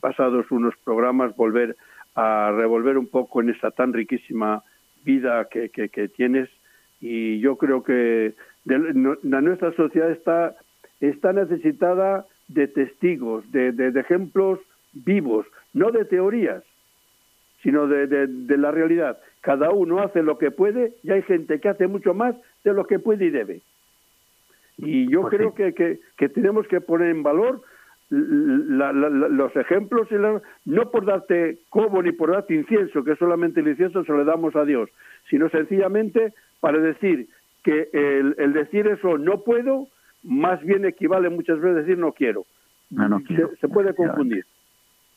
pasados 0.00 0.50
unos 0.50 0.74
programas, 0.84 1.34
volver 1.34 1.76
a 2.14 2.52
revolver 2.54 2.98
un 2.98 3.06
poco 3.06 3.40
en 3.40 3.50
esta 3.50 3.70
tan 3.70 3.92
riquísima 3.92 4.62
vida 5.04 5.48
que, 5.50 5.70
que, 5.70 6.08
tienes. 6.08 6.48
Y 7.00 7.40
yo 7.40 7.56
creo 7.56 7.82
que 7.82 8.34
nuestra 8.64 9.72
sociedad 9.72 10.10
está, 10.10 10.54
está 11.00 11.32
necesitada 11.32 12.26
de 12.48 12.68
testigos, 12.68 13.50
de, 13.52 13.72
de, 13.72 13.98
ejemplos 13.98 14.58
vivos, 14.92 15.46
no 15.72 15.90
de 15.90 16.04
teorías, 16.04 16.62
sino 17.62 17.86
de, 17.86 18.06
de, 18.06 18.58
la 18.58 18.70
realidad. 18.70 19.18
Cada 19.40 19.70
uno 19.70 20.00
hace 20.00 20.22
lo 20.22 20.38
que 20.38 20.50
puede 20.50 20.94
y 21.02 21.10
hay 21.10 21.22
gente 21.22 21.60
que 21.60 21.68
hace 21.68 21.86
mucho 21.86 22.14
más 22.14 22.34
de 22.64 22.72
lo 22.72 22.86
que 22.86 22.98
puede 22.98 23.26
y 23.26 23.30
debe. 23.30 23.60
Y 24.78 25.10
yo 25.10 25.22
pues 25.22 25.34
creo 25.34 25.54
que, 25.54 25.98
que, 26.16 26.28
tenemos 26.30 26.66
que 26.68 26.80
poner 26.80 27.10
en 27.10 27.22
valor 27.22 27.62
los 28.08 29.54
ejemplos, 29.54 30.08
y 30.10 30.14
no 30.64 30.90
por 30.90 31.04
darte 31.04 31.58
cobo 31.68 32.02
ni 32.02 32.12
por 32.12 32.32
darte 32.32 32.54
incienso, 32.54 33.04
que 33.04 33.14
solamente 33.16 33.60
el 33.60 33.68
incienso 33.68 34.04
se 34.04 34.12
lo 34.12 34.24
damos 34.24 34.56
a 34.56 34.64
Dios, 34.64 34.90
sino 35.28 35.48
sencillamente 35.50 36.32
para 36.60 36.78
decir 36.78 37.28
que 37.62 37.88
el, 37.92 38.52
decir 38.52 38.86
eso 38.88 39.18
no 39.18 39.42
puedo, 39.42 39.86
más 40.22 40.60
bien 40.62 40.86
equivale 40.86 41.28
muchas 41.28 41.60
veces 41.60 41.76
a 41.76 41.80
decir 41.80 41.98
no 41.98 42.12
quiero. 42.12 42.46
No, 42.90 43.20
Se, 43.60 43.68
puede 43.68 43.94
confundir. 43.94 44.44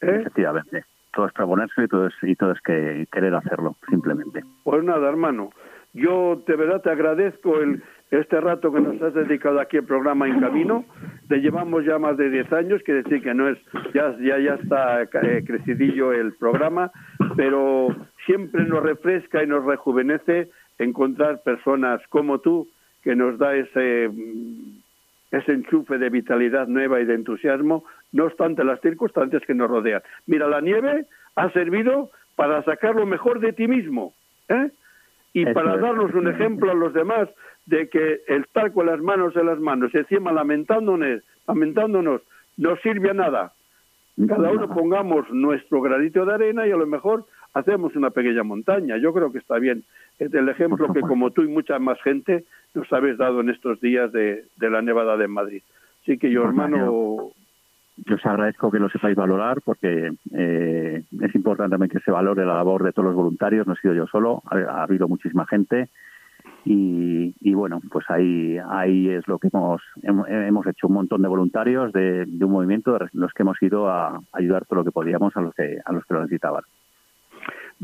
¿eh? 0.02 0.18
Efectivamente. 0.22 0.84
Todo 1.14 1.28
es 1.28 1.34
proponerse 1.34 1.84
y 1.84 1.88
todo 1.88 2.08
es, 2.08 2.14
y 2.22 2.36
todo 2.36 2.52
es 2.52 2.62
que 2.62 3.08
querer 3.12 3.36
hacerlo, 3.36 3.76
simplemente. 3.90 4.44
Pues 4.64 4.84
nada, 4.84 5.08
hermano. 5.10 5.52
Yo 5.94 6.42
de 6.48 6.56
verdad 6.56 6.82
te 6.82 6.90
agradezco 6.90 7.60
el, 7.60 7.84
este 8.10 8.42
rato 8.42 8.74
que 8.74 8.82
nos 8.82 9.00
has 9.02 9.14
dedicado 9.14 9.60
aquí 9.60 9.78
al 9.78 9.86
programa 9.86 10.28
En 10.28 10.40
Camino. 10.40 10.86
Te 11.30 11.38
llevamos 11.38 11.86
ya 11.86 12.00
más 12.00 12.18
de 12.18 12.32
10 12.32 12.52
años, 12.54 12.82
quiere 12.84 13.04
decir 13.04 13.22
que 13.22 13.34
no 13.34 13.48
es 13.48 13.60
ya 13.94 14.16
ya, 14.20 14.40
ya 14.40 14.56
está 14.56 15.04
eh, 15.04 15.44
crecidillo 15.46 16.12
el 16.12 16.34
programa, 16.34 16.92
pero 17.36 17.90
siempre 18.26 18.66
nos 18.66 18.82
refresca 18.82 19.44
y 19.44 19.48
nos 19.48 19.64
rejuvenece 19.66 20.50
encontrar 20.80 21.44
personas 21.44 22.02
como 22.10 22.40
tú 22.40 22.68
que 23.04 23.16
nos 23.16 23.38
da 23.38 23.56
ese 23.56 24.10
ese 25.34 25.52
enchufe 25.52 25.98
de 25.98 26.10
vitalidad 26.10 26.68
nueva 26.68 27.02
y 27.02 27.06
de 27.06 27.16
entusiasmo, 27.16 27.84
no 28.12 28.26
obstante 28.26 28.64
las 28.64 28.80
circunstancias 28.82 29.42
que 29.46 29.56
nos 29.56 29.70
rodean. 29.70 30.04
Mira, 30.28 30.48
la 30.48 30.62
nieve 30.62 31.06
ha 31.36 31.50
servido 31.52 32.12
para 32.36 32.64
sacar 32.64 32.96
lo 32.96 33.08
mejor 33.08 33.40
de 33.40 33.52
ti 33.52 33.68
mismo, 33.68 34.14
¿eh? 34.48 34.70
y 35.34 35.46
para 35.48 35.78
darnos 35.78 36.14
un 36.14 36.28
ejemplo 36.28 36.72
a 36.72 36.76
los 36.76 36.94
demás 36.94 37.28
de 37.66 37.90
que 37.90 38.22
el 38.28 38.44
estar 38.44 38.72
con 38.72 38.86
las 38.86 39.02
manos 39.02 39.36
en 39.36 39.48
las 39.48 39.60
manos, 39.60 39.94
encima 39.96 40.32
lamentándonos, 40.32 41.24
lamentándonos, 41.48 42.22
no 42.58 42.76
sirve 42.78 43.10
a 43.10 43.14
nada. 43.14 43.54
Cada 44.28 44.52
uno 44.52 44.70
pongamos 44.70 45.28
nuestro 45.32 45.82
granito 45.82 46.24
de 46.24 46.34
arena 46.36 46.68
y 46.68 46.72
a 46.72 46.78
lo 46.78 46.86
mejor 46.86 47.26
hacemos 47.56 47.96
una 47.96 48.12
pequeña 48.12 48.44
montaña. 48.44 48.98
Yo 48.98 49.12
creo 49.12 49.32
que 49.32 49.40
está 49.40 49.58
bien. 49.58 49.84
Es 50.20 50.34
el 50.34 50.48
ejemplo 50.50 50.94
que 50.94 51.02
como 51.02 51.32
tú 51.32 51.42
y 51.42 51.48
mucha 51.48 51.80
más 51.80 52.02
gente 52.02 52.46
nos 52.74 52.92
habéis 52.94 53.18
dado 53.18 53.42
en 53.42 53.50
estos 53.50 53.80
días 53.82 54.12
de, 54.12 54.46
la 54.58 54.82
nevada 54.82 55.18
de 55.18 55.28
Madrid. 55.28 55.62
Así 56.02 56.18
que 56.18 56.32
yo, 56.32 56.44
hermano... 56.44 57.32
Yo 57.96 58.16
os 58.16 58.26
agradezco 58.26 58.72
que 58.72 58.80
lo 58.80 58.90
sepáis 58.90 59.16
valorar 59.16 59.62
porque 59.62 60.14
eh, 60.34 61.04
es 61.22 61.36
importante 61.36 61.74
también 61.74 61.92
que 61.92 62.00
se 62.00 62.10
valore 62.10 62.44
la 62.44 62.56
labor 62.56 62.84
de 62.84 62.92
todos 62.92 63.06
los 63.06 63.16
voluntarios. 63.16 63.68
No 63.68 63.74
he 63.74 63.78
sido 63.78 63.94
yo 63.94 64.08
solo, 64.08 64.42
ha, 64.50 64.82
habido 64.82 65.08
muchísima 65.08 65.46
gente 65.46 65.90
y, 66.66 67.54
bueno, 67.54 67.82
pues 67.92 68.10
ahí 68.10 68.58
ahí 68.70 69.10
es 69.10 69.28
lo 69.28 69.38
que 69.38 69.50
hemos 69.50 69.82
hemos 70.02 70.68
hecho 70.68 70.88
un 70.88 70.94
montón 70.94 71.22
de 71.22 71.28
voluntarios 71.28 71.94
de, 71.94 72.26
un 72.42 72.52
movimiento 72.52 72.98
de 72.98 73.10
los 73.14 73.32
que 73.34 73.44
hemos 73.44 73.62
ido 73.62 73.90
a 73.90 74.20
ayudar 74.32 74.66
todo 74.66 74.80
lo 74.80 74.86
que 74.86 74.92
podíamos 74.92 75.36
a 75.38 75.42
los 75.42 75.54
que 75.54 75.78
a 75.84 75.92
los 75.92 76.04
que 76.06 76.14
lo 76.14 76.22
necesitaban. 76.22 76.64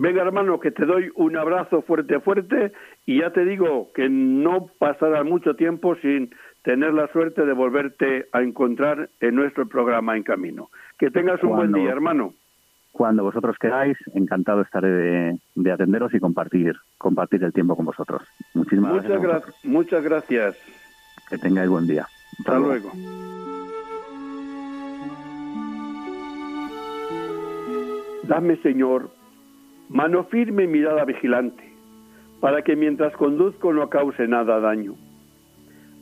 Venga, 0.02 0.22
hermano, 0.22 0.62
que 0.62 0.72
te 0.72 0.86
doy 0.86 1.12
un 1.16 1.36
abrazo 1.36 1.82
fuerte, 1.82 2.22
fuerte, 2.22 2.72
y 3.06 3.20
ya 3.20 3.32
te 3.32 3.44
digo 3.44 3.92
que 3.94 4.08
no 4.08 4.68
pasará 4.80 5.26
mucho 5.26 5.58
tiempo 5.58 5.94
sin 5.98 6.34
tener 6.64 6.94
la 6.94 7.12
suerte 7.12 7.46
de 7.46 7.52
volverte 7.52 8.28
a 8.32 8.42
encontrar 8.42 9.10
en 9.20 9.36
nuestro 9.36 9.68
programa 9.68 10.16
En 10.16 10.24
Camino. 10.24 10.70
Que 10.98 11.12
tengas 11.12 11.44
un 11.44 11.50
buen 11.50 11.74
día, 11.74 11.90
hermano. 11.90 12.34
Cuando 12.94 13.24
vosotros 13.24 13.58
queráis, 13.60 13.98
encantado 14.14 14.62
estaré 14.62 15.38
de, 15.56 15.72
atenderos 15.74 16.14
y 16.14 16.20
compartir 16.22 16.78
compartir 16.98 17.44
el 17.44 17.52
tiempo 17.52 17.76
con 17.76 17.86
vosotros. 17.86 18.22
Muchísimas 18.54 18.94
muchas 18.94 19.22
gracias. 19.22 19.66
muchas 19.66 20.02
gracias. 20.02 20.58
Que 21.30 21.38
tengáis 21.38 21.70
buen 21.70 21.88
día. 21.88 22.08
Hasta, 22.40 22.58
luego. 22.58 22.90
Dame, 28.24 28.56
Señor, 28.62 29.19
mano 29.90 30.24
firme 30.26 30.64
y 30.64 30.68
mirada 30.68 31.04
vigilante, 31.04 31.64
para 32.40 32.62
que 32.62 32.76
mientras 32.76 33.12
conduzco 33.14 33.74
no 33.74 33.90
cause 33.90 34.28
nada 34.28 34.60
daño. 34.60 34.96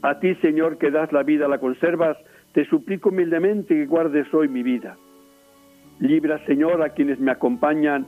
A 0.02 0.20
ti, 0.20 0.36
Señor, 0.36 0.78
que 0.78 0.92
das 0.92 1.12
la 1.12 1.24
vida, 1.24 1.48
la 1.48 1.58
conservas, 1.58 2.18
te 2.54 2.66
suplico 2.66 3.10
humildemente 3.10 3.74
que 3.74 3.86
guardes 3.86 4.32
hoy 4.34 4.48
mi 4.48 4.62
vida. 4.62 4.98
Libra, 6.00 6.44
Señor, 6.46 6.84
a 6.84 6.90
quienes 6.90 7.20
me 7.20 7.32
acompañan 7.32 8.06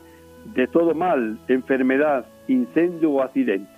de 0.53 0.67
todo 0.67 0.93
mal, 0.93 1.39
enfermedad, 1.47 2.25
incendio 2.47 3.11
o 3.11 3.21
accidente. 3.23 3.71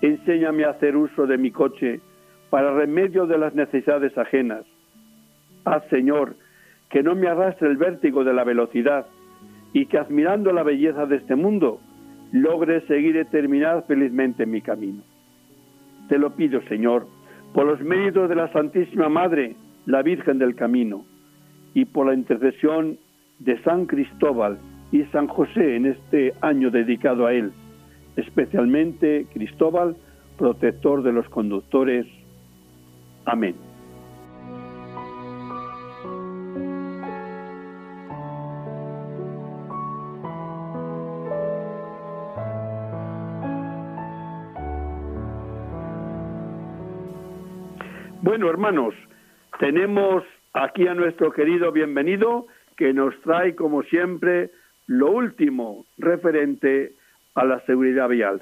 Enséñame 0.00 0.64
a 0.64 0.70
hacer 0.70 0.96
uso 0.96 1.26
de 1.26 1.36
mi 1.36 1.50
coche 1.50 2.00
para 2.48 2.72
remedio 2.72 3.26
de 3.26 3.38
las 3.38 3.54
necesidades 3.54 4.16
ajenas. 4.16 4.64
Haz, 5.64 5.84
Señor, 5.90 6.34
que 6.88 7.02
no 7.02 7.14
me 7.14 7.28
arrastre 7.28 7.68
el 7.68 7.76
vértigo 7.76 8.24
de 8.24 8.32
la 8.32 8.44
velocidad 8.44 9.06
y 9.72 9.86
que 9.86 9.98
admirando 9.98 10.52
la 10.52 10.62
belleza 10.62 11.06
de 11.06 11.16
este 11.16 11.36
mundo 11.36 11.80
logre 12.32 12.80
seguir 12.86 13.16
y 13.16 13.24
terminar 13.26 13.84
felizmente 13.86 14.46
mi 14.46 14.60
camino. 14.60 15.02
Te 16.08 16.18
lo 16.18 16.30
pido, 16.34 16.60
Señor, 16.62 17.06
por 17.54 17.66
los 17.66 17.80
méritos 17.80 18.28
de 18.28 18.36
la 18.36 18.52
Santísima 18.52 19.08
Madre, 19.08 19.56
la 19.86 20.02
Virgen 20.02 20.38
del 20.38 20.54
Camino, 20.54 21.04
y 21.74 21.84
por 21.84 22.06
la 22.06 22.14
intercesión 22.14 22.98
de 23.38 23.62
San 23.62 23.86
Cristóbal 23.86 24.58
y 24.92 25.04
San 25.04 25.28
José 25.28 25.76
en 25.76 25.86
este 25.86 26.34
año 26.40 26.70
dedicado 26.70 27.26
a 27.26 27.32
él, 27.32 27.52
especialmente 28.16 29.26
Cristóbal, 29.32 29.96
protector 30.36 31.02
de 31.02 31.12
los 31.12 31.28
conductores. 31.28 32.06
Amén. 33.24 33.69
Bueno, 48.30 48.48
hermanos, 48.48 48.94
tenemos 49.58 50.22
aquí 50.52 50.86
a 50.86 50.94
nuestro 50.94 51.32
querido 51.32 51.72
bienvenido 51.72 52.46
que 52.76 52.92
nos 52.92 53.12
trae, 53.22 53.56
como 53.56 53.82
siempre, 53.82 54.52
lo 54.86 55.10
último 55.10 55.84
referente 55.98 56.92
a 57.34 57.44
la 57.44 57.58
seguridad 57.66 58.08
vial. 58.08 58.40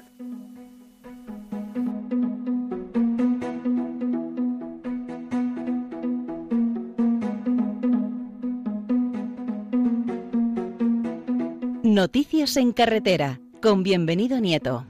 Noticias 11.81 12.57
en 12.57 12.73
carretera, 12.73 13.39
con 13.59 13.81
bienvenido 13.81 14.39
Nieto. 14.39 14.85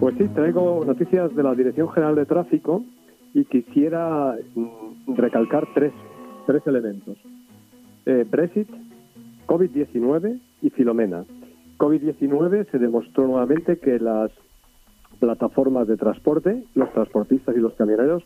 Pues 0.00 0.14
sí, 0.16 0.26
traigo 0.28 0.82
noticias 0.82 1.36
de 1.36 1.42
la 1.42 1.54
Dirección 1.54 1.90
General 1.90 2.14
de 2.14 2.24
Tráfico 2.24 2.82
y 3.34 3.44
quisiera 3.44 4.34
mm, 4.54 5.14
recalcar 5.14 5.68
tres, 5.74 5.92
tres 6.46 6.66
elementos. 6.66 7.18
Eh, 8.06 8.24
Brexit, 8.28 8.66
COVID-19 9.46 10.40
y 10.62 10.70
Filomena. 10.70 11.26
COVID-19 11.76 12.70
se 12.70 12.78
demostró 12.78 13.26
nuevamente 13.26 13.78
que 13.78 13.98
las 13.98 14.30
plataformas 15.18 15.86
de 15.86 15.98
transporte, 15.98 16.64
los 16.74 16.90
transportistas 16.94 17.54
y 17.54 17.60
los 17.60 17.74
camioneros 17.74 18.22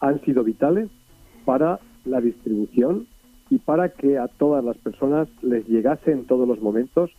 han 0.00 0.20
sido 0.22 0.42
vitales 0.42 0.90
para 1.44 1.78
la 2.04 2.20
distribución 2.20 3.06
y 3.48 3.58
para 3.58 3.90
que 3.90 4.18
a 4.18 4.26
todas 4.26 4.64
las 4.64 4.76
personas 4.78 5.28
les 5.40 5.68
llegase 5.68 6.10
en 6.10 6.26
todos 6.26 6.48
los 6.48 6.60
momentos 6.60 7.12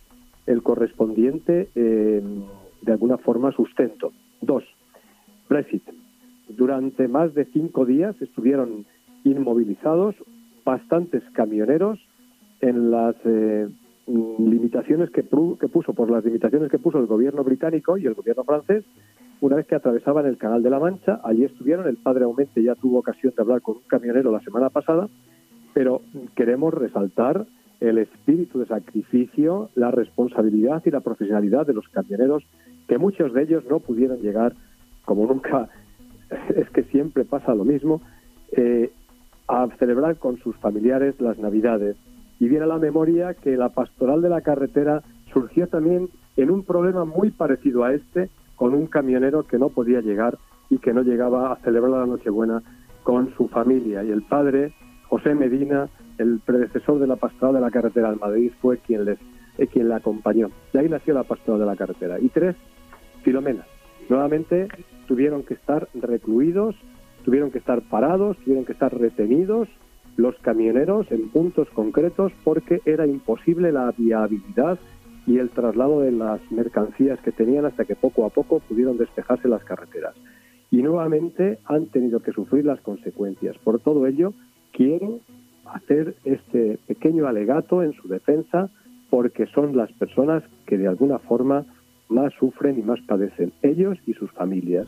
el 0.46 0.62
correspondiente, 0.62 1.70
eh, 1.74 2.22
de 2.84 2.92
alguna 2.92 3.18
forma, 3.18 3.52
sustento. 3.52 4.12
Dos, 4.40 4.64
Brexit. 5.48 5.82
Durante 6.48 7.08
más 7.08 7.34
de 7.34 7.46
cinco 7.46 7.86
días 7.86 8.20
estuvieron 8.20 8.84
inmovilizados 9.24 10.14
bastantes 10.64 11.22
camioneros 11.32 11.98
en 12.60 12.90
las 12.90 13.16
eh, 13.24 13.68
limitaciones 14.06 15.10
que, 15.10 15.22
que, 15.22 15.68
puso, 15.68 15.94
por 15.94 16.10
las 16.10 16.24
limitaciones 16.24 16.70
que 16.70 16.78
puso 16.78 16.98
el 16.98 17.06
gobierno 17.06 17.42
británico 17.42 17.96
y 17.96 18.06
el 18.06 18.14
gobierno 18.14 18.44
francés, 18.44 18.84
una 19.40 19.56
vez 19.56 19.66
que 19.66 19.74
atravesaban 19.74 20.26
el 20.26 20.38
Canal 20.38 20.62
de 20.62 20.70
la 20.70 20.78
Mancha, 20.78 21.20
allí 21.24 21.44
estuvieron, 21.44 21.86
el 21.86 21.96
padre 21.96 22.24
Aumente 22.24 22.62
ya 22.62 22.74
tuvo 22.74 22.98
ocasión 22.98 23.32
de 23.36 23.42
hablar 23.42 23.62
con 23.62 23.76
un 23.76 23.82
camionero 23.86 24.30
la 24.30 24.40
semana 24.40 24.70
pasada, 24.70 25.08
pero 25.72 26.02
queremos 26.34 26.72
resaltar 26.72 27.46
el 27.80 27.98
espíritu 27.98 28.60
de 28.60 28.66
sacrificio, 28.66 29.70
la 29.74 29.90
responsabilidad 29.90 30.82
y 30.86 30.90
la 30.90 31.00
profesionalidad 31.00 31.66
de 31.66 31.74
los 31.74 31.88
camioneros, 31.88 32.44
que 32.88 32.98
muchos 32.98 33.32
de 33.32 33.42
ellos 33.42 33.64
no 33.68 33.80
pudieron 33.80 34.18
llegar, 34.18 34.54
como 35.04 35.26
nunca, 35.26 35.68
es 36.56 36.68
que 36.70 36.84
siempre 36.84 37.24
pasa 37.24 37.54
lo 37.54 37.64
mismo, 37.64 38.00
eh, 38.52 38.90
a 39.48 39.68
celebrar 39.78 40.16
con 40.16 40.38
sus 40.38 40.56
familiares 40.56 41.20
las 41.20 41.38
Navidades. 41.38 41.96
Y 42.40 42.48
viene 42.48 42.64
a 42.64 42.68
la 42.68 42.78
memoria 42.78 43.34
que 43.34 43.56
la 43.56 43.68
pastoral 43.68 44.22
de 44.22 44.28
la 44.28 44.40
carretera 44.40 45.02
surgió 45.32 45.68
también 45.68 46.08
en 46.36 46.50
un 46.50 46.64
problema 46.64 47.04
muy 47.04 47.30
parecido 47.30 47.84
a 47.84 47.92
este, 47.94 48.30
con 48.56 48.74
un 48.74 48.86
camionero 48.86 49.44
que 49.44 49.58
no 49.58 49.68
podía 49.68 50.00
llegar 50.00 50.38
y 50.70 50.78
que 50.78 50.92
no 50.92 51.02
llegaba 51.02 51.52
a 51.52 51.56
celebrar 51.56 51.92
la 51.92 52.06
Nochebuena 52.06 52.62
con 53.02 53.34
su 53.36 53.48
familia. 53.48 54.02
Y 54.02 54.10
el 54.10 54.22
padre, 54.22 54.72
José 55.08 55.34
Medina, 55.34 55.88
el 56.18 56.40
predecesor 56.44 56.98
de 56.98 57.06
la 57.06 57.16
pastoral 57.16 57.54
de 57.54 57.60
la 57.60 57.70
carretera 57.70 58.08
al 58.08 58.18
Madrid, 58.18 58.52
fue 58.60 58.78
quien 58.78 59.04
les 59.04 59.18
eh, 59.58 59.68
quien 59.68 59.88
la 59.88 59.96
acompañó. 59.96 60.50
De 60.72 60.80
ahí 60.80 60.88
nació 60.88 61.14
la 61.14 61.22
pastoral 61.22 61.60
de 61.60 61.66
la 61.66 61.76
carretera. 61.76 62.18
Y 62.18 62.28
tres, 62.28 62.56
Filomena. 63.24 63.66
Nuevamente 64.08 64.68
tuvieron 65.06 65.42
que 65.42 65.54
estar 65.54 65.88
recluidos 65.94 66.76
tuvieron 67.24 67.50
que 67.50 67.58
estar 67.58 67.82
parados, 67.82 68.36
tuvieron 68.38 68.64
que 68.64 68.72
estar 68.72 68.96
retenidos 68.96 69.68
los 70.16 70.36
camioneros 70.36 71.10
en 71.10 71.28
puntos 71.30 71.68
concretos 71.70 72.32
porque 72.44 72.80
era 72.84 73.06
imposible 73.06 73.72
la 73.72 73.92
viabilidad 73.96 74.78
y 75.26 75.38
el 75.38 75.50
traslado 75.50 76.00
de 76.00 76.12
las 76.12 76.40
mercancías 76.52 77.18
que 77.20 77.32
tenían 77.32 77.64
hasta 77.64 77.84
que 77.84 77.96
poco 77.96 78.26
a 78.26 78.30
poco 78.30 78.60
pudieron 78.60 78.98
despejarse 78.98 79.48
las 79.48 79.64
carreteras. 79.64 80.14
Y 80.70 80.82
nuevamente 80.82 81.58
han 81.64 81.86
tenido 81.86 82.20
que 82.20 82.32
sufrir 82.32 82.64
las 82.64 82.80
consecuencias. 82.80 83.56
Por 83.58 83.80
todo 83.80 84.06
ello, 84.06 84.34
quiero 84.72 85.20
hacer 85.64 86.14
este 86.24 86.78
pequeño 86.86 87.26
alegato 87.26 87.82
en 87.82 87.94
su 87.94 88.06
defensa 88.06 88.68
porque 89.08 89.46
son 89.46 89.76
las 89.76 89.90
personas 89.92 90.44
que 90.66 90.76
de 90.76 90.88
alguna 90.88 91.18
forma 91.18 91.64
más 92.08 92.32
sufren 92.34 92.78
y 92.78 92.82
más 92.82 93.00
padecen, 93.02 93.52
ellos 93.62 93.98
y 94.06 94.14
sus 94.14 94.30
familias. 94.32 94.86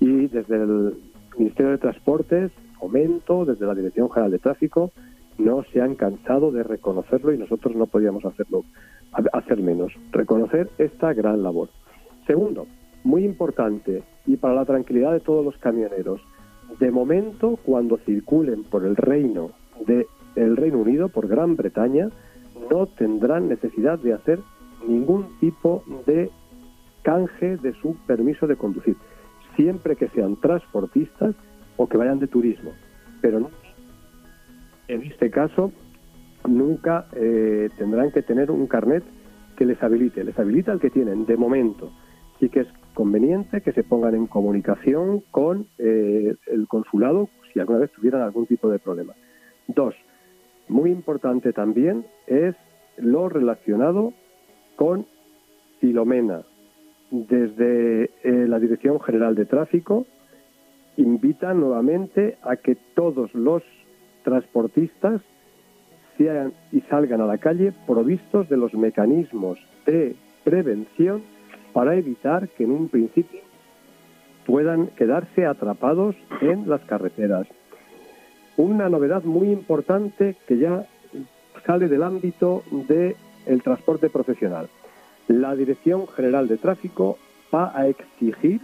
Y 0.00 0.28
desde 0.28 0.56
el 0.56 0.94
Ministerio 1.36 1.72
de 1.72 1.78
Transportes, 1.78 2.52
Fomento, 2.78 3.44
desde 3.44 3.66
la 3.66 3.74
Dirección 3.74 4.10
General 4.10 4.30
de 4.30 4.38
Tráfico, 4.38 4.92
no 5.38 5.64
se 5.72 5.80
han 5.80 5.94
cansado 5.94 6.50
de 6.50 6.62
reconocerlo 6.62 7.32
y 7.32 7.38
nosotros 7.38 7.76
no 7.76 7.86
podíamos 7.86 8.24
hacerlo, 8.24 8.64
hacer 9.32 9.60
menos. 9.60 9.92
Reconocer 10.12 10.68
esta 10.78 11.12
gran 11.12 11.42
labor. 11.42 11.68
Segundo, 12.26 12.66
muy 13.04 13.24
importante 13.24 14.02
y 14.26 14.36
para 14.36 14.54
la 14.54 14.64
tranquilidad 14.64 15.12
de 15.12 15.20
todos 15.20 15.44
los 15.44 15.56
camioneros, 15.58 16.20
de 16.78 16.90
momento 16.90 17.58
cuando 17.64 17.98
circulen 17.98 18.64
por 18.64 18.84
el 18.84 18.96
reino 18.96 19.52
de 19.86 20.06
el 20.34 20.56
Reino 20.56 20.78
Unido, 20.78 21.08
por 21.08 21.26
Gran 21.26 21.56
Bretaña, 21.56 22.10
no 22.70 22.86
tendrán 22.86 23.48
necesidad 23.48 23.98
de 23.98 24.12
hacer 24.12 24.40
ningún 24.86 25.38
tipo 25.40 25.82
de 26.06 26.30
canje 27.08 27.56
de 27.56 27.72
su 27.80 27.96
permiso 28.06 28.46
de 28.46 28.56
conducir 28.56 28.94
siempre 29.56 29.96
que 29.96 30.08
sean 30.08 30.36
transportistas 30.36 31.34
o 31.78 31.88
que 31.88 31.96
vayan 31.96 32.18
de 32.18 32.26
turismo. 32.26 32.72
Pero 33.22 33.48
en 34.88 35.02
este 35.04 35.30
caso 35.30 35.72
nunca 36.46 37.06
eh, 37.16 37.70
tendrán 37.78 38.12
que 38.12 38.20
tener 38.20 38.50
un 38.50 38.66
carnet 38.66 39.02
que 39.56 39.64
les 39.64 39.82
habilite. 39.82 40.22
Les 40.22 40.38
habilita 40.38 40.70
el 40.70 40.80
que 40.80 40.90
tienen 40.90 41.24
de 41.24 41.38
momento. 41.38 41.90
Sí 42.38 42.50
que 42.50 42.60
es 42.60 42.68
conveniente 42.92 43.62
que 43.62 43.72
se 43.72 43.84
pongan 43.84 44.14
en 44.14 44.26
comunicación 44.26 45.22
con 45.30 45.66
eh, 45.78 46.36
el 46.46 46.68
consulado 46.68 47.30
si 47.50 47.58
alguna 47.58 47.78
vez 47.78 47.92
tuvieran 47.92 48.20
algún 48.20 48.44
tipo 48.44 48.68
de 48.68 48.78
problema. 48.80 49.14
Dos, 49.66 49.94
muy 50.68 50.90
importante 50.90 51.54
también 51.54 52.04
es 52.26 52.54
lo 52.98 53.30
relacionado 53.30 54.12
con 54.76 55.06
Filomena, 55.80 56.42
desde 57.10 58.04
eh, 58.04 58.46
la 58.48 58.58
Dirección 58.58 59.00
General 59.00 59.34
de 59.34 59.46
Tráfico 59.46 60.06
invitan 60.96 61.60
nuevamente 61.60 62.36
a 62.42 62.56
que 62.56 62.76
todos 62.94 63.34
los 63.34 63.62
transportistas 64.24 65.22
sean 66.16 66.52
y 66.72 66.80
salgan 66.82 67.20
a 67.20 67.26
la 67.26 67.38
calle 67.38 67.72
provistos 67.86 68.48
de 68.48 68.56
los 68.56 68.74
mecanismos 68.74 69.58
de 69.86 70.16
prevención 70.44 71.22
para 71.72 71.94
evitar 71.94 72.48
que 72.48 72.64
en 72.64 72.72
un 72.72 72.88
principio 72.88 73.40
puedan 74.44 74.88
quedarse 74.88 75.46
atrapados 75.46 76.16
en 76.40 76.68
las 76.68 76.80
carreteras. 76.82 77.46
Una 78.56 78.88
novedad 78.88 79.22
muy 79.22 79.50
importante 79.50 80.36
que 80.48 80.58
ya 80.58 80.86
sale 81.64 81.86
del 81.88 82.02
ámbito 82.02 82.64
del 82.88 83.14
el 83.46 83.62
transporte 83.62 84.10
profesional. 84.10 84.68
La 85.28 85.54
Dirección 85.54 86.06
General 86.08 86.48
de 86.48 86.56
Tráfico 86.56 87.18
va 87.54 87.70
a 87.78 87.86
exigir 87.86 88.62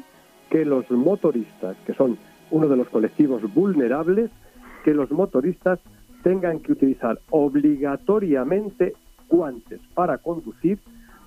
que 0.48 0.64
los 0.64 0.90
motoristas, 0.90 1.76
que 1.86 1.92
son 1.92 2.16
uno 2.50 2.68
de 2.68 2.76
los 2.76 2.88
colectivos 2.88 3.42
vulnerables, 3.52 4.30
que 4.82 4.94
los 4.94 5.10
motoristas 5.10 5.78
tengan 6.22 6.60
que 6.60 6.72
utilizar 6.72 7.18
obligatoriamente 7.28 8.94
guantes 9.28 9.80
para 9.94 10.16
conducir, 10.16 10.78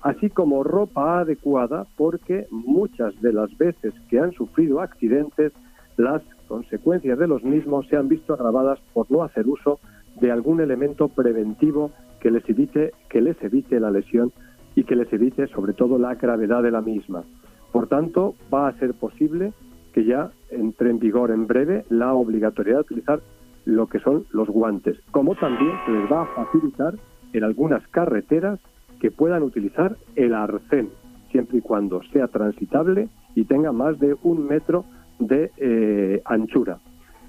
así 0.02 0.28
como 0.28 0.64
ropa 0.64 1.20
adecuada, 1.20 1.86
porque 1.96 2.48
muchas 2.50 3.20
de 3.22 3.32
las 3.32 3.56
veces 3.56 3.94
que 4.10 4.18
han 4.18 4.32
sufrido 4.32 4.80
accidentes, 4.80 5.52
las 5.96 6.22
consecuencias 6.48 7.16
de 7.16 7.28
los 7.28 7.44
mismos 7.44 7.86
se 7.86 7.96
han 7.96 8.08
visto 8.08 8.34
agravadas 8.34 8.80
por 8.92 9.08
no 9.08 9.22
hacer 9.22 9.46
uso 9.46 9.78
de 10.20 10.32
algún 10.32 10.60
elemento 10.60 11.06
preventivo 11.06 11.92
que 12.18 12.32
les 12.32 12.48
evite, 12.48 12.90
que 13.08 13.20
les 13.20 13.40
evite 13.40 13.78
la 13.78 13.92
lesión 13.92 14.32
y 14.78 14.84
que 14.84 14.94
les 14.94 15.12
evite 15.12 15.48
sobre 15.48 15.72
todo 15.72 15.98
la 15.98 16.14
gravedad 16.14 16.62
de 16.62 16.70
la 16.70 16.80
misma. 16.80 17.24
Por 17.72 17.88
tanto, 17.88 18.36
va 18.54 18.68
a 18.68 18.78
ser 18.78 18.94
posible 18.94 19.52
que 19.92 20.04
ya 20.04 20.30
entre 20.50 20.90
en 20.90 21.00
vigor 21.00 21.32
en 21.32 21.48
breve 21.48 21.84
la 21.88 22.14
obligatoriedad 22.14 22.78
de 22.78 22.94
utilizar 22.94 23.20
lo 23.64 23.88
que 23.88 23.98
son 23.98 24.24
los 24.30 24.48
guantes, 24.48 24.96
como 25.10 25.34
también 25.34 25.72
se 25.84 25.90
les 25.90 26.12
va 26.12 26.22
a 26.22 26.26
facilitar 26.26 26.94
en 27.32 27.42
algunas 27.42 27.84
carreteras 27.88 28.60
que 29.00 29.10
puedan 29.10 29.42
utilizar 29.42 29.96
el 30.14 30.32
arcén, 30.32 30.90
siempre 31.32 31.58
y 31.58 31.60
cuando 31.60 32.00
sea 32.12 32.28
transitable 32.28 33.08
y 33.34 33.46
tenga 33.46 33.72
más 33.72 33.98
de 33.98 34.16
un 34.22 34.46
metro 34.46 34.84
de 35.18 35.50
eh, 35.56 36.22
anchura. 36.24 36.78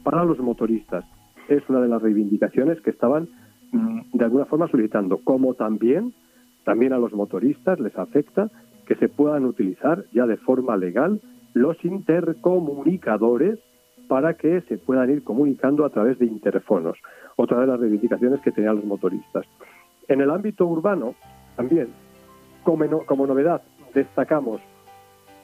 Para 0.03 0.23
los 0.23 0.37
motoristas 0.37 1.03
es 1.47 1.67
una 1.67 1.81
de 1.81 1.87
las 1.87 1.99
reivindicaciones 1.99 2.79
que 2.81 2.91
estaban 2.91 3.27
mm, 3.71 4.01
de 4.13 4.23
alguna 4.23 4.45
forma 4.45 4.67
solicitando, 4.67 5.17
como 5.23 5.55
también, 5.55 6.13
también 6.69 6.93
a 6.93 6.99
los 6.99 7.13
motoristas 7.13 7.79
les 7.79 7.97
afecta 7.97 8.51
que 8.85 8.93
se 8.93 9.09
puedan 9.09 9.43
utilizar 9.43 10.05
ya 10.13 10.27
de 10.27 10.37
forma 10.37 10.77
legal 10.77 11.19
los 11.55 11.83
intercomunicadores 11.83 13.57
para 14.07 14.35
que 14.35 14.61
se 14.61 14.77
puedan 14.77 15.09
ir 15.09 15.23
comunicando 15.23 15.83
a 15.83 15.89
través 15.89 16.19
de 16.19 16.27
interfonos, 16.27 16.95
otra 17.37 17.61
de 17.61 17.65
las 17.65 17.79
reivindicaciones 17.79 18.39
que 18.41 18.51
tenían 18.51 18.75
los 18.75 18.85
motoristas. 18.85 19.47
En 20.07 20.21
el 20.21 20.29
ámbito 20.29 20.67
urbano, 20.67 21.15
también, 21.55 21.87
como, 22.63 23.03
como 23.07 23.25
novedad, 23.25 23.63
destacamos 23.95 24.61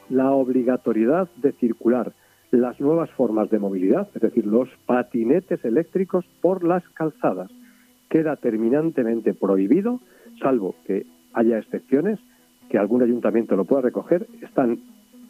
la 0.10 0.30
obligatoriedad 0.30 1.28
de 1.38 1.54
circular 1.54 2.14
las 2.52 2.80
nuevas 2.80 3.10
formas 3.10 3.50
de 3.50 3.58
movilidad, 3.58 4.08
es 4.14 4.22
decir, 4.22 4.46
los 4.46 4.70
patinetes 4.86 5.66
eléctricos 5.66 6.24
por 6.40 6.64
las 6.64 6.88
calzadas. 6.90 7.50
Queda 8.12 8.36
terminantemente 8.36 9.34
prohibido, 9.34 10.02
salvo 10.40 10.76
que 10.86 11.15
haya 11.36 11.60
excepciones, 11.60 12.20
que 12.70 12.78
algún 12.80 13.04
ayuntamiento 13.04 13.56
lo 13.56 13.66
pueda 13.66 13.84
recoger, 13.84 14.28
están 14.42 14.80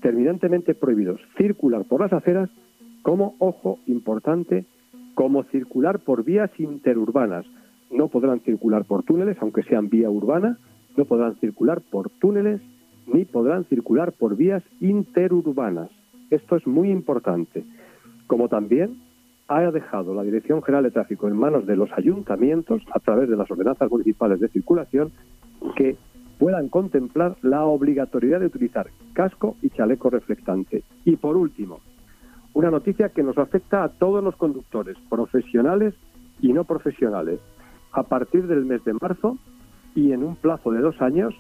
terminantemente 0.01 0.73
prohibidos 0.73 1.19
circular 1.37 1.83
por 1.83 2.01
las 2.01 2.13
aceras 2.13 2.49
como, 3.01 3.35
ojo, 3.39 3.79
importante, 3.87 4.65
como 5.13 5.43
circular 5.45 5.99
por 5.99 6.23
vías 6.23 6.51
interurbanas. 6.57 7.45
No 7.91 8.07
podrán 8.07 8.39
circular 8.41 8.85
por 8.85 9.03
túneles, 9.03 9.37
aunque 9.41 9.63
sean 9.63 9.89
vía 9.89 10.09
urbana, 10.09 10.57
no 10.95 11.05
podrán 11.05 11.35
circular 11.35 11.81
por 11.81 12.09
túneles 12.09 12.61
ni 13.07 13.25
podrán 13.25 13.65
circular 13.65 14.11
por 14.11 14.35
vías 14.35 14.63
interurbanas. 14.79 15.89
Esto 16.29 16.55
es 16.55 16.65
muy 16.65 16.89
importante. 16.89 17.63
Como 18.27 18.49
también 18.49 18.97
ha 19.47 19.61
dejado 19.71 20.15
la 20.15 20.23
Dirección 20.23 20.63
General 20.63 20.83
de 20.83 20.91
Tráfico 20.91 21.27
en 21.27 21.37
manos 21.37 21.67
de 21.67 21.75
los 21.75 21.91
ayuntamientos, 21.93 22.81
a 22.91 22.99
través 22.99 23.29
de 23.29 23.37
las 23.37 23.49
ordenanzas 23.51 23.91
municipales 23.91 24.39
de 24.39 24.47
circulación, 24.47 25.11
que 25.75 25.97
puedan 26.37 26.69
contemplar 26.69 27.37
la 27.41 27.65
obligatoriedad 27.65 28.39
de 28.39 28.47
utilizar 28.47 28.87
casco 29.13 29.55
y 29.61 29.69
chaleco 29.69 30.09
reflectante. 30.09 30.83
Y 31.05 31.15
por 31.15 31.37
último, 31.37 31.79
una 32.53 32.71
noticia 32.71 33.09
que 33.09 33.23
nos 33.23 33.37
afecta 33.37 33.83
a 33.83 33.89
todos 33.89 34.23
los 34.23 34.35
conductores, 34.35 34.97
profesionales 35.09 35.93
y 36.41 36.53
no 36.53 36.63
profesionales. 36.63 37.39
A 37.91 38.03
partir 38.03 38.47
del 38.47 38.65
mes 38.65 38.83
de 38.83 38.93
marzo 38.93 39.37
y 39.93 40.11
en 40.11 40.23
un 40.23 40.35
plazo 40.35 40.71
de 40.71 40.79
dos 40.79 41.01
años 41.01 41.33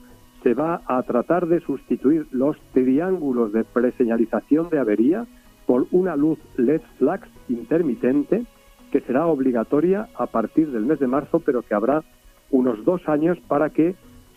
se 0.43 0.53
va 0.53 0.81
a 0.85 1.01
tratar 1.03 1.47
de 1.47 1.59
sustituir 1.61 2.27
los 2.31 2.57
triángulos 2.71 3.51
de 3.51 3.63
preseñalización 3.63 4.69
de 4.69 4.79
avería 4.79 5.25
por 5.65 5.87
una 5.91 6.15
luz 6.15 6.37
LED 6.57 6.81
flax 6.97 7.27
intermitente 7.49 8.45
que 8.91 9.01
será 9.01 9.25
obligatoria 9.25 10.07
a 10.15 10.27
partir 10.27 10.71
del 10.71 10.85
mes 10.85 10.99
de 10.99 11.07
marzo, 11.07 11.39
pero 11.39 11.63
que 11.63 11.73
habrá 11.73 12.03
unos 12.51 12.85
dos 12.85 13.01
años 13.09 13.37
para 13.47 13.71
que 13.71 13.95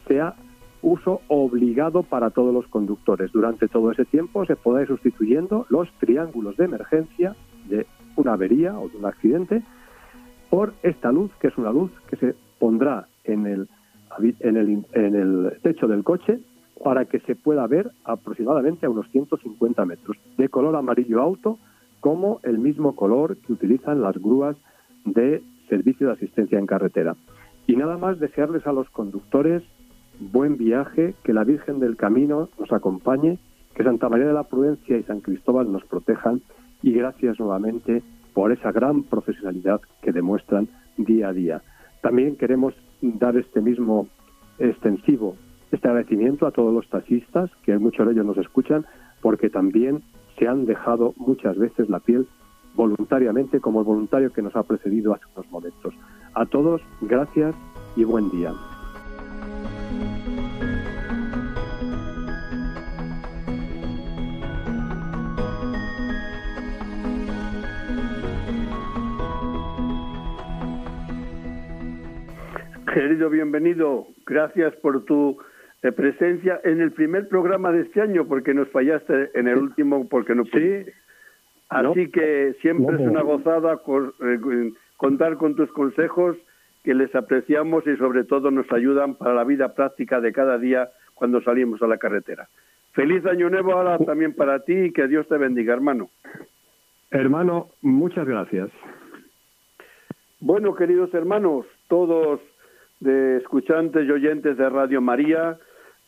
sea 0.08 0.34
uso 0.82 1.20
obligado 1.28 2.02
para 2.02 2.30
todos 2.30 2.54
los 2.54 2.66
conductores. 2.68 3.32
Durante 3.32 3.68
todo 3.68 3.92
ese 3.92 4.04
tiempo 4.04 4.44
se 4.46 4.56
podrá 4.56 4.82
ir 4.82 4.88
sustituyendo 4.88 5.66
los 5.68 5.90
triángulos 5.98 6.56
de 6.56 6.64
emergencia 6.64 7.36
de 7.68 7.86
una 8.16 8.32
avería 8.34 8.78
o 8.78 8.88
de 8.88 8.96
un 8.96 9.06
accidente 9.06 9.62
por 10.50 10.72
esta 10.82 11.12
luz, 11.12 11.30
que 11.40 11.48
es 11.48 11.58
una 11.58 11.72
luz 11.72 11.90
que 12.08 12.16
se 12.16 12.34
pondrá 12.58 13.06
en 13.24 13.46
el, 13.46 13.68
en 14.40 14.56
el, 14.56 14.84
en 14.92 15.14
el 15.14 15.58
techo 15.62 15.86
del 15.86 16.04
coche 16.04 16.40
para 16.82 17.04
que 17.06 17.20
se 17.20 17.34
pueda 17.34 17.66
ver 17.66 17.90
aproximadamente 18.04 18.86
a 18.86 18.90
unos 18.90 19.08
150 19.10 19.84
metros, 19.84 20.16
de 20.36 20.48
color 20.48 20.76
amarillo 20.76 21.20
auto, 21.20 21.58
como 22.00 22.40
el 22.44 22.58
mismo 22.58 22.94
color 22.94 23.36
que 23.38 23.52
utilizan 23.52 24.00
las 24.00 24.16
grúas 24.16 24.56
de 25.04 25.42
servicio 25.68 26.06
de 26.06 26.12
asistencia 26.14 26.58
en 26.58 26.66
carretera. 26.66 27.16
Y 27.66 27.76
nada 27.76 27.98
más 27.98 28.20
desearles 28.20 28.66
a 28.66 28.72
los 28.72 28.88
conductores 28.90 29.62
buen 30.20 30.56
viaje, 30.56 31.14
que 31.22 31.32
la 31.32 31.44
Virgen 31.44 31.80
del 31.80 31.96
Camino 31.96 32.48
nos 32.58 32.72
acompañe, 32.72 33.38
que 33.74 33.84
Santa 33.84 34.08
María 34.08 34.26
de 34.26 34.32
la 34.32 34.44
Prudencia 34.44 34.96
y 34.96 35.02
San 35.04 35.20
Cristóbal 35.20 35.70
nos 35.70 35.84
protejan 35.84 36.42
y 36.82 36.92
gracias 36.92 37.38
nuevamente 37.38 38.02
por 38.34 38.52
esa 38.52 38.72
gran 38.72 39.02
profesionalidad 39.02 39.80
que 40.02 40.12
demuestran 40.12 40.68
día 40.96 41.28
a 41.28 41.32
día. 41.32 41.62
También 42.02 42.36
queremos 42.36 42.74
dar 43.00 43.36
este 43.36 43.60
mismo 43.60 44.08
extensivo, 44.58 45.36
este 45.70 45.88
agradecimiento 45.88 46.46
a 46.46 46.52
todos 46.52 46.72
los 46.72 46.88
taxistas, 46.88 47.50
que 47.64 47.78
muchos 47.78 48.06
de 48.06 48.12
ellos 48.12 48.26
nos 48.26 48.38
escuchan, 48.38 48.86
porque 49.20 49.50
también 49.50 50.02
se 50.38 50.46
han 50.46 50.66
dejado 50.66 51.14
muchas 51.16 51.56
veces 51.56 51.88
la 51.88 52.00
piel 52.00 52.26
voluntariamente, 52.74 53.60
como 53.60 53.80
el 53.80 53.86
voluntario 53.86 54.32
que 54.32 54.42
nos 54.42 54.54
ha 54.54 54.62
precedido 54.62 55.14
hace 55.14 55.24
unos 55.34 55.50
momentos. 55.50 55.94
A 56.34 56.46
todos, 56.46 56.80
gracias 57.00 57.54
y 57.96 58.04
buen 58.04 58.30
día. 58.30 58.52
Querido, 72.92 73.28
bienvenido. 73.28 74.06
Gracias 74.26 74.74
por 74.76 75.04
tu 75.04 75.38
eh, 75.82 75.92
presencia 75.92 76.60
en 76.64 76.80
el 76.80 76.92
primer 76.92 77.28
programa 77.28 77.70
de 77.72 77.82
este 77.82 78.00
año, 78.00 78.26
porque 78.26 78.54
nos 78.54 78.68
fallaste 78.68 79.30
en 79.34 79.48
el 79.48 79.58
último, 79.58 80.08
porque 80.08 80.34
no 80.34 80.44
pudiste. 80.44 80.94
Así 81.68 82.10
que 82.10 82.56
siempre 82.62 82.96
es 82.96 83.02
una 83.02 83.22
gozada 83.22 83.74
eh, 83.74 84.72
contar 84.96 85.36
con 85.36 85.54
tus 85.54 85.70
consejos, 85.72 86.36
que 86.82 86.94
les 86.94 87.14
apreciamos 87.14 87.86
y 87.86 87.96
sobre 87.96 88.24
todo 88.24 88.50
nos 88.50 88.70
ayudan 88.72 89.16
para 89.16 89.34
la 89.34 89.44
vida 89.44 89.74
práctica 89.74 90.20
de 90.20 90.32
cada 90.32 90.56
día 90.56 90.88
cuando 91.14 91.42
salimos 91.42 91.82
a 91.82 91.86
la 91.86 91.98
carretera. 91.98 92.48
Feliz 92.92 93.26
año 93.26 93.50
nuevo 93.50 93.72
ahora 93.72 93.98
también 93.98 94.34
para 94.34 94.60
ti 94.60 94.72
y 94.72 94.92
que 94.92 95.08
Dios 95.08 95.28
te 95.28 95.36
bendiga, 95.36 95.74
hermano. 95.74 96.08
Hermano, 97.10 97.68
muchas 97.82 98.26
gracias. 98.26 98.70
Bueno, 100.40 100.74
queridos 100.74 101.12
hermanos, 101.12 101.66
todos 101.88 102.40
de 103.00 103.38
escuchantes 103.38 104.06
y 104.06 104.10
oyentes 104.10 104.56
de 104.56 104.68
Radio 104.68 105.00
María, 105.00 105.58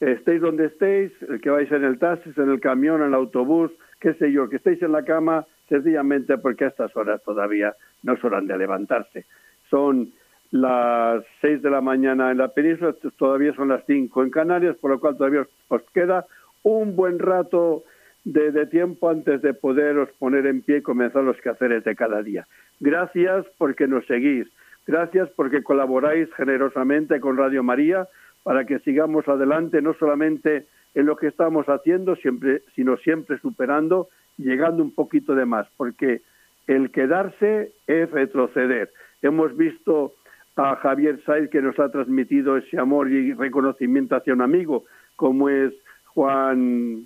estéis 0.01 0.41
donde 0.41 0.67
estéis, 0.67 1.13
el 1.29 1.41
que 1.41 1.51
vais 1.51 1.71
en 1.71 1.85
el 1.85 1.99
taxi, 1.99 2.31
en 2.37 2.51
el 2.51 2.61
camión, 2.61 3.01
en 3.01 3.09
el 3.09 3.15
autobús, 3.15 3.71
qué 4.01 4.15
sé 4.15 4.33
yo, 4.33 4.49
que 4.49 4.57
estéis 4.57 4.83
en 4.83 4.93
la 4.93 5.05
cama, 5.05 5.47
sencillamente 5.69 6.39
porque 6.39 6.65
a 6.65 6.69
estas 6.69 6.95
horas 6.97 7.23
todavía 7.23 7.75
no 8.03 8.15
es 8.15 8.25
hora 8.25 8.41
de 8.41 8.59
levantarse. 8.59 9.27
Son 9.69 10.13
las 10.51 11.25
seis 11.41 11.63
de 11.63 11.71
la 11.71 11.81
mañana 11.81 12.31
en 12.31 12.39
la 12.39 12.49
península, 12.49 12.95
todavía 13.17 13.55
son 13.55 13.69
las 13.69 13.85
cinco 13.87 14.23
en 14.23 14.31
Canarias, 14.31 14.77
por 14.77 14.91
lo 14.91 15.01
cual 15.01 15.17
todavía 15.17 15.47
os, 15.69 15.83
queda 15.95 16.27
un 16.63 16.97
buen 16.97 17.19
rato 17.19 17.85
de, 18.25 18.51
de, 18.51 18.67
tiempo 18.67 19.09
antes 19.09 19.41
de 19.43 19.55
poderos 19.55 20.11
poner 20.19 20.47
en 20.47 20.63
pie 20.63 20.79
y 20.79 20.83
comenzar 20.83 21.23
los 21.23 21.41
quehaceres 21.41 21.85
de 21.85 21.95
cada 21.95 22.23
día. 22.23 22.47
Gracias 22.81 23.47
porque 23.59 23.87
nos 23.87 24.05
seguís, 24.07 24.49
Gracias 24.91 25.31
porque 25.37 25.63
colaboráis 25.63 26.29
generosamente 26.35 27.21
con 27.21 27.37
Radio 27.37 27.63
María 27.63 28.09
para 28.43 28.65
que 28.65 28.81
sigamos 28.81 29.29
adelante, 29.29 29.81
no 29.81 29.95
solamente 29.95 30.67
en 30.97 31.07
lo 31.07 31.15
que 31.15 31.29
estamos 31.29 31.67
haciendo, 31.67 32.17
siempre, 32.17 32.63
sino 32.75 32.97
siempre 32.97 33.39
superando, 33.39 34.09
llegando 34.37 34.83
un 34.83 34.93
poquito 34.93 35.37
de 35.37 35.47
más, 35.47 35.69
porque 35.77 36.23
el 36.67 36.91
quedarse 36.91 37.71
es 37.87 38.11
retroceder. 38.11 38.91
Hemos 39.23 39.57
visto 39.57 40.15
a 40.57 40.75
Javier 40.75 41.23
Saiz 41.25 41.49
que 41.51 41.63
nos 41.63 41.79
ha 41.79 41.93
transmitido 41.93 42.57
ese 42.57 42.77
amor 42.77 43.13
y 43.13 43.33
reconocimiento 43.33 44.17
hacia 44.17 44.35
un 44.35 44.43
amigo 44.43 44.87
como 45.15 45.49
es 45.51 45.73
Juan 46.07 47.05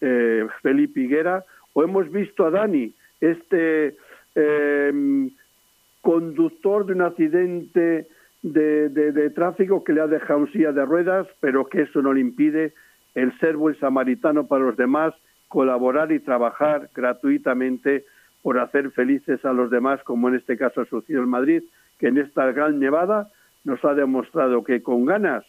eh, 0.00 0.46
Felipe 0.62 1.00
Higuera, 1.02 1.44
o 1.74 1.84
hemos 1.84 2.10
visto 2.10 2.46
a 2.46 2.50
Dani, 2.50 2.94
este 3.20 3.94
em, 4.34 5.30
conductor 6.06 6.86
de 6.86 6.92
un 6.92 7.02
accidente 7.02 8.06
de, 8.40 9.30
tráfico 9.34 9.82
que 9.82 9.92
le 9.92 10.00
ha 10.00 10.06
dejado 10.06 10.38
un 10.38 10.52
silla 10.52 10.70
de 10.70 10.84
ruedas, 10.84 11.26
pero 11.40 11.66
que 11.66 11.82
eso 11.82 12.00
no 12.00 12.12
le 12.12 12.20
impide 12.20 12.74
el 13.16 13.36
ser 13.40 13.56
buen 13.56 13.76
samaritano 13.80 14.46
para 14.46 14.66
los 14.66 14.76
demás, 14.76 15.14
colaborar 15.48 16.12
y 16.12 16.20
trabajar 16.20 16.90
gratuitamente 16.94 18.04
por 18.42 18.60
hacer 18.60 18.92
felices 18.92 19.44
a 19.44 19.52
los 19.52 19.68
demás, 19.68 20.00
como 20.04 20.28
en 20.28 20.36
este 20.36 20.56
caso 20.56 20.82
ha 20.82 20.84
sucedido 20.84 21.24
en 21.24 21.28
Madrid, 21.28 21.64
que 21.98 22.06
en 22.06 22.18
esta 22.18 22.52
gran 22.52 22.78
nevada 22.78 23.28
nos 23.64 23.84
ha 23.84 23.94
demostrado 23.94 24.62
que 24.62 24.84
con 24.84 25.06
ganas 25.06 25.44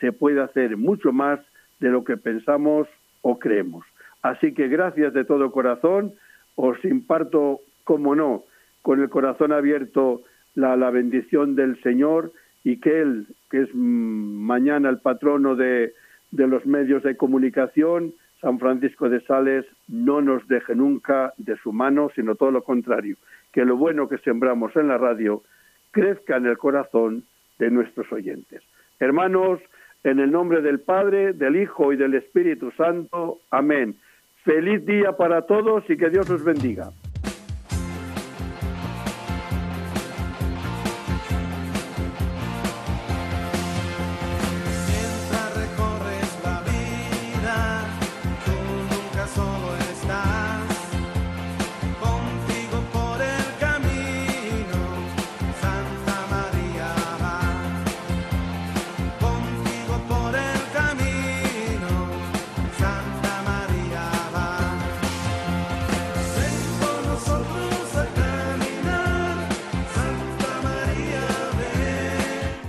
se 0.00 0.12
puede 0.12 0.40
hacer 0.40 0.78
mucho 0.78 1.12
más 1.12 1.40
de 1.78 1.90
lo 1.90 2.04
que 2.04 2.16
pensamos 2.16 2.88
o 3.20 3.38
creemos. 3.38 3.84
Así 4.22 4.54
que 4.54 4.68
gracias 4.68 5.12
de 5.12 5.26
todo 5.26 5.52
corazón, 5.52 6.14
os 6.56 6.82
imparto, 6.86 7.60
como 7.84 8.14
no, 8.14 8.44
con 8.82 9.00
el 9.00 9.08
corazón 9.08 9.52
abierto 9.52 10.22
la, 10.54 10.76
bendición 10.90 11.54
del 11.54 11.80
Señor 11.82 12.32
y 12.64 12.78
que 12.80 13.00
Él, 13.00 13.26
que 13.50 13.62
es 13.62 13.68
mm, 13.72 13.78
mañana 13.78 14.88
el 14.88 14.98
patrono 14.98 15.54
de, 15.56 15.92
de 16.30 16.46
los 16.46 16.66
medios 16.66 17.02
de 17.02 17.16
comunicación, 17.16 18.14
San 18.40 18.58
Francisco 18.58 19.08
de 19.08 19.20
Sales, 19.20 19.66
no 19.88 20.20
nos 20.20 20.46
deje 20.48 20.74
nunca 20.74 21.32
de 21.38 21.56
su 21.58 21.72
mano, 21.72 22.10
sino 22.14 22.34
todo 22.34 22.50
lo 22.50 22.62
contrario, 22.62 23.16
que 23.52 23.64
lo 23.64 23.76
bueno 23.76 24.08
que 24.08 24.18
sembramos 24.18 24.74
en 24.76 24.88
la 24.88 24.98
radio 24.98 25.42
crezca 25.90 26.36
en 26.36 26.46
el 26.46 26.58
corazón 26.58 27.24
de 27.58 27.70
nuestros 27.70 28.10
oyentes. 28.12 28.62
Hermanos, 29.00 29.60
en 30.04 30.20
el 30.20 30.30
nombre 30.30 30.62
del 30.62 30.80
Padre, 30.80 31.32
del 31.32 31.56
Hijo 31.56 31.92
y 31.92 31.96
del 31.96 32.14
Espíritu 32.14 32.70
Santo. 32.72 33.40
Amén. 33.50 33.96
Feliz 34.44 34.84
día 34.86 35.12
para 35.12 35.42
todos 35.42 35.84
y 35.90 35.96
que 35.96 36.10
Dios 36.10 36.30
os 36.30 36.44
bendiga. 36.44 36.90